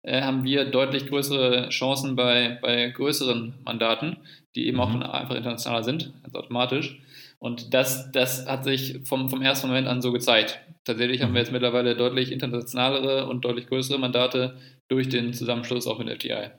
äh, 0.04 0.22
haben 0.22 0.44
wir 0.44 0.66
deutlich 0.66 1.08
größere 1.08 1.70
Chancen 1.70 2.16
bei, 2.16 2.58
bei 2.62 2.90
größeren 2.90 3.56
Mandaten, 3.66 4.18
die 4.56 4.68
eben 4.68 4.78
mhm. 4.78 4.84
auch 4.84 5.14
einfach 5.14 5.36
internationaler 5.36 5.84
sind, 5.84 6.14
also 6.24 6.40
automatisch. 6.40 7.00
Und 7.40 7.74
das, 7.74 8.12
das 8.12 8.46
hat 8.48 8.66
sich 8.66 9.00
vom, 9.06 9.30
vom 9.30 9.42
ersten 9.42 9.68
Moment 9.68 9.88
an 9.88 10.02
so 10.02 10.12
gezeigt. 10.12 10.60
Tatsächlich 10.84 11.20
mhm. 11.20 11.26
haben 11.26 11.34
wir 11.34 11.42
jetzt 11.42 11.52
mittlerweile 11.52 11.96
deutlich 11.96 12.32
internationalere 12.32 13.28
und 13.28 13.46
deutlich 13.46 13.68
größere 13.68 13.98
Mandate 13.98 14.58
durch 14.88 15.10
den 15.10 15.34
Zusammenschluss 15.34 15.88
auch 15.88 16.00
mit 16.00 16.10
FDI. 16.10 16.50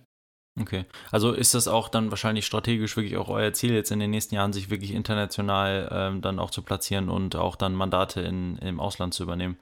Okay, 0.61 0.85
also 1.11 1.33
ist 1.33 1.55
das 1.55 1.69
auch 1.69 1.89
dann 1.89 2.11
wahrscheinlich 2.11 2.45
strategisch 2.45 2.97
wirklich 2.97 3.17
auch 3.17 3.29
euer 3.31 3.53
Ziel, 3.53 3.73
jetzt 3.73 3.91
in 3.91 3.99
den 3.99 4.11
nächsten 4.11 4.35
Jahren 4.35 4.53
sich 4.53 4.69
wirklich 4.69 4.93
international 4.93 5.89
ähm, 5.91 6.21
dann 6.21 6.39
auch 6.39 6.51
zu 6.51 6.63
platzieren 6.63 7.09
und 7.09 7.35
auch 7.35 7.57
dann 7.57 7.75
Mandate 7.75 8.21
in, 8.21 8.59
im 8.59 8.79
Ausland 8.79 9.15
zu 9.15 9.23
übernehmen? 9.23 9.57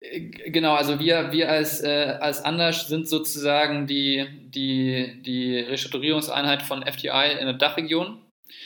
Äh, 0.00 0.20
genau, 0.50 0.74
also 0.74 0.98
wir, 0.98 1.32
wir 1.32 1.50
als, 1.50 1.82
äh, 1.82 2.18
als 2.20 2.44
Anders 2.44 2.88
sind 2.88 3.08
sozusagen 3.08 3.86
die, 3.86 4.26
die, 4.48 5.22
die 5.24 5.60
Restrukturierungseinheit 5.60 6.62
von 6.62 6.82
FTI 6.82 7.38
in 7.40 7.46
der 7.46 7.54
Dachregion. 7.54 8.18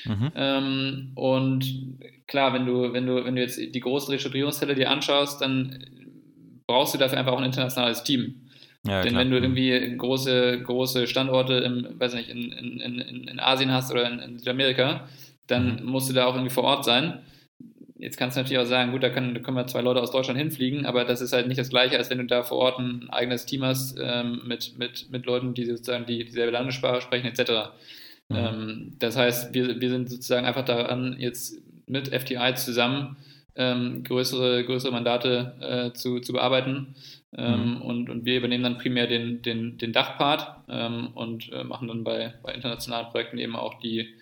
Mhm. 0.04 0.32
Ähm, 0.34 1.12
und 1.14 1.98
klar, 2.26 2.52
wenn 2.52 2.66
du, 2.66 2.92
wenn, 2.92 3.06
du, 3.06 3.24
wenn 3.24 3.36
du 3.36 3.42
jetzt 3.42 3.58
die 3.58 3.80
großen 3.80 4.12
Restrukturierungsfälle 4.12 4.74
dir 4.74 4.90
anschaust, 4.90 5.40
dann 5.40 5.84
brauchst 6.66 6.94
du 6.94 6.98
dafür 6.98 7.18
einfach 7.18 7.32
auch 7.32 7.38
ein 7.38 7.44
internationales 7.44 8.02
Team. 8.02 8.49
Ja, 8.86 9.02
Denn 9.02 9.12
klar. 9.12 9.20
wenn 9.22 9.30
du 9.30 9.36
mhm. 9.36 9.56
irgendwie 9.56 9.96
große, 9.96 10.62
große 10.62 11.06
Standorte 11.06 11.54
im, 11.54 12.00
weiß 12.00 12.14
nicht, 12.14 12.30
in, 12.30 12.50
in, 12.52 12.80
in, 12.80 13.28
in 13.28 13.40
Asien 13.40 13.72
hast 13.72 13.90
oder 13.90 14.10
in, 14.10 14.20
in 14.20 14.38
Südamerika, 14.38 15.08
dann 15.46 15.80
mhm. 15.80 15.86
musst 15.86 16.08
du 16.08 16.14
da 16.14 16.26
auch 16.26 16.34
irgendwie 16.34 16.54
vor 16.54 16.64
Ort 16.64 16.84
sein. 16.84 17.20
Jetzt 17.98 18.16
kannst 18.16 18.36
du 18.36 18.40
natürlich 18.40 18.62
auch 18.62 18.68
sagen, 18.68 18.92
gut, 18.92 19.02
da 19.02 19.10
können, 19.10 19.34
da 19.34 19.40
können 19.40 19.58
wir 19.58 19.66
zwei 19.66 19.82
Leute 19.82 20.00
aus 20.00 20.10
Deutschland 20.10 20.38
hinfliegen, 20.38 20.86
aber 20.86 21.04
das 21.04 21.20
ist 21.20 21.34
halt 21.34 21.48
nicht 21.48 21.60
das 21.60 21.68
Gleiche, 21.68 21.98
als 21.98 22.08
wenn 22.08 22.16
du 22.16 22.24
da 22.24 22.42
vor 22.42 22.56
Ort 22.56 22.78
ein 22.78 23.10
eigenes 23.10 23.44
Team 23.44 23.62
hast 23.62 23.98
ähm, 24.02 24.40
mit, 24.46 24.78
mit, 24.78 25.10
mit 25.10 25.26
Leuten, 25.26 25.52
die 25.52 25.66
sozusagen 25.66 26.06
die, 26.06 26.24
dieselbe 26.24 26.52
Landessprache 26.52 27.02
sprechen, 27.02 27.26
etc. 27.26 27.72
Mhm. 28.30 28.36
Ähm, 28.36 28.92
das 28.98 29.18
heißt, 29.18 29.52
wir, 29.52 29.78
wir 29.82 29.90
sind 29.90 30.08
sozusagen 30.08 30.46
einfach 30.46 30.64
daran, 30.64 31.16
jetzt 31.18 31.58
mit 31.86 32.08
FTI 32.08 32.54
zusammen 32.54 33.18
ähm, 33.56 34.02
größere, 34.04 34.64
größere 34.64 34.92
Mandate 34.92 35.52
äh, 35.60 35.92
zu, 35.92 36.20
zu 36.20 36.32
bearbeiten. 36.32 36.94
Ähm, 37.36 37.76
mhm. 37.76 37.82
und, 37.82 38.10
und 38.10 38.24
wir 38.24 38.38
übernehmen 38.38 38.64
dann 38.64 38.78
primär 38.78 39.06
den, 39.06 39.40
den, 39.42 39.78
den 39.78 39.92
Dachpart 39.92 40.64
ähm, 40.68 41.10
und 41.14 41.50
äh, 41.52 41.62
machen 41.62 41.86
dann 41.86 42.02
bei, 42.02 42.34
bei 42.42 42.52
internationalen 42.52 43.08
Projekten 43.10 43.38
eben 43.38 43.54
auch 43.54 43.74
die, 43.78 44.14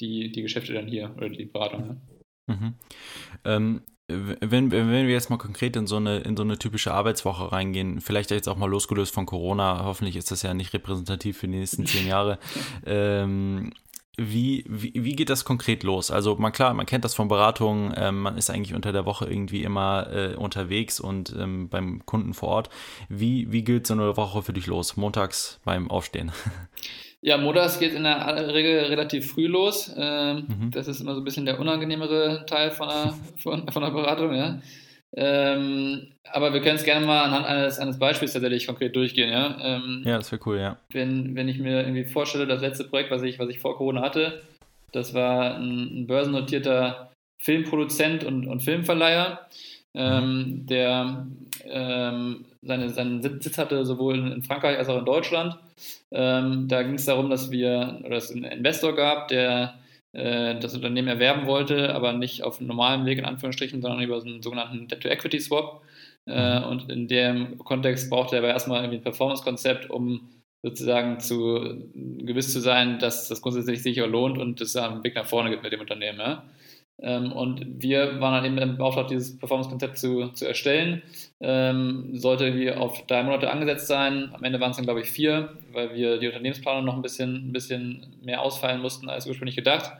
die, 0.00 0.30
die 0.30 0.42
Geschäfte 0.42 0.74
dann 0.74 0.86
hier 0.86 1.14
oder 1.16 1.30
die 1.30 1.46
Beratung. 1.46 1.86
Ne? 1.86 2.00
Mhm. 2.46 2.74
Ähm, 3.44 3.82
wenn, 4.08 4.72
wenn 4.72 4.90
wir 4.90 5.12
jetzt 5.12 5.30
mal 5.30 5.36
konkret 5.36 5.76
in 5.76 5.86
so, 5.86 5.96
eine, 5.96 6.18
in 6.18 6.36
so 6.36 6.42
eine 6.42 6.58
typische 6.58 6.92
Arbeitswoche 6.92 7.52
reingehen, 7.52 8.00
vielleicht 8.00 8.30
jetzt 8.30 8.48
auch 8.48 8.56
mal 8.56 8.68
losgelöst 8.68 9.14
von 9.14 9.24
Corona, 9.24 9.84
hoffentlich 9.84 10.16
ist 10.16 10.30
das 10.30 10.42
ja 10.42 10.52
nicht 10.52 10.72
repräsentativ 10.74 11.38
für 11.38 11.46
die 11.46 11.58
nächsten 11.58 11.86
zehn 11.86 12.06
Jahre. 12.06 12.38
wie, 14.22 14.64
wie, 14.68 14.92
wie 14.94 15.16
geht 15.16 15.30
das 15.30 15.46
konkret 15.46 15.82
los? 15.82 16.10
Also 16.10 16.36
man 16.36 16.52
klar, 16.52 16.74
man 16.74 16.84
kennt 16.84 17.04
das 17.04 17.14
von 17.14 17.28
Beratungen, 17.28 17.94
ähm, 17.96 18.20
man 18.20 18.36
ist 18.36 18.50
eigentlich 18.50 18.74
unter 18.74 18.92
der 18.92 19.06
Woche 19.06 19.26
irgendwie 19.26 19.62
immer 19.62 20.08
äh, 20.12 20.34
unterwegs 20.34 21.00
und 21.00 21.34
ähm, 21.38 21.70
beim 21.70 22.04
Kunden 22.04 22.34
vor 22.34 22.50
Ort. 22.50 22.70
Wie, 23.08 23.50
wie 23.50 23.64
geht 23.64 23.86
so 23.86 23.94
eine 23.94 24.16
Woche 24.18 24.42
für 24.42 24.52
dich 24.52 24.66
los? 24.66 24.96
Montags 24.96 25.60
beim 25.64 25.90
Aufstehen? 25.90 26.32
Ja, 27.22 27.36
montags 27.36 27.78
geht 27.78 27.92
in 27.92 28.04
der 28.04 28.48
Regel 28.54 28.78
relativ 28.84 29.32
früh 29.32 29.46
los. 29.46 29.92
Ähm, 29.94 30.46
mhm. 30.48 30.70
Das 30.70 30.88
ist 30.88 31.02
immer 31.02 31.14
so 31.14 31.20
ein 31.20 31.24
bisschen 31.24 31.44
der 31.44 31.60
unangenehmere 31.60 32.46
Teil 32.46 32.70
von 32.70 32.88
der, 32.88 33.14
von, 33.36 33.70
von 33.70 33.82
der 33.82 33.90
Beratung, 33.90 34.34
ja. 34.34 34.58
Ähm, 35.16 36.08
aber 36.32 36.52
wir 36.52 36.60
können 36.60 36.76
es 36.76 36.84
gerne 36.84 37.04
mal 37.04 37.24
anhand 37.24 37.46
eines, 37.46 37.78
eines 37.78 37.98
Beispiels 37.98 38.32
tatsächlich 38.32 38.66
konkret 38.66 38.94
durchgehen. 38.94 39.30
Ja, 39.30 39.56
ähm, 39.60 40.02
ja 40.04 40.16
das 40.16 40.30
wäre 40.30 40.42
cool, 40.46 40.58
ja. 40.58 40.76
Wenn, 40.92 41.34
wenn 41.34 41.48
ich 41.48 41.58
mir 41.58 41.80
irgendwie 41.80 42.04
vorstelle, 42.04 42.46
das 42.46 42.60
letzte 42.60 42.84
Projekt, 42.84 43.10
was 43.10 43.22
ich, 43.22 43.38
was 43.38 43.48
ich 43.48 43.58
vor 43.58 43.76
Corona 43.76 44.02
hatte, 44.02 44.42
das 44.92 45.14
war 45.14 45.56
ein, 45.56 46.02
ein 46.02 46.06
börsennotierter 46.06 47.10
Filmproduzent 47.38 48.24
und, 48.24 48.46
und 48.46 48.60
Filmverleiher, 48.60 49.48
ähm, 49.94 50.66
der 50.66 51.26
ähm, 51.64 52.44
seine, 52.62 52.90
seinen 52.90 53.22
Sitz 53.22 53.58
hatte 53.58 53.84
sowohl 53.84 54.18
in 54.18 54.42
Frankreich 54.42 54.78
als 54.78 54.88
auch 54.88 54.98
in 54.98 55.04
Deutschland. 55.04 55.56
Ähm, 56.12 56.68
da 56.68 56.82
ging 56.82 56.94
es 56.94 57.06
darum, 57.06 57.30
dass 57.30 57.50
wir, 57.50 58.00
oder 58.04 58.16
es 58.16 58.30
einen 58.30 58.44
Investor 58.44 58.94
gab, 58.94 59.28
der 59.28 59.79
das 60.12 60.74
Unternehmen 60.74 61.08
erwerben 61.08 61.46
wollte, 61.46 61.94
aber 61.94 62.12
nicht 62.12 62.42
auf 62.42 62.60
normalem 62.60 63.06
Weg 63.06 63.18
in 63.18 63.24
Anführungsstrichen, 63.24 63.80
sondern 63.80 64.02
über 64.02 64.20
so 64.20 64.26
einen 64.26 64.42
sogenannten 64.42 64.88
Debt-to-Equity-Swap. 64.88 65.82
Äh, 66.26 66.60
mhm. 66.60 66.66
und 66.66 66.90
in 66.90 67.08
dem 67.08 67.58
Kontext 67.58 68.10
brauchte 68.10 68.36
er 68.36 68.42
aber 68.42 68.52
erstmal 68.52 68.82
irgendwie 68.82 68.98
ein 68.98 69.02
Performance-Konzept, 69.02 69.88
um 69.88 70.28
sozusagen 70.62 71.18
zu 71.20 71.88
gewiss 71.94 72.52
zu 72.52 72.60
sein, 72.60 72.98
dass 72.98 73.28
das 73.28 73.40
grundsätzlich 73.40 73.82
sicher 73.82 74.06
lohnt 74.06 74.36
und 74.36 74.60
es 74.60 74.76
einen 74.76 75.02
Weg 75.02 75.14
nach 75.14 75.26
vorne 75.26 75.50
gibt 75.50 75.62
mit 75.62 75.72
dem 75.72 75.80
Unternehmen. 75.80 76.18
Ja? 76.18 76.44
Ähm, 77.02 77.32
und 77.32 77.82
wir 77.82 78.20
waren 78.20 78.42
dann 78.42 78.58
eben 78.58 78.76
beauftragt, 78.76 79.10
dieses 79.10 79.38
Performance-Konzept 79.38 79.98
zu, 79.98 80.28
zu 80.28 80.46
erstellen. 80.46 81.02
Ähm, 81.40 82.10
sollte 82.12 82.44
irgendwie 82.44 82.72
auf 82.72 83.06
drei 83.06 83.22
Monate 83.22 83.50
angesetzt 83.50 83.86
sein. 83.86 84.30
Am 84.32 84.44
Ende 84.44 84.60
waren 84.60 84.70
es 84.70 84.76
dann, 84.76 84.84
glaube 84.84 85.00
ich, 85.00 85.10
vier, 85.10 85.50
weil 85.72 85.94
wir 85.94 86.18
die 86.18 86.26
Unternehmensplanung 86.26 86.84
noch 86.84 86.94
ein 86.94 87.02
bisschen, 87.02 87.48
ein 87.48 87.52
bisschen 87.52 88.06
mehr 88.22 88.42
ausfallen 88.42 88.82
mussten 88.82 89.08
als 89.08 89.26
ursprünglich 89.26 89.56
gedacht. 89.56 89.92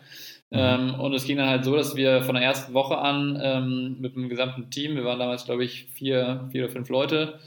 Mhm. 0.51 0.59
Ähm, 0.59 0.95
und 1.01 1.15
es 1.15 1.25
ging 1.25 1.37
dann 1.37 1.49
halt 1.49 1.65
so, 1.65 1.77
dass 1.77 1.97
wir 1.97 2.23
von 2.23 2.35
der 2.35 2.45
ersten 2.45 2.75
Woche 2.75 2.99
an 2.99 3.41
ähm, 3.43 3.97
mit 4.01 4.17
dem 4.17 4.29
gesamten 4.29 4.69
Team, 4.71 4.97
wir 4.97 5.05
waren 5.05 5.19
damals, 5.19 5.45
glaube 5.45 5.65
ich, 5.65 5.87
vier, 5.95 6.49
vier 6.51 6.65
oder 6.65 6.73
fünf 6.73 6.89
Leute, 6.89 7.39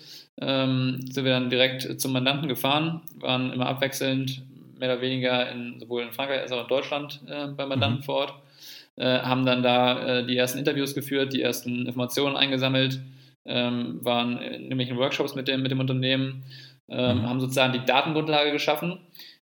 ähm, 0.42 1.00
sind 1.12 1.26
wir 1.26 1.34
dann 1.34 1.50
direkt 1.50 2.02
zum 2.02 2.14
Mandanten 2.14 2.48
gefahren, 2.48 3.02
waren 3.20 3.52
immer 3.52 3.68
abwechselnd, 3.68 4.42
mehr 4.80 4.94
oder 4.94 5.02
weniger 5.02 5.52
in, 5.52 5.80
sowohl 5.80 6.02
in 6.02 6.12
Frankreich 6.12 6.42
als 6.42 6.52
auch 6.52 6.62
in 6.62 6.68
Deutschland 6.68 7.22
äh, 7.28 7.48
beim 7.48 7.70
Mandanten 7.70 8.00
mhm. 8.00 8.04
vor 8.04 8.16
Ort, 8.16 8.34
äh, 8.96 9.20
haben 9.20 9.46
dann 9.46 9.64
da 9.64 10.20
äh, 10.20 10.26
die 10.26 10.38
ersten 10.38 10.60
Interviews 10.60 10.94
geführt, 10.94 11.34
die 11.34 11.42
ersten 11.42 11.86
Informationen 11.86 12.36
eingesammelt, 12.36 13.00
ähm, 13.46 14.00
waren 14.02 14.38
in 14.38 14.64
irgendwelchen 14.64 14.98
Workshops 14.98 15.36
mit 15.36 15.48
dem, 15.48 15.62
mit 15.62 15.72
dem 15.72 15.80
Unternehmen, 15.80 16.44
ähm, 16.90 17.20
mhm. 17.20 17.30
haben 17.30 17.40
sozusagen 17.40 17.74
die 17.74 17.86
Datengrundlage 17.86 18.52
geschaffen 18.52 19.00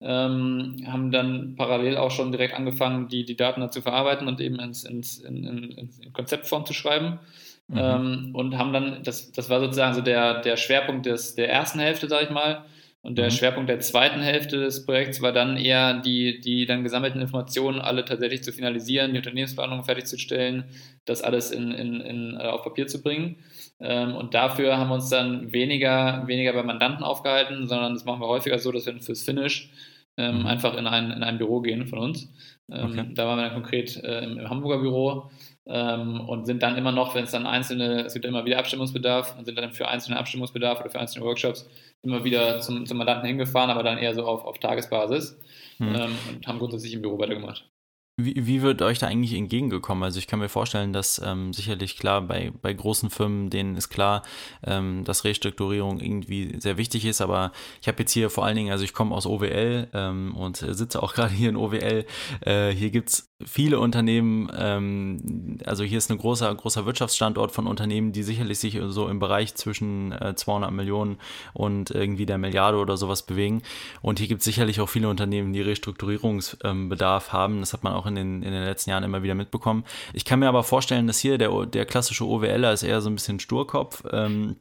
ähm, 0.04 0.84
haben 0.86 1.12
dann 1.12 1.54
parallel 1.56 1.96
auch 1.96 2.10
schon 2.10 2.32
direkt 2.32 2.54
angefangen, 2.54 3.08
die, 3.08 3.24
die 3.24 3.36
Daten 3.36 3.70
zu 3.70 3.82
verarbeiten 3.82 4.26
und 4.26 4.40
eben 4.40 4.58
ins, 4.58 4.84
ins, 4.84 5.18
in, 5.18 5.44
in, 5.44 5.90
in 6.02 6.12
Konzeptform 6.12 6.66
zu 6.66 6.72
schreiben. 6.72 7.20
Mhm. 7.68 7.78
Ähm, 7.78 8.30
und 8.34 8.58
haben 8.58 8.72
dann, 8.72 9.02
das, 9.04 9.30
das 9.32 9.48
war 9.48 9.60
sozusagen 9.60 9.94
so 9.94 10.00
der, 10.00 10.40
der 10.40 10.56
Schwerpunkt 10.56 11.06
des, 11.06 11.36
der 11.36 11.50
ersten 11.50 11.78
Hälfte, 11.78 12.08
sage 12.08 12.24
ich 12.24 12.30
mal. 12.30 12.64
Und 13.02 13.18
der 13.18 13.26
mhm. 13.26 13.30
Schwerpunkt 13.32 13.68
der 13.68 13.80
zweiten 13.80 14.20
Hälfte 14.20 14.58
des 14.58 14.86
Projekts 14.86 15.20
war 15.20 15.32
dann 15.32 15.56
eher 15.56 16.00
die, 16.00 16.40
die 16.40 16.66
dann 16.66 16.84
gesammelten 16.84 17.20
Informationen 17.20 17.80
alle 17.80 18.04
tatsächlich 18.04 18.44
zu 18.44 18.52
finalisieren, 18.52 19.12
die 19.12 19.18
Unternehmensplanung 19.18 19.82
fertigzustellen, 19.82 20.64
das 21.04 21.20
alles 21.20 21.50
in, 21.50 21.72
in, 21.72 22.00
in, 22.00 22.36
äh, 22.36 22.44
auf 22.44 22.62
Papier 22.62 22.86
zu 22.86 23.02
bringen. 23.02 23.36
Ähm, 23.80 24.14
und 24.14 24.34
dafür 24.34 24.78
haben 24.78 24.88
wir 24.88 24.94
uns 24.94 25.08
dann 25.08 25.52
weniger, 25.52 26.22
weniger 26.28 26.52
bei 26.52 26.62
Mandanten 26.62 27.02
aufgehalten, 27.02 27.66
sondern 27.66 27.94
das 27.94 28.04
machen 28.04 28.20
wir 28.20 28.28
häufiger 28.28 28.60
so, 28.60 28.70
dass 28.70 28.86
wir 28.86 28.94
fürs 29.00 29.22
Finish 29.22 29.72
ähm, 30.16 30.40
mhm. 30.40 30.46
einfach 30.46 30.74
in 30.76 30.86
ein, 30.86 31.10
in 31.10 31.24
ein 31.24 31.38
Büro 31.38 31.60
gehen 31.60 31.86
von 31.88 31.98
uns. 31.98 32.32
Ähm, 32.70 32.90
okay. 32.90 33.10
Da 33.14 33.26
waren 33.26 33.38
wir 33.38 33.44
dann 33.44 33.54
konkret 33.54 33.96
äh, 34.02 34.24
im, 34.24 34.38
im, 34.38 34.48
Hamburger 34.48 34.78
Büro 34.78 35.30
ähm, 35.66 36.20
und 36.20 36.46
sind 36.46 36.62
dann 36.62 36.76
immer 36.76 36.92
noch, 36.92 37.14
wenn 37.14 37.24
es 37.24 37.30
dann 37.30 37.46
einzelne, 37.46 38.04
es 38.04 38.14
gibt 38.14 38.24
immer 38.24 38.44
wieder 38.44 38.58
Abstimmungsbedarf 38.58 39.36
und 39.38 39.44
sind 39.44 39.58
dann 39.58 39.72
für 39.72 39.88
einzelne 39.88 40.18
Abstimmungsbedarf 40.18 40.80
oder 40.80 40.90
für 40.90 41.00
einzelne 41.00 41.24
Workshops 41.24 41.68
immer 42.02 42.24
wieder 42.24 42.60
zum, 42.60 42.86
zum 42.86 42.98
Mandanten 42.98 43.26
hingefahren, 43.26 43.70
aber 43.70 43.82
dann 43.82 43.98
eher 43.98 44.14
so 44.14 44.24
auf, 44.24 44.44
auf 44.44 44.58
Tagesbasis 44.58 45.38
mhm. 45.78 45.94
Ähm, 45.94 46.18
und 46.30 46.46
haben 46.46 46.58
grundsätzlich 46.58 46.94
im 46.94 47.02
Büro 47.02 47.18
weitergemacht. 47.18 47.71
Wie, 48.18 48.46
wie 48.46 48.60
wird 48.60 48.82
euch 48.82 48.98
da 48.98 49.06
eigentlich 49.06 49.32
entgegengekommen? 49.32 50.04
Also 50.04 50.18
ich 50.18 50.26
kann 50.26 50.38
mir 50.38 50.50
vorstellen, 50.50 50.92
dass 50.92 51.20
ähm, 51.24 51.54
sicherlich 51.54 51.96
klar 51.96 52.20
bei, 52.20 52.52
bei 52.60 52.74
großen 52.74 53.08
Firmen, 53.08 53.48
denen 53.48 53.74
ist 53.74 53.88
klar, 53.88 54.22
ähm, 54.64 55.02
dass 55.04 55.24
Restrukturierung 55.24 55.98
irgendwie 55.98 56.60
sehr 56.60 56.76
wichtig 56.76 57.06
ist, 57.06 57.22
aber 57.22 57.52
ich 57.80 57.88
habe 57.88 58.00
jetzt 58.00 58.12
hier 58.12 58.28
vor 58.28 58.44
allen 58.44 58.56
Dingen, 58.56 58.70
also 58.70 58.84
ich 58.84 58.92
komme 58.92 59.14
aus 59.14 59.24
OWL 59.24 59.88
ähm, 59.94 60.36
und 60.36 60.58
sitze 60.58 61.02
auch 61.02 61.14
gerade 61.14 61.32
hier 61.32 61.48
in 61.48 61.56
OWL. 61.56 62.04
Äh, 62.42 62.70
hier 62.72 62.90
gibt 62.90 63.08
es 63.08 63.31
viele 63.46 63.78
Unternehmen, 63.80 64.50
ähm, 64.56 65.58
also 65.64 65.84
hier 65.84 65.98
ist 65.98 66.10
ein 66.10 66.18
großer, 66.18 66.54
großer 66.54 66.86
Wirtschaftsstandort 66.86 67.52
von 67.52 67.66
Unternehmen, 67.66 68.12
die 68.12 68.22
sicherlich 68.22 68.58
sich 68.58 68.80
so 68.88 69.08
im 69.08 69.18
Bereich 69.18 69.54
zwischen 69.54 70.12
äh, 70.12 70.34
200 70.34 70.70
Millionen 70.70 71.18
und 71.52 71.90
irgendwie 71.90 72.26
der 72.26 72.38
Milliarde 72.38 72.78
oder 72.78 72.96
sowas 72.96 73.22
bewegen. 73.22 73.62
Und 74.00 74.18
hier 74.18 74.28
gibt 74.28 74.40
es 74.40 74.44
sicherlich 74.44 74.80
auch 74.80 74.88
viele 74.88 75.08
Unternehmen, 75.08 75.52
die 75.52 75.62
Restrukturierungsbedarf 75.62 77.32
haben. 77.32 77.60
Das 77.60 77.72
hat 77.72 77.82
man 77.82 77.92
auch 77.92 78.06
in 78.06 78.14
den, 78.14 78.42
in 78.42 78.52
den 78.52 78.64
letzten 78.64 78.90
Jahren 78.90 79.04
immer 79.04 79.22
wieder 79.22 79.34
mitbekommen. 79.34 79.84
Ich 80.12 80.24
kann 80.24 80.38
mir 80.38 80.48
aber 80.48 80.64
vorstellen, 80.64 81.06
dass 81.06 81.18
hier 81.18 81.38
der, 81.38 81.66
der 81.66 81.86
klassische 81.86 82.26
OWLer 82.26 82.72
ist 82.72 82.82
eher 82.82 83.00
so 83.00 83.10
ein 83.10 83.14
bisschen 83.14 83.40
Sturkopf. 83.40 84.02
Ähm, 84.10 84.56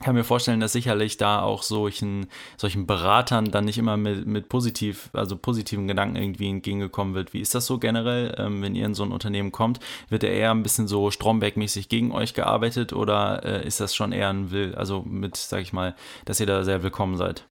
kann 0.00 0.14
mir 0.14 0.24
vorstellen, 0.24 0.60
dass 0.60 0.72
sicherlich 0.72 1.16
da 1.16 1.42
auch 1.42 1.62
solchen, 1.62 2.26
solchen 2.56 2.86
Beratern 2.86 3.50
dann 3.50 3.66
nicht 3.66 3.78
immer 3.78 3.96
mit, 3.96 4.26
mit 4.26 4.48
positiv, 4.48 5.10
also 5.12 5.36
positiven 5.36 5.86
Gedanken 5.86 6.16
irgendwie 6.16 6.48
entgegengekommen 6.48 7.14
wird. 7.14 7.32
Wie 7.34 7.40
ist 7.40 7.54
das 7.54 7.66
so 7.66 7.78
generell, 7.78 8.34
ähm, 8.38 8.62
wenn 8.62 8.74
ihr 8.74 8.86
in 8.86 8.94
so 8.94 9.04
ein 9.04 9.12
Unternehmen 9.12 9.52
kommt? 9.52 9.80
Wird 10.08 10.24
er 10.24 10.32
eher 10.32 10.50
ein 10.50 10.62
bisschen 10.62 10.88
so 10.88 11.10
Stromberg-mäßig 11.10 11.88
gegen 11.88 12.12
euch 12.12 12.34
gearbeitet 12.34 12.92
oder 12.92 13.44
äh, 13.44 13.66
ist 13.66 13.80
das 13.80 13.94
schon 13.94 14.12
eher 14.12 14.30
ein 14.30 14.50
Will, 14.50 14.74
also 14.74 15.02
mit, 15.02 15.36
sag 15.36 15.60
ich 15.60 15.72
mal, 15.72 15.94
dass 16.24 16.40
ihr 16.40 16.46
da 16.46 16.64
sehr 16.64 16.82
willkommen 16.82 17.16
seid? 17.16 17.46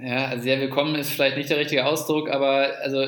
Ja, 0.00 0.38
sehr 0.38 0.60
willkommen 0.60 0.94
ist 0.94 1.10
vielleicht 1.10 1.36
nicht 1.36 1.50
der 1.50 1.58
richtige 1.58 1.84
Ausdruck, 1.86 2.30
aber 2.30 2.68
also 2.82 3.04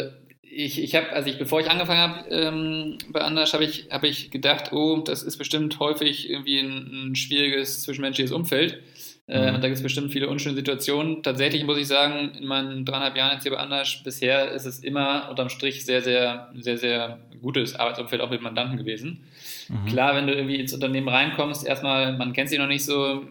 ich, 0.51 0.83
ich 0.83 0.95
habe, 0.95 1.11
also 1.13 1.31
ich, 1.31 1.39
bevor 1.39 1.61
ich 1.61 1.71
angefangen 1.71 2.01
habe 2.01 2.29
ähm, 2.31 2.99
bei 3.11 3.21
Anders, 3.21 3.55
habe 3.55 3.65
ich, 3.65 3.87
hab 3.91 4.05
ich 4.05 4.31
gedacht, 4.31 4.73
oh, 4.73 4.99
das 4.99 5.23
ist 5.23 5.37
bestimmt 5.37 5.79
häufig 5.79 6.29
irgendwie 6.29 6.59
ein, 6.59 7.11
ein 7.11 7.15
schwieriges 7.15 7.83
zwischenmenschliches 7.83 8.33
Umfeld. 8.33 8.83
Äh, 9.29 9.51
mhm. 9.51 9.55
und 9.55 9.63
da 9.63 9.69
gibt 9.69 9.77
es 9.77 9.83
bestimmt 9.83 10.13
viele 10.13 10.29
unschöne 10.29 10.57
Situationen. 10.57 11.23
Tatsächlich 11.23 11.65
muss 11.65 11.79
ich 11.79 11.87
sagen, 11.87 12.33
in 12.37 12.47
meinen 12.47 12.85
dreieinhalb 12.85 13.17
Jahren 13.17 13.35
jetzt 13.35 13.45
hier 13.45 13.53
bei 13.53 13.59
Anders, 13.59 14.03
bisher 14.03 14.51
ist 14.51 14.67
es 14.67 14.81
immer 14.81 15.29
unterm 15.31 15.51
Strich 15.51 15.85
sehr, 15.85 16.03
sehr, 16.03 16.51
sehr, 16.57 16.77
sehr 16.77 17.21
gutes 17.41 17.77
Arbeitsumfeld 17.77 18.21
auch 18.21 18.31
mit 18.31 18.43
Mandanten 18.43 18.77
gewesen. 18.77 19.25
Mhm. 19.69 19.87
Klar, 19.87 20.17
wenn 20.17 20.27
du 20.27 20.35
irgendwie 20.35 20.57
ins 20.57 20.75
Unternehmen 20.75 21.09
reinkommst, 21.09 21.65
erstmal, 21.65 22.17
man 22.17 22.33
kennt 22.33 22.51
sie 22.51 22.59
noch 22.59 22.67
nicht 22.67 22.85
so, 22.85 23.25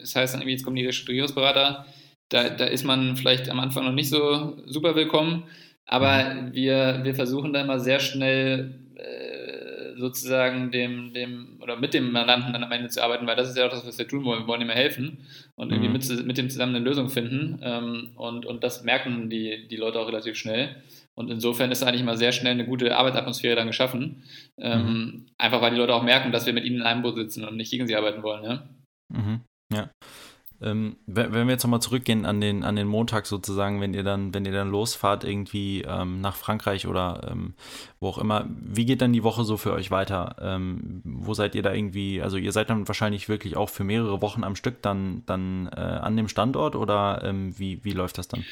das 0.00 0.16
heißt 0.16 0.34
dann 0.34 0.40
irgendwie, 0.40 0.54
jetzt 0.54 0.64
kommen 0.64 0.76
die 0.76 0.86
Restrukturierungsberater, 0.86 1.86
da, 2.28 2.48
da 2.48 2.64
ist 2.64 2.84
man 2.84 3.16
vielleicht 3.16 3.48
am 3.50 3.60
Anfang 3.60 3.84
noch 3.84 3.92
nicht 3.92 4.08
so 4.08 4.56
super 4.66 4.96
willkommen. 4.96 5.44
Aber 5.92 6.52
wir, 6.52 7.00
wir 7.02 7.14
versuchen 7.16 7.52
da 7.52 7.62
immer 7.62 7.80
sehr 7.80 7.98
schnell 7.98 8.78
äh, 8.94 9.96
sozusagen 9.96 10.70
dem, 10.70 11.12
dem 11.12 11.58
oder 11.60 11.76
mit 11.76 11.94
dem 11.94 12.12
Mandanten 12.12 12.52
dann 12.52 12.62
am 12.62 12.70
Ende 12.70 12.88
zu 12.90 13.02
arbeiten, 13.02 13.26
weil 13.26 13.34
das 13.34 13.48
ist 13.48 13.56
ja 13.56 13.66
auch 13.66 13.70
das, 13.70 13.84
was 13.84 13.98
wir 13.98 14.06
tun 14.06 14.24
wollen. 14.24 14.42
Wir 14.42 14.46
wollen 14.46 14.60
ihm 14.60 14.70
helfen 14.70 15.26
und 15.56 15.72
irgendwie 15.72 15.88
mhm. 15.88 15.94
mit, 15.94 16.26
mit 16.26 16.38
dem 16.38 16.48
zusammen 16.48 16.76
eine 16.76 16.84
Lösung 16.84 17.08
finden. 17.08 17.58
Ähm, 17.64 18.12
und, 18.14 18.46
und 18.46 18.62
das 18.62 18.84
merken 18.84 19.30
die, 19.30 19.66
die 19.66 19.76
Leute 19.76 19.98
auch 19.98 20.06
relativ 20.06 20.36
schnell. 20.36 20.76
Und 21.16 21.28
insofern 21.28 21.72
ist 21.72 21.82
eigentlich 21.82 22.04
mal 22.04 22.16
sehr 22.16 22.30
schnell 22.30 22.52
eine 22.52 22.66
gute 22.66 22.96
Arbeitsatmosphäre 22.96 23.56
dann 23.56 23.66
geschaffen. 23.66 24.22
Ähm, 24.58 24.82
mhm. 24.82 25.26
Einfach 25.38 25.60
weil 25.60 25.72
die 25.72 25.76
Leute 25.76 25.92
auch 25.92 26.04
merken, 26.04 26.30
dass 26.30 26.46
wir 26.46 26.52
mit 26.52 26.64
ihnen 26.64 26.76
in 26.76 26.82
einem 26.82 27.02
Boot 27.02 27.16
sitzen 27.16 27.44
und 27.44 27.56
nicht 27.56 27.72
gegen 27.72 27.88
sie 27.88 27.96
arbeiten 27.96 28.22
wollen. 28.22 28.44
Ja. 28.44 28.68
Mhm. 29.12 29.40
ja. 29.72 29.90
Ähm, 30.62 30.96
wenn 31.06 31.32
wir 31.32 31.46
jetzt 31.46 31.62
nochmal 31.62 31.80
zurückgehen 31.80 32.26
an 32.26 32.40
den, 32.40 32.64
an 32.64 32.76
den 32.76 32.86
Montag 32.86 33.26
sozusagen, 33.26 33.80
wenn 33.80 33.94
ihr 33.94 34.02
dann, 34.02 34.34
wenn 34.34 34.44
ihr 34.44 34.52
dann 34.52 34.70
losfahrt 34.70 35.24
irgendwie 35.24 35.82
ähm, 35.82 36.20
nach 36.20 36.36
Frankreich 36.36 36.86
oder 36.86 37.28
ähm, 37.30 37.54
wo 37.98 38.08
auch 38.08 38.18
immer, 38.18 38.46
wie 38.48 38.84
geht 38.84 39.00
dann 39.00 39.12
die 39.12 39.22
Woche 39.22 39.44
so 39.44 39.56
für 39.56 39.72
euch 39.72 39.90
weiter? 39.90 40.36
Ähm, 40.40 41.00
wo 41.04 41.34
seid 41.34 41.54
ihr 41.54 41.62
da 41.62 41.72
irgendwie, 41.72 42.20
also 42.20 42.36
ihr 42.36 42.52
seid 42.52 42.70
dann 42.70 42.88
wahrscheinlich 42.88 43.28
wirklich 43.28 43.56
auch 43.56 43.70
für 43.70 43.84
mehrere 43.84 44.20
Wochen 44.20 44.44
am 44.44 44.56
Stück 44.56 44.82
dann, 44.82 45.22
dann 45.26 45.68
äh, 45.74 45.80
an 45.80 46.16
dem 46.16 46.28
Standort 46.28 46.76
oder 46.76 47.22
ähm, 47.24 47.58
wie, 47.58 47.82
wie 47.84 47.92
läuft 47.92 48.18
das 48.18 48.28
dann? 48.28 48.44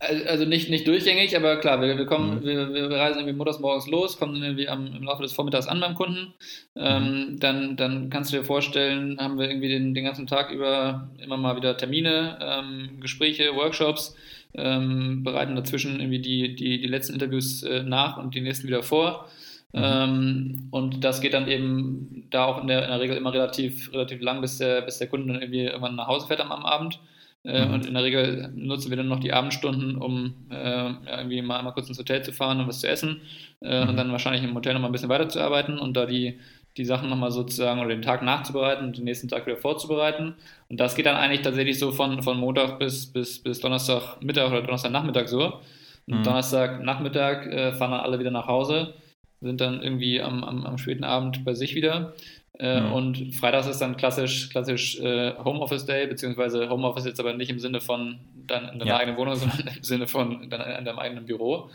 Also 0.00 0.46
nicht, 0.46 0.70
nicht 0.70 0.86
durchgängig, 0.86 1.36
aber 1.36 1.56
klar, 1.56 1.82
wir, 1.82 1.98
wir 1.98 2.06
kommen, 2.06 2.40
mhm. 2.40 2.44
wir, 2.44 2.72
wir 2.72 2.90
reisen 2.90 3.18
irgendwie 3.18 3.36
montags 3.36 3.58
morgens 3.58 3.86
los, 3.86 4.18
kommen 4.18 4.42
irgendwie 4.42 4.66
am, 4.66 4.86
im 4.86 5.02
Laufe 5.02 5.22
des 5.22 5.34
Vormittags 5.34 5.68
an 5.68 5.78
beim 5.78 5.94
Kunden. 5.94 6.32
Ähm, 6.74 7.02
mhm. 7.02 7.40
dann, 7.40 7.76
dann 7.76 8.08
kannst 8.08 8.32
du 8.32 8.38
dir 8.38 8.44
vorstellen, 8.44 9.18
haben 9.20 9.38
wir 9.38 9.50
irgendwie 9.50 9.68
den, 9.68 9.92
den 9.92 10.04
ganzen 10.04 10.26
Tag 10.26 10.52
über 10.52 11.10
immer 11.18 11.36
mal 11.36 11.56
wieder 11.56 11.76
Termine, 11.76 12.38
ähm, 12.40 13.00
Gespräche, 13.00 13.54
Workshops, 13.54 14.16
ähm, 14.54 15.22
bereiten 15.22 15.54
dazwischen 15.54 16.00
irgendwie 16.00 16.20
die, 16.20 16.56
die, 16.56 16.80
die 16.80 16.88
letzten 16.88 17.12
Interviews 17.12 17.62
äh, 17.62 17.82
nach 17.82 18.16
und 18.16 18.34
die 18.34 18.40
nächsten 18.40 18.68
wieder 18.68 18.82
vor. 18.82 19.28
Mhm. 19.72 19.80
Ähm, 19.82 20.68
und 20.70 21.04
das 21.04 21.20
geht 21.20 21.34
dann 21.34 21.46
eben 21.46 22.26
da 22.30 22.46
auch 22.46 22.60
in 22.60 22.68
der, 22.68 22.84
in 22.84 22.88
der 22.88 23.00
Regel 23.00 23.16
immer 23.18 23.34
relativ, 23.34 23.92
relativ 23.92 24.22
lang, 24.22 24.40
bis 24.40 24.56
der, 24.56 24.80
bis 24.80 24.96
der 24.96 25.08
Kunde 25.08 25.32
dann 25.32 25.42
irgendwie 25.42 25.64
irgendwann 25.64 25.94
nach 25.94 26.08
Hause 26.08 26.26
fährt 26.26 26.40
am, 26.40 26.52
am 26.52 26.64
Abend. 26.64 26.98
Äh, 27.44 27.66
mhm. 27.66 27.74
Und 27.74 27.86
in 27.86 27.94
der 27.94 28.04
Regel 28.04 28.52
nutzen 28.54 28.90
wir 28.90 28.96
dann 28.96 29.08
noch 29.08 29.20
die 29.20 29.32
Abendstunden, 29.32 29.96
um 29.96 30.34
äh, 30.50 30.90
irgendwie 31.06 31.40
mal 31.40 31.58
einmal 31.58 31.72
kurz 31.72 31.88
ins 31.88 31.98
Hotel 31.98 32.22
zu 32.22 32.32
fahren 32.32 32.60
und 32.60 32.68
was 32.68 32.80
zu 32.80 32.88
essen 32.88 33.22
äh, 33.62 33.82
mhm. 33.82 33.90
und 33.90 33.96
dann 33.96 34.12
wahrscheinlich 34.12 34.44
im 34.44 34.54
Hotel 34.54 34.74
nochmal 34.74 34.90
ein 34.90 34.92
bisschen 34.92 35.08
weiterzuarbeiten 35.08 35.78
und 35.78 35.96
da 35.96 36.04
die, 36.04 36.38
die 36.76 36.84
Sachen 36.84 37.08
nochmal 37.08 37.30
sozusagen 37.30 37.80
oder 37.80 37.88
den 37.88 38.02
Tag 38.02 38.22
nachzubereiten 38.22 38.86
und 38.86 38.98
den 38.98 39.04
nächsten 39.04 39.28
Tag 39.28 39.46
wieder 39.46 39.56
vorzubereiten. 39.56 40.34
Und 40.68 40.80
das 40.80 40.94
geht 40.94 41.06
dann 41.06 41.16
eigentlich 41.16 41.40
tatsächlich 41.40 41.78
so 41.78 41.92
von, 41.92 42.22
von 42.22 42.38
Montag 42.38 42.78
bis, 42.78 43.06
bis, 43.06 43.42
bis 43.42 43.60
Donnerstag 43.60 44.22
Mittag 44.22 44.50
oder 44.50 44.60
Donnerstag 44.60 44.92
Nachmittag 44.92 45.28
so. 45.28 45.60
Und 46.06 46.18
mhm. 46.18 46.22
Donnerstag 46.22 46.82
Nachmittag 46.82 47.46
äh, 47.46 47.72
fahren 47.72 47.92
dann 47.92 48.00
alle 48.00 48.18
wieder 48.18 48.30
nach 48.30 48.48
Hause, 48.48 48.94
sind 49.40 49.62
dann 49.62 49.82
irgendwie 49.82 50.20
am, 50.20 50.44
am, 50.44 50.66
am 50.66 50.76
späten 50.76 51.04
Abend 51.04 51.42
bei 51.46 51.54
sich 51.54 51.74
wieder. 51.74 52.12
Äh, 52.60 52.82
mhm. 52.82 52.92
Und 52.92 53.34
Freitags 53.34 53.66
ist 53.66 53.80
dann 53.80 53.96
klassisch, 53.96 54.50
klassisch 54.50 55.00
äh, 55.00 55.32
Homeoffice 55.42 55.86
Day, 55.86 56.06
beziehungsweise 56.06 56.68
Homeoffice 56.68 57.06
jetzt 57.06 57.18
aber 57.18 57.32
nicht 57.32 57.48
im 57.50 57.58
Sinne 57.58 57.80
von 57.80 58.18
dann 58.46 58.68
in 58.68 58.78
deiner 58.78 58.90
ja. 58.90 58.96
eigenen 58.98 59.16
Wohnung, 59.16 59.34
sondern 59.36 59.66
im 59.74 59.82
Sinne 59.82 60.06
von 60.06 60.50
dann 60.50 60.60
in 60.78 60.84
deinem 60.84 60.98
eigenen 60.98 61.24
Büro. 61.24 61.70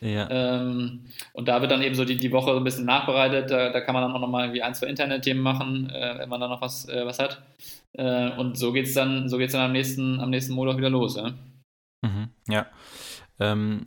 Ja. 0.00 0.30
Ähm, 0.30 1.00
und 1.34 1.46
da 1.46 1.60
wird 1.60 1.70
dann 1.70 1.82
eben 1.82 1.94
so 1.94 2.06
die, 2.06 2.16
die 2.16 2.32
Woche 2.32 2.52
so 2.52 2.56
ein 2.56 2.64
bisschen 2.64 2.86
nachbereitet. 2.86 3.50
Da, 3.50 3.68
da 3.68 3.82
kann 3.82 3.92
man 3.92 4.02
dann 4.02 4.12
auch 4.12 4.20
nochmal 4.20 4.44
irgendwie 4.44 4.62
ein, 4.62 4.74
zwei 4.74 4.86
Internetthemen 4.86 5.42
machen, 5.42 5.90
äh, 5.90 6.20
wenn 6.20 6.30
man 6.30 6.40
da 6.40 6.48
noch 6.48 6.62
was, 6.62 6.88
äh, 6.88 7.04
was 7.04 7.18
hat. 7.18 7.42
Äh, 7.92 8.30
und 8.30 8.56
so 8.56 8.72
geht 8.72 8.86
es 8.86 8.94
dann, 8.94 9.28
so 9.28 9.36
geht's 9.36 9.52
dann 9.52 9.62
am 9.62 9.72
nächsten, 9.72 10.20
am 10.20 10.30
nächsten 10.30 10.54
Montag 10.54 10.78
wieder 10.78 10.88
los. 10.88 11.16
Ja. 11.16 11.34
Mhm, 12.00 12.30
ja. 12.48 12.66
Ähm, 13.38 13.84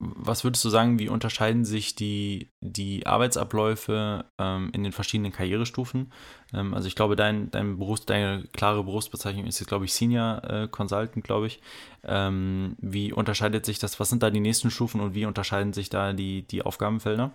was 0.00 0.44
würdest 0.44 0.64
du 0.64 0.68
sagen, 0.68 0.98
wie 1.00 1.08
unterscheiden 1.08 1.64
sich 1.64 1.96
die, 1.96 2.52
die 2.60 3.06
Arbeitsabläufe 3.06 4.24
ähm, 4.38 4.70
in 4.72 4.84
den 4.84 4.92
verschiedenen 4.92 5.32
Karrierestufen? 5.32 6.12
Ähm, 6.54 6.72
also 6.72 6.86
ich 6.86 6.94
glaube, 6.94 7.16
dein, 7.16 7.50
dein 7.50 7.78
Berufs-, 7.78 8.06
deine 8.06 8.44
klare 8.52 8.84
Berufsbezeichnung 8.84 9.46
ist 9.46 9.58
jetzt, 9.58 9.68
glaube 9.68 9.86
ich, 9.86 9.92
Senior 9.92 10.42
äh, 10.44 10.68
Consultant, 10.68 11.24
glaube 11.24 11.48
ich. 11.48 11.60
Ähm, 12.04 12.76
wie 12.80 13.12
unterscheidet 13.12 13.66
sich 13.66 13.80
das? 13.80 13.98
Was 13.98 14.08
sind 14.08 14.22
da 14.22 14.30
die 14.30 14.40
nächsten 14.40 14.70
Stufen 14.70 15.00
und 15.00 15.14
wie 15.14 15.26
unterscheiden 15.26 15.72
sich 15.72 15.90
da 15.90 16.12
die, 16.12 16.42
die 16.42 16.62
Aufgabenfelder? 16.62 17.32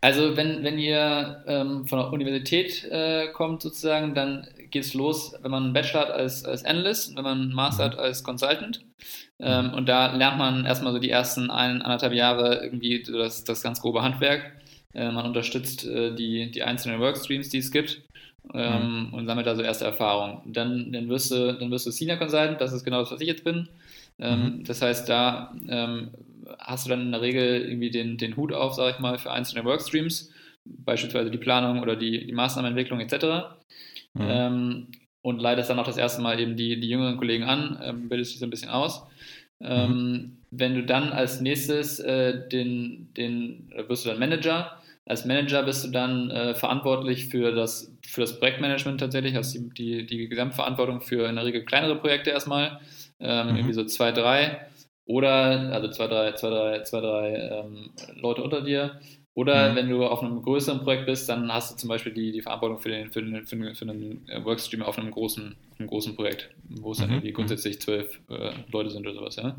Also 0.00 0.36
wenn, 0.36 0.62
wenn 0.62 0.78
ihr 0.78 1.42
ähm, 1.46 1.86
von 1.86 1.98
der 1.98 2.12
Universität 2.12 2.84
äh, 2.84 3.28
kommt 3.32 3.62
sozusagen, 3.62 4.14
dann 4.14 4.46
geht 4.70 4.84
es 4.84 4.94
los, 4.94 5.34
wenn 5.42 5.50
man 5.50 5.64
einen 5.64 5.72
Bachelor 5.72 6.02
hat 6.02 6.10
als, 6.10 6.44
als 6.44 6.64
Analyst, 6.64 7.16
wenn 7.16 7.24
man 7.24 7.40
einen 7.40 7.52
Master 7.52 7.84
hat 7.84 7.98
als 7.98 8.22
Consultant. 8.22 8.84
Ähm, 9.38 9.72
und 9.74 9.88
da 9.88 10.14
lernt 10.14 10.38
man 10.38 10.64
erstmal 10.64 10.92
so 10.92 10.98
die 10.98 11.10
ersten 11.10 11.50
ein, 11.50 11.82
anderthalb 11.82 12.12
Jahre 12.12 12.62
irgendwie 12.62 13.04
so 13.04 13.16
das, 13.18 13.44
das 13.44 13.62
ganz 13.62 13.80
grobe 13.80 14.02
Handwerk. 14.02 14.52
Äh, 14.94 15.10
man 15.10 15.26
unterstützt 15.26 15.86
äh, 15.86 16.14
die, 16.14 16.50
die 16.50 16.62
einzelnen 16.62 17.00
Workstreams, 17.00 17.48
die 17.48 17.58
es 17.58 17.70
gibt. 17.70 18.02
Ähm, 18.54 19.08
mhm. 19.08 19.14
und 19.14 19.26
sammelt 19.26 19.48
da 19.48 19.56
so 19.56 19.62
erste 19.62 19.86
Erfahrungen. 19.86 20.40
Dann, 20.46 20.92
dann, 20.92 21.08
wirst 21.08 21.32
du, 21.32 21.54
dann 21.54 21.68
wirst 21.72 21.84
du 21.84 21.90
Senior 21.90 22.16
Consultant, 22.16 22.60
das 22.60 22.72
ist 22.72 22.84
genau 22.84 23.00
das, 23.00 23.10
was 23.10 23.20
ich 23.20 23.26
jetzt 23.26 23.42
bin. 23.42 23.68
Ähm, 24.20 24.58
mhm. 24.58 24.64
Das 24.64 24.82
heißt, 24.82 25.08
da 25.08 25.52
ähm, 25.68 26.10
hast 26.58 26.86
du 26.86 26.90
dann 26.90 27.02
in 27.02 27.12
der 27.12 27.22
Regel 27.22 27.62
irgendwie 27.62 27.90
den, 27.90 28.16
den 28.16 28.36
Hut 28.36 28.52
auf, 28.52 28.74
sage 28.74 28.92
ich 28.92 28.98
mal, 28.98 29.18
für 29.18 29.30
einzelne 29.30 29.64
Workstreams, 29.64 30.30
beispielsweise 30.64 31.30
die 31.30 31.38
Planung 31.38 31.82
oder 31.82 31.96
die, 31.96 32.26
die 32.26 32.32
Maßnahmenentwicklung 32.32 33.00
etc. 33.00 33.56
Mhm. 34.14 34.20
Ähm, 34.20 34.86
und 35.22 35.40
leitest 35.40 35.70
dann 35.70 35.78
auch 35.78 35.86
das 35.86 35.96
erste 35.96 36.22
Mal 36.22 36.38
eben 36.38 36.56
die, 36.56 36.78
die 36.78 36.88
jüngeren 36.88 37.16
Kollegen 37.16 37.44
an, 37.44 37.80
ähm, 37.82 38.08
bildest 38.08 38.32
dich 38.32 38.38
so 38.38 38.46
ein 38.46 38.50
bisschen 38.50 38.68
aus. 38.68 39.02
Ähm, 39.60 39.90
mhm. 39.90 40.36
Wenn 40.50 40.74
du 40.74 40.84
dann 40.84 41.12
als 41.12 41.40
nächstes 41.40 41.98
äh, 41.98 42.48
den, 42.48 43.08
den, 43.16 43.72
wirst 43.88 44.04
du 44.04 44.10
dann 44.10 44.18
Manager. 44.18 44.80
Als 45.04 45.24
Manager 45.24 45.62
bist 45.62 45.84
du 45.84 45.90
dann 45.90 46.30
äh, 46.30 46.54
verantwortlich 46.54 47.26
für 47.26 47.52
das, 47.52 47.92
für 48.06 48.20
das 48.20 48.38
Projektmanagement 48.38 49.00
tatsächlich, 49.00 49.34
hast 49.34 49.54
die, 49.54 49.68
die, 49.70 50.06
die 50.06 50.28
Gesamtverantwortung 50.28 51.00
für 51.00 51.28
in 51.28 51.36
der 51.36 51.44
Regel 51.44 51.64
kleinere 51.64 51.96
Projekte 51.96 52.30
erstmal, 52.30 52.80
ähm, 53.20 53.48
mhm. 53.48 53.56
irgendwie 53.56 53.74
so 53.74 53.84
zwei, 53.84 54.12
drei. 54.12 54.60
Oder, 55.06 55.72
also 55.72 55.88
zwei, 55.88 56.08
drei, 56.08 56.32
zwei, 56.32 56.50
drei, 56.50 56.82
zwei, 56.82 57.00
drei 57.00 57.34
ähm, 57.34 57.90
Leute 58.20 58.42
unter 58.42 58.60
dir. 58.60 59.00
Oder 59.34 59.70
mhm. 59.70 59.76
wenn 59.76 59.88
du 59.90 60.04
auf 60.04 60.22
einem 60.22 60.42
größeren 60.42 60.80
Projekt 60.80 61.04
bist, 61.04 61.28
dann 61.28 61.52
hast 61.52 61.70
du 61.70 61.76
zum 61.76 61.88
Beispiel 61.88 62.12
die, 62.12 62.32
die 62.32 62.40
Verantwortung 62.40 62.78
für, 62.78 62.88
den, 62.88 63.10
für, 63.12 63.22
den, 63.22 63.46
für, 63.46 63.54
den, 63.54 63.74
für 63.74 63.84
einen 63.84 64.26
äh, 64.28 64.42
Workstream 64.42 64.82
auf 64.82 64.98
einem 64.98 65.10
großen, 65.10 65.54
auf 65.72 65.78
einem 65.78 65.88
großen 65.88 66.16
Projekt, 66.16 66.50
wo 66.70 66.92
es 66.92 66.98
dann 66.98 67.08
mhm. 67.08 67.16
irgendwie 67.16 67.32
grundsätzlich 67.32 67.78
zwölf 67.80 68.18
äh, 68.30 68.52
Leute 68.72 68.90
sind 68.90 69.06
oder 69.06 69.14
sowas. 69.14 69.36
Ja? 69.36 69.56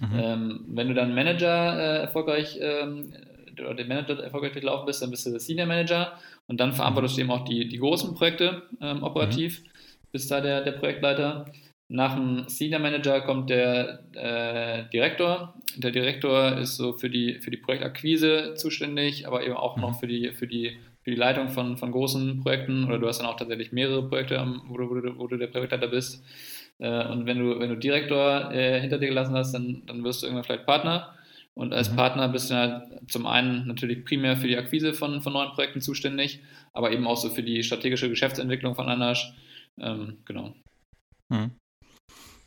Mhm. 0.00 0.20
Ähm, 0.20 0.64
wenn 0.66 0.88
du 0.88 0.94
dann 0.94 1.14
Manager 1.14 1.78
äh, 1.78 2.00
erfolgreich 2.00 2.58
ähm, 2.60 3.12
oder 3.58 3.74
den 3.74 3.86
Manager 3.86 4.20
erfolgreich 4.22 4.52
durchlaufen 4.52 4.86
bist, 4.86 5.00
dann 5.00 5.10
bist 5.10 5.24
du 5.24 5.30
der 5.30 5.40
Senior 5.40 5.66
Manager 5.66 6.12
und 6.48 6.58
dann 6.58 6.72
verantwortest 6.72 7.16
du 7.16 7.20
eben 7.20 7.30
auch 7.30 7.44
die, 7.44 7.68
die 7.68 7.78
großen 7.78 8.14
Projekte 8.14 8.62
ähm, 8.80 9.04
operativ, 9.04 9.62
mhm. 9.62 9.68
bist 10.10 10.30
da 10.30 10.40
der, 10.40 10.62
der 10.62 10.72
Projektleiter. 10.72 11.46
Nach 11.92 12.14
dem 12.14 12.48
Senior 12.48 12.78
Manager 12.78 13.20
kommt 13.20 13.50
der 13.50 14.04
äh, 14.12 14.88
Direktor. 14.92 15.54
Der 15.76 15.90
Direktor 15.90 16.56
ist 16.56 16.76
so 16.76 16.92
für 16.92 17.10
die, 17.10 17.40
für 17.40 17.50
die 17.50 17.56
Projektakquise 17.56 18.54
zuständig, 18.54 19.26
aber 19.26 19.42
eben 19.42 19.54
auch 19.56 19.76
noch 19.76 19.90
mhm. 19.90 19.94
für 19.94 20.06
die, 20.06 20.30
für 20.30 20.46
die, 20.46 20.78
für 21.02 21.10
die 21.10 21.16
Leitung 21.16 21.48
von, 21.48 21.78
von 21.78 21.90
großen 21.90 22.42
Projekten. 22.44 22.84
Oder 22.84 23.00
du 23.00 23.08
hast 23.08 23.18
dann 23.18 23.26
auch 23.26 23.36
tatsächlich 23.36 23.72
mehrere 23.72 24.08
Projekte, 24.08 24.40
wo 24.68 24.78
du, 24.78 24.88
wo 24.88 24.94
du, 24.94 25.18
wo 25.18 25.26
du 25.26 25.36
der 25.36 25.48
Projektleiter 25.48 25.88
bist. 25.88 26.22
Äh, 26.78 27.08
und 27.08 27.26
wenn 27.26 27.40
du, 27.40 27.58
wenn 27.58 27.70
du 27.70 27.76
Direktor 27.76 28.52
äh, 28.52 28.80
hinter 28.80 28.98
dir 28.98 29.08
gelassen 29.08 29.34
hast, 29.34 29.50
dann, 29.50 29.82
dann 29.86 30.04
wirst 30.04 30.22
du 30.22 30.26
irgendwann 30.26 30.44
vielleicht 30.44 30.66
Partner. 30.66 31.12
Und 31.54 31.72
als 31.72 31.90
mhm. 31.90 31.96
Partner 31.96 32.28
bist 32.28 32.52
du 32.52 32.54
halt 32.54 32.84
zum 33.08 33.26
einen 33.26 33.66
natürlich 33.66 34.04
primär 34.04 34.36
für 34.36 34.46
die 34.46 34.56
Akquise 34.56 34.94
von, 34.94 35.22
von 35.22 35.32
neuen 35.32 35.50
Projekten 35.50 35.80
zuständig, 35.80 36.38
aber 36.72 36.92
eben 36.92 37.08
auch 37.08 37.16
so 37.16 37.30
für 37.30 37.42
die 37.42 37.64
strategische 37.64 38.08
Geschäftsentwicklung 38.08 38.76
von 38.76 38.88
Anasch. 38.88 39.32
Ähm, 39.76 40.18
genau. 40.24 40.54
Mhm. 41.30 41.50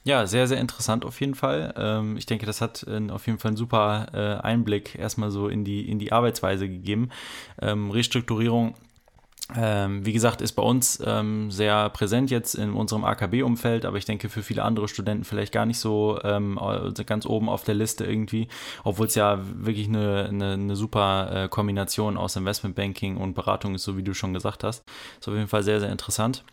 Ja, 0.05 0.27
sehr, 0.27 0.47
sehr 0.47 0.59
interessant 0.59 1.05
auf 1.05 1.21
jeden 1.21 1.35
Fall. 1.35 1.73
Ähm, 1.77 2.17
ich 2.17 2.25
denke, 2.25 2.45
das 2.45 2.59
hat 2.59 2.85
äh, 2.87 3.09
auf 3.09 3.25
jeden 3.25 3.39
Fall 3.39 3.49
einen 3.49 3.57
super 3.57 4.07
äh, 4.13 4.41
Einblick 4.45 4.95
erstmal 4.95 5.31
so 5.31 5.47
in 5.47 5.63
die, 5.63 5.89
in 5.89 5.97
die 5.97 6.11
Arbeitsweise 6.11 6.67
gegeben. 6.67 7.09
Ähm, 7.61 7.89
Restrukturierung 7.89 8.75
ähm, 9.55 10.05
wie 10.05 10.13
gesagt, 10.13 10.41
ist 10.41 10.53
bei 10.53 10.63
uns 10.63 11.01
ähm, 11.05 11.51
sehr 11.51 11.89
präsent 11.89 12.31
jetzt 12.31 12.55
in 12.55 12.73
unserem 12.73 13.03
AKB-Umfeld, 13.03 13.85
aber 13.85 13.97
ich 13.97 14.05
denke 14.05 14.29
für 14.29 14.41
viele 14.41 14.63
andere 14.63 14.87
Studenten 14.87 15.25
vielleicht 15.25 15.51
gar 15.51 15.65
nicht 15.65 15.79
so 15.79 16.19
ähm, 16.23 16.57
ganz 17.05 17.25
oben 17.25 17.49
auf 17.49 17.63
der 17.63 17.75
Liste 17.75 18.05
irgendwie, 18.05 18.47
obwohl 18.83 19.07
es 19.07 19.15
ja 19.15 19.39
wirklich 19.43 19.87
eine, 19.89 20.27
eine, 20.29 20.53
eine 20.53 20.75
super 20.75 21.43
äh, 21.43 21.49
Kombination 21.49 22.17
aus 22.17 22.35
Investmentbanking 22.37 23.17
und 23.17 23.33
Beratung 23.33 23.75
ist, 23.75 23.83
so 23.83 23.97
wie 23.97 24.03
du 24.03 24.13
schon 24.13 24.33
gesagt 24.33 24.63
hast. 24.63 24.85
Ist 25.19 25.27
auf 25.27 25.35
jeden 25.35 25.49
Fall 25.49 25.63
sehr, 25.63 25.81
sehr 25.81 25.91
interessant. 25.91 26.43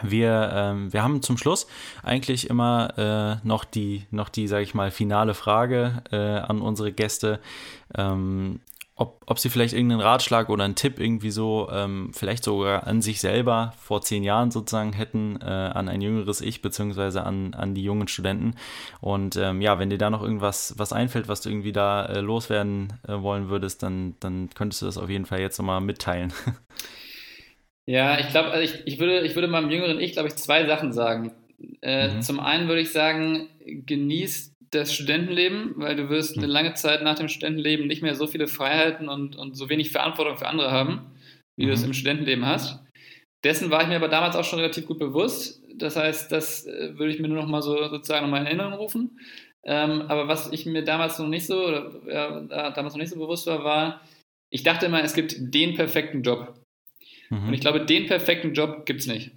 Wir, 0.00 0.50
ähm, 0.54 0.92
wir 0.92 1.02
haben 1.02 1.20
zum 1.20 1.36
Schluss 1.36 1.66
eigentlich 2.02 2.48
immer 2.48 3.38
äh, 3.42 3.46
noch 3.46 3.64
die, 3.64 4.06
noch 4.10 4.30
die, 4.30 4.48
sage 4.48 4.62
ich 4.62 4.74
mal, 4.74 4.90
finale 4.90 5.34
Frage 5.34 6.02
äh, 6.10 6.16
an 6.16 6.62
unsere 6.62 6.92
Gäste, 6.92 7.40
ähm, 7.94 8.60
ob, 8.94 9.22
ob 9.26 9.38
sie 9.38 9.50
vielleicht 9.50 9.74
irgendeinen 9.74 10.00
Ratschlag 10.00 10.48
oder 10.48 10.64
einen 10.64 10.76
Tipp 10.76 11.00
irgendwie 11.00 11.30
so, 11.30 11.68
ähm, 11.72 12.10
vielleicht 12.14 12.44
sogar 12.44 12.86
an 12.86 13.02
sich 13.02 13.20
selber 13.20 13.74
vor 13.78 14.00
zehn 14.00 14.22
Jahren 14.22 14.50
sozusagen 14.50 14.92
hätten, 14.92 15.40
äh, 15.40 15.44
an 15.44 15.88
ein 15.88 16.00
jüngeres 16.00 16.40
Ich, 16.40 16.62
beziehungsweise 16.62 17.24
an, 17.24 17.54
an 17.54 17.74
die 17.74 17.82
jungen 17.82 18.08
Studenten. 18.08 18.54
Und 19.00 19.36
ähm, 19.36 19.60
ja, 19.60 19.78
wenn 19.78 19.90
dir 19.90 19.98
da 19.98 20.08
noch 20.08 20.22
irgendwas 20.22 20.74
was 20.78 20.92
einfällt, 20.92 21.28
was 21.28 21.40
du 21.40 21.50
irgendwie 21.50 21.72
da 21.72 22.04
äh, 22.04 22.20
loswerden 22.20 22.92
äh, 23.06 23.20
wollen 23.20 23.48
würdest, 23.48 23.82
dann, 23.82 24.14
dann 24.20 24.50
könntest 24.54 24.82
du 24.82 24.86
das 24.86 24.98
auf 24.98 25.10
jeden 25.10 25.26
Fall 25.26 25.40
jetzt 25.40 25.58
nochmal 25.58 25.80
mitteilen. 25.80 26.32
Ja, 27.86 28.18
ich 28.18 28.28
glaube, 28.28 28.50
also 28.50 28.62
ich, 28.62 28.86
ich, 28.86 28.98
würde, 29.00 29.26
ich 29.26 29.34
würde 29.34 29.48
meinem 29.48 29.70
jüngeren 29.70 30.00
Ich, 30.00 30.12
glaube 30.12 30.28
ich, 30.28 30.36
zwei 30.36 30.66
Sachen 30.66 30.92
sagen. 30.92 31.32
Äh, 31.80 32.08
mhm. 32.08 32.22
Zum 32.22 32.40
einen 32.40 32.68
würde 32.68 32.80
ich 32.80 32.92
sagen, 32.92 33.48
genieß 33.64 34.54
das 34.70 34.94
Studentenleben, 34.94 35.74
weil 35.76 35.96
du 35.96 36.08
wirst 36.08 36.36
eine 36.36 36.46
mhm. 36.46 36.52
lange 36.52 36.74
Zeit 36.74 37.02
nach 37.02 37.16
dem 37.16 37.28
Studentenleben 37.28 37.86
nicht 37.86 38.02
mehr 38.02 38.14
so 38.14 38.26
viele 38.26 38.46
Freiheiten 38.46 39.08
und, 39.08 39.36
und 39.36 39.56
so 39.56 39.68
wenig 39.68 39.90
Verantwortung 39.90 40.38
für 40.38 40.46
andere 40.46 40.70
haben, 40.70 41.12
wie 41.56 41.64
mhm. 41.64 41.68
du 41.68 41.74
es 41.74 41.80
mhm. 41.80 41.88
im 41.88 41.94
Studentenleben 41.94 42.46
hast. 42.46 42.80
Dessen 43.44 43.70
war 43.70 43.82
ich 43.82 43.88
mir 43.88 43.96
aber 43.96 44.08
damals 44.08 44.36
auch 44.36 44.44
schon 44.44 44.60
relativ 44.60 44.86
gut 44.86 44.98
bewusst. 44.98 45.62
Das 45.74 45.96
heißt, 45.96 46.30
das 46.30 46.66
äh, 46.66 46.96
würde 46.98 47.12
ich 47.12 47.20
mir 47.20 47.28
nur 47.28 47.42
noch 47.42 47.48
mal 47.48 47.62
so 47.62 47.88
sozusagen 47.88 48.24
nochmal 48.24 48.42
in 48.42 48.46
Erinnerung 48.46 48.74
rufen. 48.74 49.18
Ähm, 49.64 50.02
aber 50.02 50.28
was 50.28 50.52
ich 50.52 50.66
mir 50.66 50.84
damals 50.84 51.18
noch 51.18 51.28
nicht 51.28 51.46
so, 51.46 51.66
oder 51.66 51.92
ja, 52.06 52.70
damals 52.70 52.94
noch 52.94 53.00
nicht 53.00 53.12
so 53.12 53.18
bewusst 53.18 53.46
war, 53.46 53.62
war, 53.64 54.00
ich 54.50 54.62
dachte 54.62 54.86
immer, 54.86 55.02
es 55.02 55.14
gibt 55.14 55.36
den 55.38 55.74
perfekten 55.74 56.22
Job. 56.22 56.61
Mhm. 57.32 57.48
Und 57.48 57.54
ich 57.54 57.60
glaube, 57.60 57.84
den 57.84 58.06
perfekten 58.06 58.52
Job 58.52 58.84
gibt 58.84 59.00
es 59.00 59.06
nicht. 59.06 59.30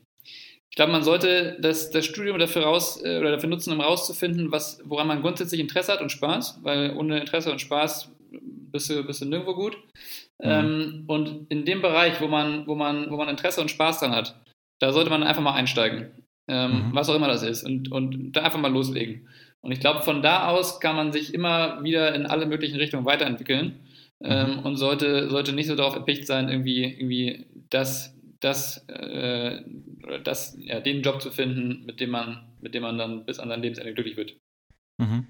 Ich 0.70 0.76
glaube, 0.76 0.92
man 0.92 1.04
sollte 1.04 1.58
das, 1.62 1.92
das 1.92 2.06
Studium 2.06 2.38
dafür, 2.38 2.64
raus, 2.64 3.02
äh, 3.02 3.18
oder 3.20 3.32
dafür 3.32 3.48
nutzen, 3.48 3.72
um 3.72 3.80
herauszufinden, 3.80 4.52
was, 4.52 4.82
woran 4.84 5.08
man 5.08 5.22
grundsätzlich 5.22 5.62
Interesse 5.62 5.94
hat 5.94 6.02
und 6.02 6.12
Spaß, 6.12 6.60
weil 6.64 6.94
ohne 6.98 7.20
Interesse 7.20 7.50
und 7.52 7.62
Spaß 7.62 8.12
bist 8.72 8.90
du, 8.90 9.04
bist 9.04 9.22
du 9.22 9.26
nirgendwo 9.26 9.56
gut. 9.56 9.78
Mhm. 10.44 10.50
Ähm, 10.50 11.04
und 11.08 11.46
in 11.50 11.64
dem 11.64 11.82
Bereich, 11.82 12.20
wo 12.20 12.28
man, 12.28 12.68
wo, 12.68 12.76
man, 12.76 13.10
wo 13.10 13.16
man 13.16 13.30
Interesse 13.30 13.62
und 13.62 13.72
Spaß 13.72 14.00
dran 14.00 14.12
hat, 14.12 14.36
da 14.82 14.92
sollte 14.92 15.10
man 15.10 15.24
einfach 15.24 15.42
mal 15.42 15.54
einsteigen. 15.54 16.12
Ähm, 16.50 16.90
mhm. 16.90 16.90
Was 16.92 17.10
auch 17.10 17.16
immer 17.16 17.30
das 17.30 17.44
ist. 17.44 17.64
Und, 17.64 17.90
und 17.92 18.34
da 18.34 18.44
einfach 18.44 18.60
mal 18.60 18.72
loslegen. 18.72 19.30
Und 19.62 19.72
ich 19.72 19.80
glaube, 19.80 20.02
von 20.02 20.22
da 20.22 20.50
aus 20.50 20.82
kann 20.82 20.98
man 20.98 21.14
sich 21.14 21.34
immer 21.34 21.82
wieder 21.84 22.14
in 22.14 22.26
alle 22.26 22.46
möglichen 22.46 22.76
Richtungen 22.76 23.06
weiterentwickeln 23.06 23.80
ähm, 24.24 24.58
mhm. 24.58 24.60
und 24.60 24.78
sollte, 24.78 25.30
sollte 25.30 25.54
nicht 25.54 25.68
so 25.68 25.76
darauf 25.76 25.96
erpicht 25.96 26.26
sein, 26.26 26.50
irgendwie, 26.50 26.84
irgendwie 26.84 27.46
das, 27.70 28.16
das, 28.40 28.86
äh, 28.88 29.62
das, 30.24 30.58
ja, 30.60 30.80
den 30.80 31.02
Job 31.02 31.22
zu 31.22 31.32
finden, 31.32 31.86
mit 31.86 32.00
dem 32.00 32.12
man, 32.12 32.48
mit 32.62 32.74
dem 32.74 32.84
man 32.84 32.98
dann 32.98 33.26
bis 33.26 33.40
an 33.40 33.50
sein 33.50 33.62
Lebensende 33.62 33.94
glücklich 33.94 34.18
wird. 34.18 34.36
Mhm. 34.98 35.28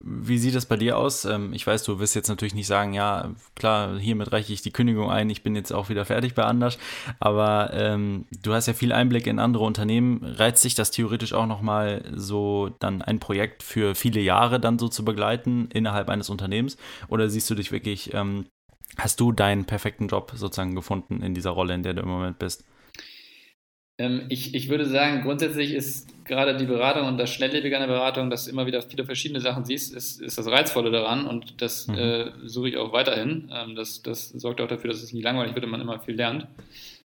Wie 0.00 0.38
sieht 0.38 0.54
das 0.54 0.66
bei 0.66 0.76
dir 0.76 0.96
aus? 0.96 1.24
Ähm, 1.24 1.52
ich 1.52 1.66
weiß, 1.66 1.82
du 1.82 1.98
wirst 1.98 2.14
jetzt 2.14 2.28
natürlich 2.28 2.54
nicht 2.54 2.68
sagen, 2.68 2.94
ja, 2.94 3.34
klar, 3.56 3.98
hiermit 3.98 4.30
reiche 4.30 4.52
ich 4.52 4.62
die 4.62 4.70
Kündigung 4.70 5.10
ein, 5.10 5.28
ich 5.28 5.42
bin 5.42 5.56
jetzt 5.56 5.72
auch 5.72 5.88
wieder 5.88 6.04
fertig 6.04 6.34
bei 6.36 6.44
Anders, 6.44 6.78
aber 7.18 7.70
ähm, 7.72 8.24
du 8.42 8.54
hast 8.54 8.66
ja 8.66 8.74
viel 8.74 8.92
Einblick 8.92 9.26
in 9.26 9.40
andere 9.40 9.64
Unternehmen. 9.64 10.22
Reizt 10.22 10.62
sich 10.62 10.76
das 10.76 10.92
theoretisch 10.92 11.32
auch 11.32 11.46
nochmal 11.46 12.04
so, 12.14 12.70
dann 12.78 13.02
ein 13.02 13.18
Projekt 13.18 13.64
für 13.64 13.96
viele 13.96 14.20
Jahre 14.20 14.60
dann 14.60 14.78
so 14.78 14.86
zu 14.88 15.04
begleiten 15.04 15.68
innerhalb 15.72 16.08
eines 16.10 16.30
Unternehmens? 16.30 16.76
Oder 17.08 17.28
siehst 17.28 17.50
du 17.50 17.56
dich 17.56 17.72
wirklich, 17.72 18.14
ähm, 18.14 18.46
hast 18.98 19.18
du 19.18 19.32
deinen 19.32 19.64
perfekten 19.64 20.06
Job 20.06 20.32
sozusagen 20.36 20.76
gefunden 20.76 21.22
in 21.22 21.34
dieser 21.34 21.50
Rolle, 21.50 21.74
in 21.74 21.82
der 21.82 21.94
du 21.94 22.02
im 22.02 22.08
Moment 22.08 22.38
bist? 22.38 22.64
Ähm, 23.98 24.22
ich, 24.28 24.54
ich 24.54 24.68
würde 24.68 24.86
sagen, 24.86 25.22
grundsätzlich 25.22 25.72
ist 25.72 26.08
gerade 26.24 26.56
die 26.56 26.66
Beratung 26.66 27.08
und 27.08 27.18
das 27.18 27.30
Schnelllebige 27.30 27.76
an 27.76 27.82
der 27.82 27.92
Beratung, 27.92 28.30
dass 28.30 28.44
du 28.44 28.50
immer 28.50 28.66
wieder 28.66 28.82
viele 28.82 29.04
verschiedene 29.04 29.40
Sachen 29.40 29.64
siehst, 29.64 29.94
ist, 29.94 30.20
ist 30.20 30.38
das 30.38 30.46
Reizvolle 30.46 30.90
daran 30.90 31.26
und 31.26 31.60
das 31.60 31.88
mhm. 31.88 31.98
äh, 31.98 32.30
suche 32.44 32.68
ich 32.68 32.76
auch 32.76 32.92
weiterhin. 32.92 33.50
Ähm, 33.52 33.74
das, 33.74 34.02
das 34.02 34.28
sorgt 34.30 34.60
auch 34.60 34.68
dafür, 34.68 34.90
dass 34.90 35.02
es 35.02 35.12
nicht 35.12 35.24
langweilig 35.24 35.54
wird 35.54 35.64
und 35.64 35.70
man 35.70 35.80
immer 35.80 35.98
viel 35.98 36.14
lernt. 36.14 36.46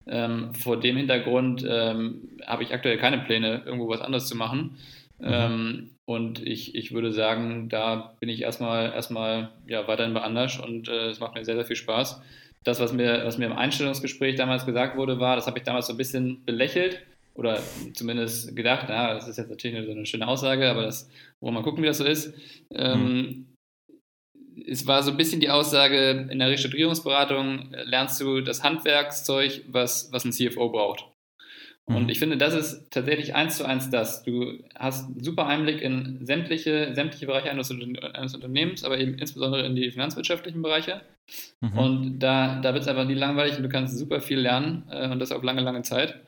Ähm, 0.06 0.54
vor 0.54 0.80
dem 0.80 0.96
Hintergrund 0.96 1.66
ähm, 1.68 2.28
habe 2.46 2.62
ich 2.62 2.72
aktuell 2.72 2.96
keine 2.96 3.18
Pläne, 3.18 3.62
irgendwo 3.66 3.88
was 3.88 4.00
anderes 4.00 4.26
zu 4.26 4.36
machen. 4.36 4.78
Mhm. 5.18 5.26
Ähm, 5.28 5.90
und 6.06 6.46
ich, 6.46 6.74
ich 6.74 6.92
würde 6.92 7.12
sagen, 7.12 7.68
da 7.68 8.14
bin 8.18 8.30
ich 8.30 8.40
erstmal, 8.40 8.92
erstmal 8.94 9.50
ja, 9.66 9.86
weiterhin 9.86 10.14
bei 10.14 10.22
Anders 10.22 10.58
und 10.58 10.88
äh, 10.88 11.08
es 11.08 11.20
macht 11.20 11.34
mir 11.34 11.44
sehr, 11.44 11.56
sehr 11.56 11.66
viel 11.66 11.76
Spaß. 11.76 12.22
Das, 12.64 12.80
was 12.80 12.92
mir, 12.92 13.24
was 13.24 13.38
mir 13.38 13.46
im 13.46 13.52
Einstellungsgespräch 13.52 14.36
damals 14.36 14.66
gesagt 14.66 14.96
wurde, 14.96 15.20
war, 15.20 15.36
das 15.36 15.46
habe 15.46 15.58
ich 15.58 15.64
damals 15.64 15.86
so 15.86 15.94
ein 15.94 15.96
bisschen 15.96 16.44
belächelt 16.44 17.00
oder 17.34 17.62
zumindest 17.94 18.56
gedacht, 18.56 18.86
na, 18.88 19.14
das 19.14 19.28
ist 19.28 19.38
jetzt 19.38 19.48
natürlich 19.48 19.86
so 19.86 19.92
eine 19.92 20.06
schöne 20.06 20.26
Aussage, 20.26 20.68
aber 20.68 20.82
das, 20.82 21.08
wollen 21.40 21.54
wir 21.54 21.60
mal 21.60 21.64
gucken, 21.64 21.82
wie 21.82 21.86
das 21.86 21.98
so 21.98 22.04
ist. 22.04 22.34
Ähm, 22.72 23.00
mhm. 23.00 23.46
Es 24.66 24.88
war 24.88 25.04
so 25.04 25.12
ein 25.12 25.16
bisschen 25.16 25.40
die 25.40 25.50
Aussage, 25.50 26.26
in 26.30 26.40
der 26.40 26.50
Restrukturierungsberatung 26.50 27.72
lernst 27.84 28.20
du 28.20 28.40
das 28.40 28.64
Handwerkszeug, 28.64 29.62
was, 29.68 30.12
was 30.12 30.24
ein 30.24 30.32
CFO 30.32 30.68
braucht. 30.70 31.04
Und 31.88 32.04
mhm. 32.04 32.08
ich 32.08 32.18
finde, 32.18 32.36
das 32.36 32.54
ist 32.54 32.90
tatsächlich 32.90 33.34
eins 33.34 33.56
zu 33.56 33.64
eins 33.64 33.88
das. 33.88 34.22
Du 34.24 34.58
hast 34.74 35.06
einen 35.06 35.22
super 35.22 35.46
Einblick 35.46 35.80
in 35.80 36.26
sämtliche, 36.26 36.92
sämtliche 36.94 37.26
Bereiche 37.26 37.50
eines, 37.50 37.70
eines 37.70 38.34
Unternehmens, 38.34 38.84
aber 38.84 38.98
eben 38.98 39.14
insbesondere 39.14 39.64
in 39.64 39.74
die 39.74 39.90
finanzwirtschaftlichen 39.90 40.60
Bereiche. 40.60 41.00
Mhm. 41.60 41.78
Und 41.78 42.18
da, 42.18 42.60
da 42.60 42.72
wird 42.72 42.82
es 42.82 42.88
einfach 42.88 43.06
nie 43.06 43.14
langweilig 43.14 43.56
und 43.56 43.62
du 43.62 43.68
kannst 43.68 43.98
super 43.98 44.20
viel 44.20 44.38
lernen 44.38 44.84
äh, 44.90 45.08
und 45.10 45.18
das 45.18 45.32
auf 45.32 45.42
lange, 45.42 45.60
lange 45.60 45.82
Zeit. 45.82 46.20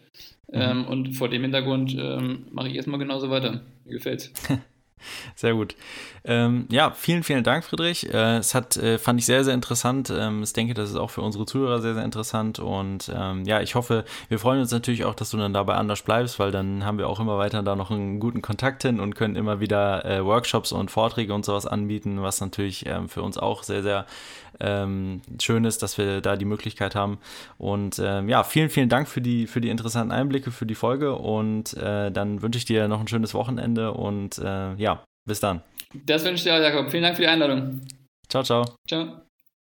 Mhm. 0.52 0.60
Ähm, 0.60 0.84
und 0.86 1.12
vor 1.14 1.28
dem 1.28 1.42
Hintergrund 1.42 1.96
ähm, 1.98 2.46
mache 2.50 2.68
ich 2.68 2.74
erstmal 2.74 2.98
genauso 2.98 3.30
weiter. 3.30 3.60
Mir 3.84 3.92
gefällt's. 3.92 4.32
Sehr 5.34 5.54
gut. 5.54 5.74
Ähm, 6.24 6.66
ja, 6.70 6.90
vielen, 6.90 7.22
vielen 7.22 7.44
Dank, 7.44 7.64
Friedrich. 7.64 8.12
Äh, 8.12 8.38
es 8.38 8.54
hat, 8.54 8.76
äh, 8.76 8.98
fand 8.98 9.18
ich 9.18 9.26
sehr, 9.26 9.44
sehr 9.44 9.54
interessant. 9.54 10.12
Ähm, 10.14 10.42
ich 10.42 10.52
denke, 10.52 10.74
das 10.74 10.90
ist 10.90 10.96
auch 10.96 11.10
für 11.10 11.22
unsere 11.22 11.46
Zuhörer 11.46 11.80
sehr, 11.80 11.94
sehr 11.94 12.04
interessant. 12.04 12.58
Und 12.58 13.10
ähm, 13.14 13.44
ja, 13.44 13.60
ich 13.60 13.74
hoffe, 13.74 14.04
wir 14.28 14.38
freuen 14.38 14.60
uns 14.60 14.70
natürlich 14.70 15.04
auch, 15.04 15.14
dass 15.14 15.30
du 15.30 15.38
dann 15.38 15.54
dabei 15.54 15.74
anders 15.74 16.02
bleibst, 16.02 16.38
weil 16.38 16.50
dann 16.50 16.84
haben 16.84 16.98
wir 16.98 17.08
auch 17.08 17.20
immer 17.20 17.38
weiter 17.38 17.62
da 17.62 17.76
noch 17.76 17.90
einen 17.90 18.20
guten 18.20 18.42
Kontakt 18.42 18.82
hin 18.82 19.00
und 19.00 19.14
können 19.14 19.36
immer 19.36 19.60
wieder 19.60 20.04
äh, 20.04 20.24
Workshops 20.24 20.72
und 20.72 20.90
Vorträge 20.90 21.32
und 21.32 21.44
sowas 21.44 21.66
anbieten, 21.66 22.22
was 22.22 22.40
natürlich 22.40 22.86
ähm, 22.86 23.08
für 23.08 23.22
uns 23.22 23.38
auch 23.38 23.62
sehr, 23.62 23.82
sehr 23.82 24.06
ähm, 24.60 25.22
schön 25.40 25.64
ist, 25.64 25.82
dass 25.82 25.98
wir 25.98 26.20
da 26.20 26.36
die 26.36 26.44
Möglichkeit 26.44 26.94
haben. 26.94 27.18
Und 27.58 28.00
ähm, 28.02 28.28
ja, 28.28 28.44
vielen, 28.44 28.70
vielen 28.70 28.88
Dank 28.88 29.08
für 29.08 29.20
die, 29.20 29.46
für 29.46 29.60
die 29.60 29.70
interessanten 29.70 30.12
Einblicke, 30.12 30.50
für 30.50 30.66
die 30.66 30.74
Folge. 30.74 31.14
Und 31.14 31.74
äh, 31.74 32.10
dann 32.10 32.42
wünsche 32.42 32.58
ich 32.58 32.64
dir 32.64 32.88
noch 32.88 33.00
ein 33.00 33.08
schönes 33.08 33.34
Wochenende 33.34 33.92
und 33.92 34.38
äh, 34.38 34.74
ja, 34.74 35.02
bis 35.26 35.40
dann. 35.40 35.62
Das 36.06 36.24
wünsche 36.24 36.36
ich 36.36 36.42
dir 36.44 36.54
auch, 36.54 36.62
Jakob. 36.62 36.90
Vielen 36.90 37.02
Dank 37.02 37.16
für 37.16 37.22
die 37.22 37.28
Einladung. 37.28 37.80
Ciao, 38.28 38.42
ciao. 38.42 38.64
Ciao. 38.86 39.29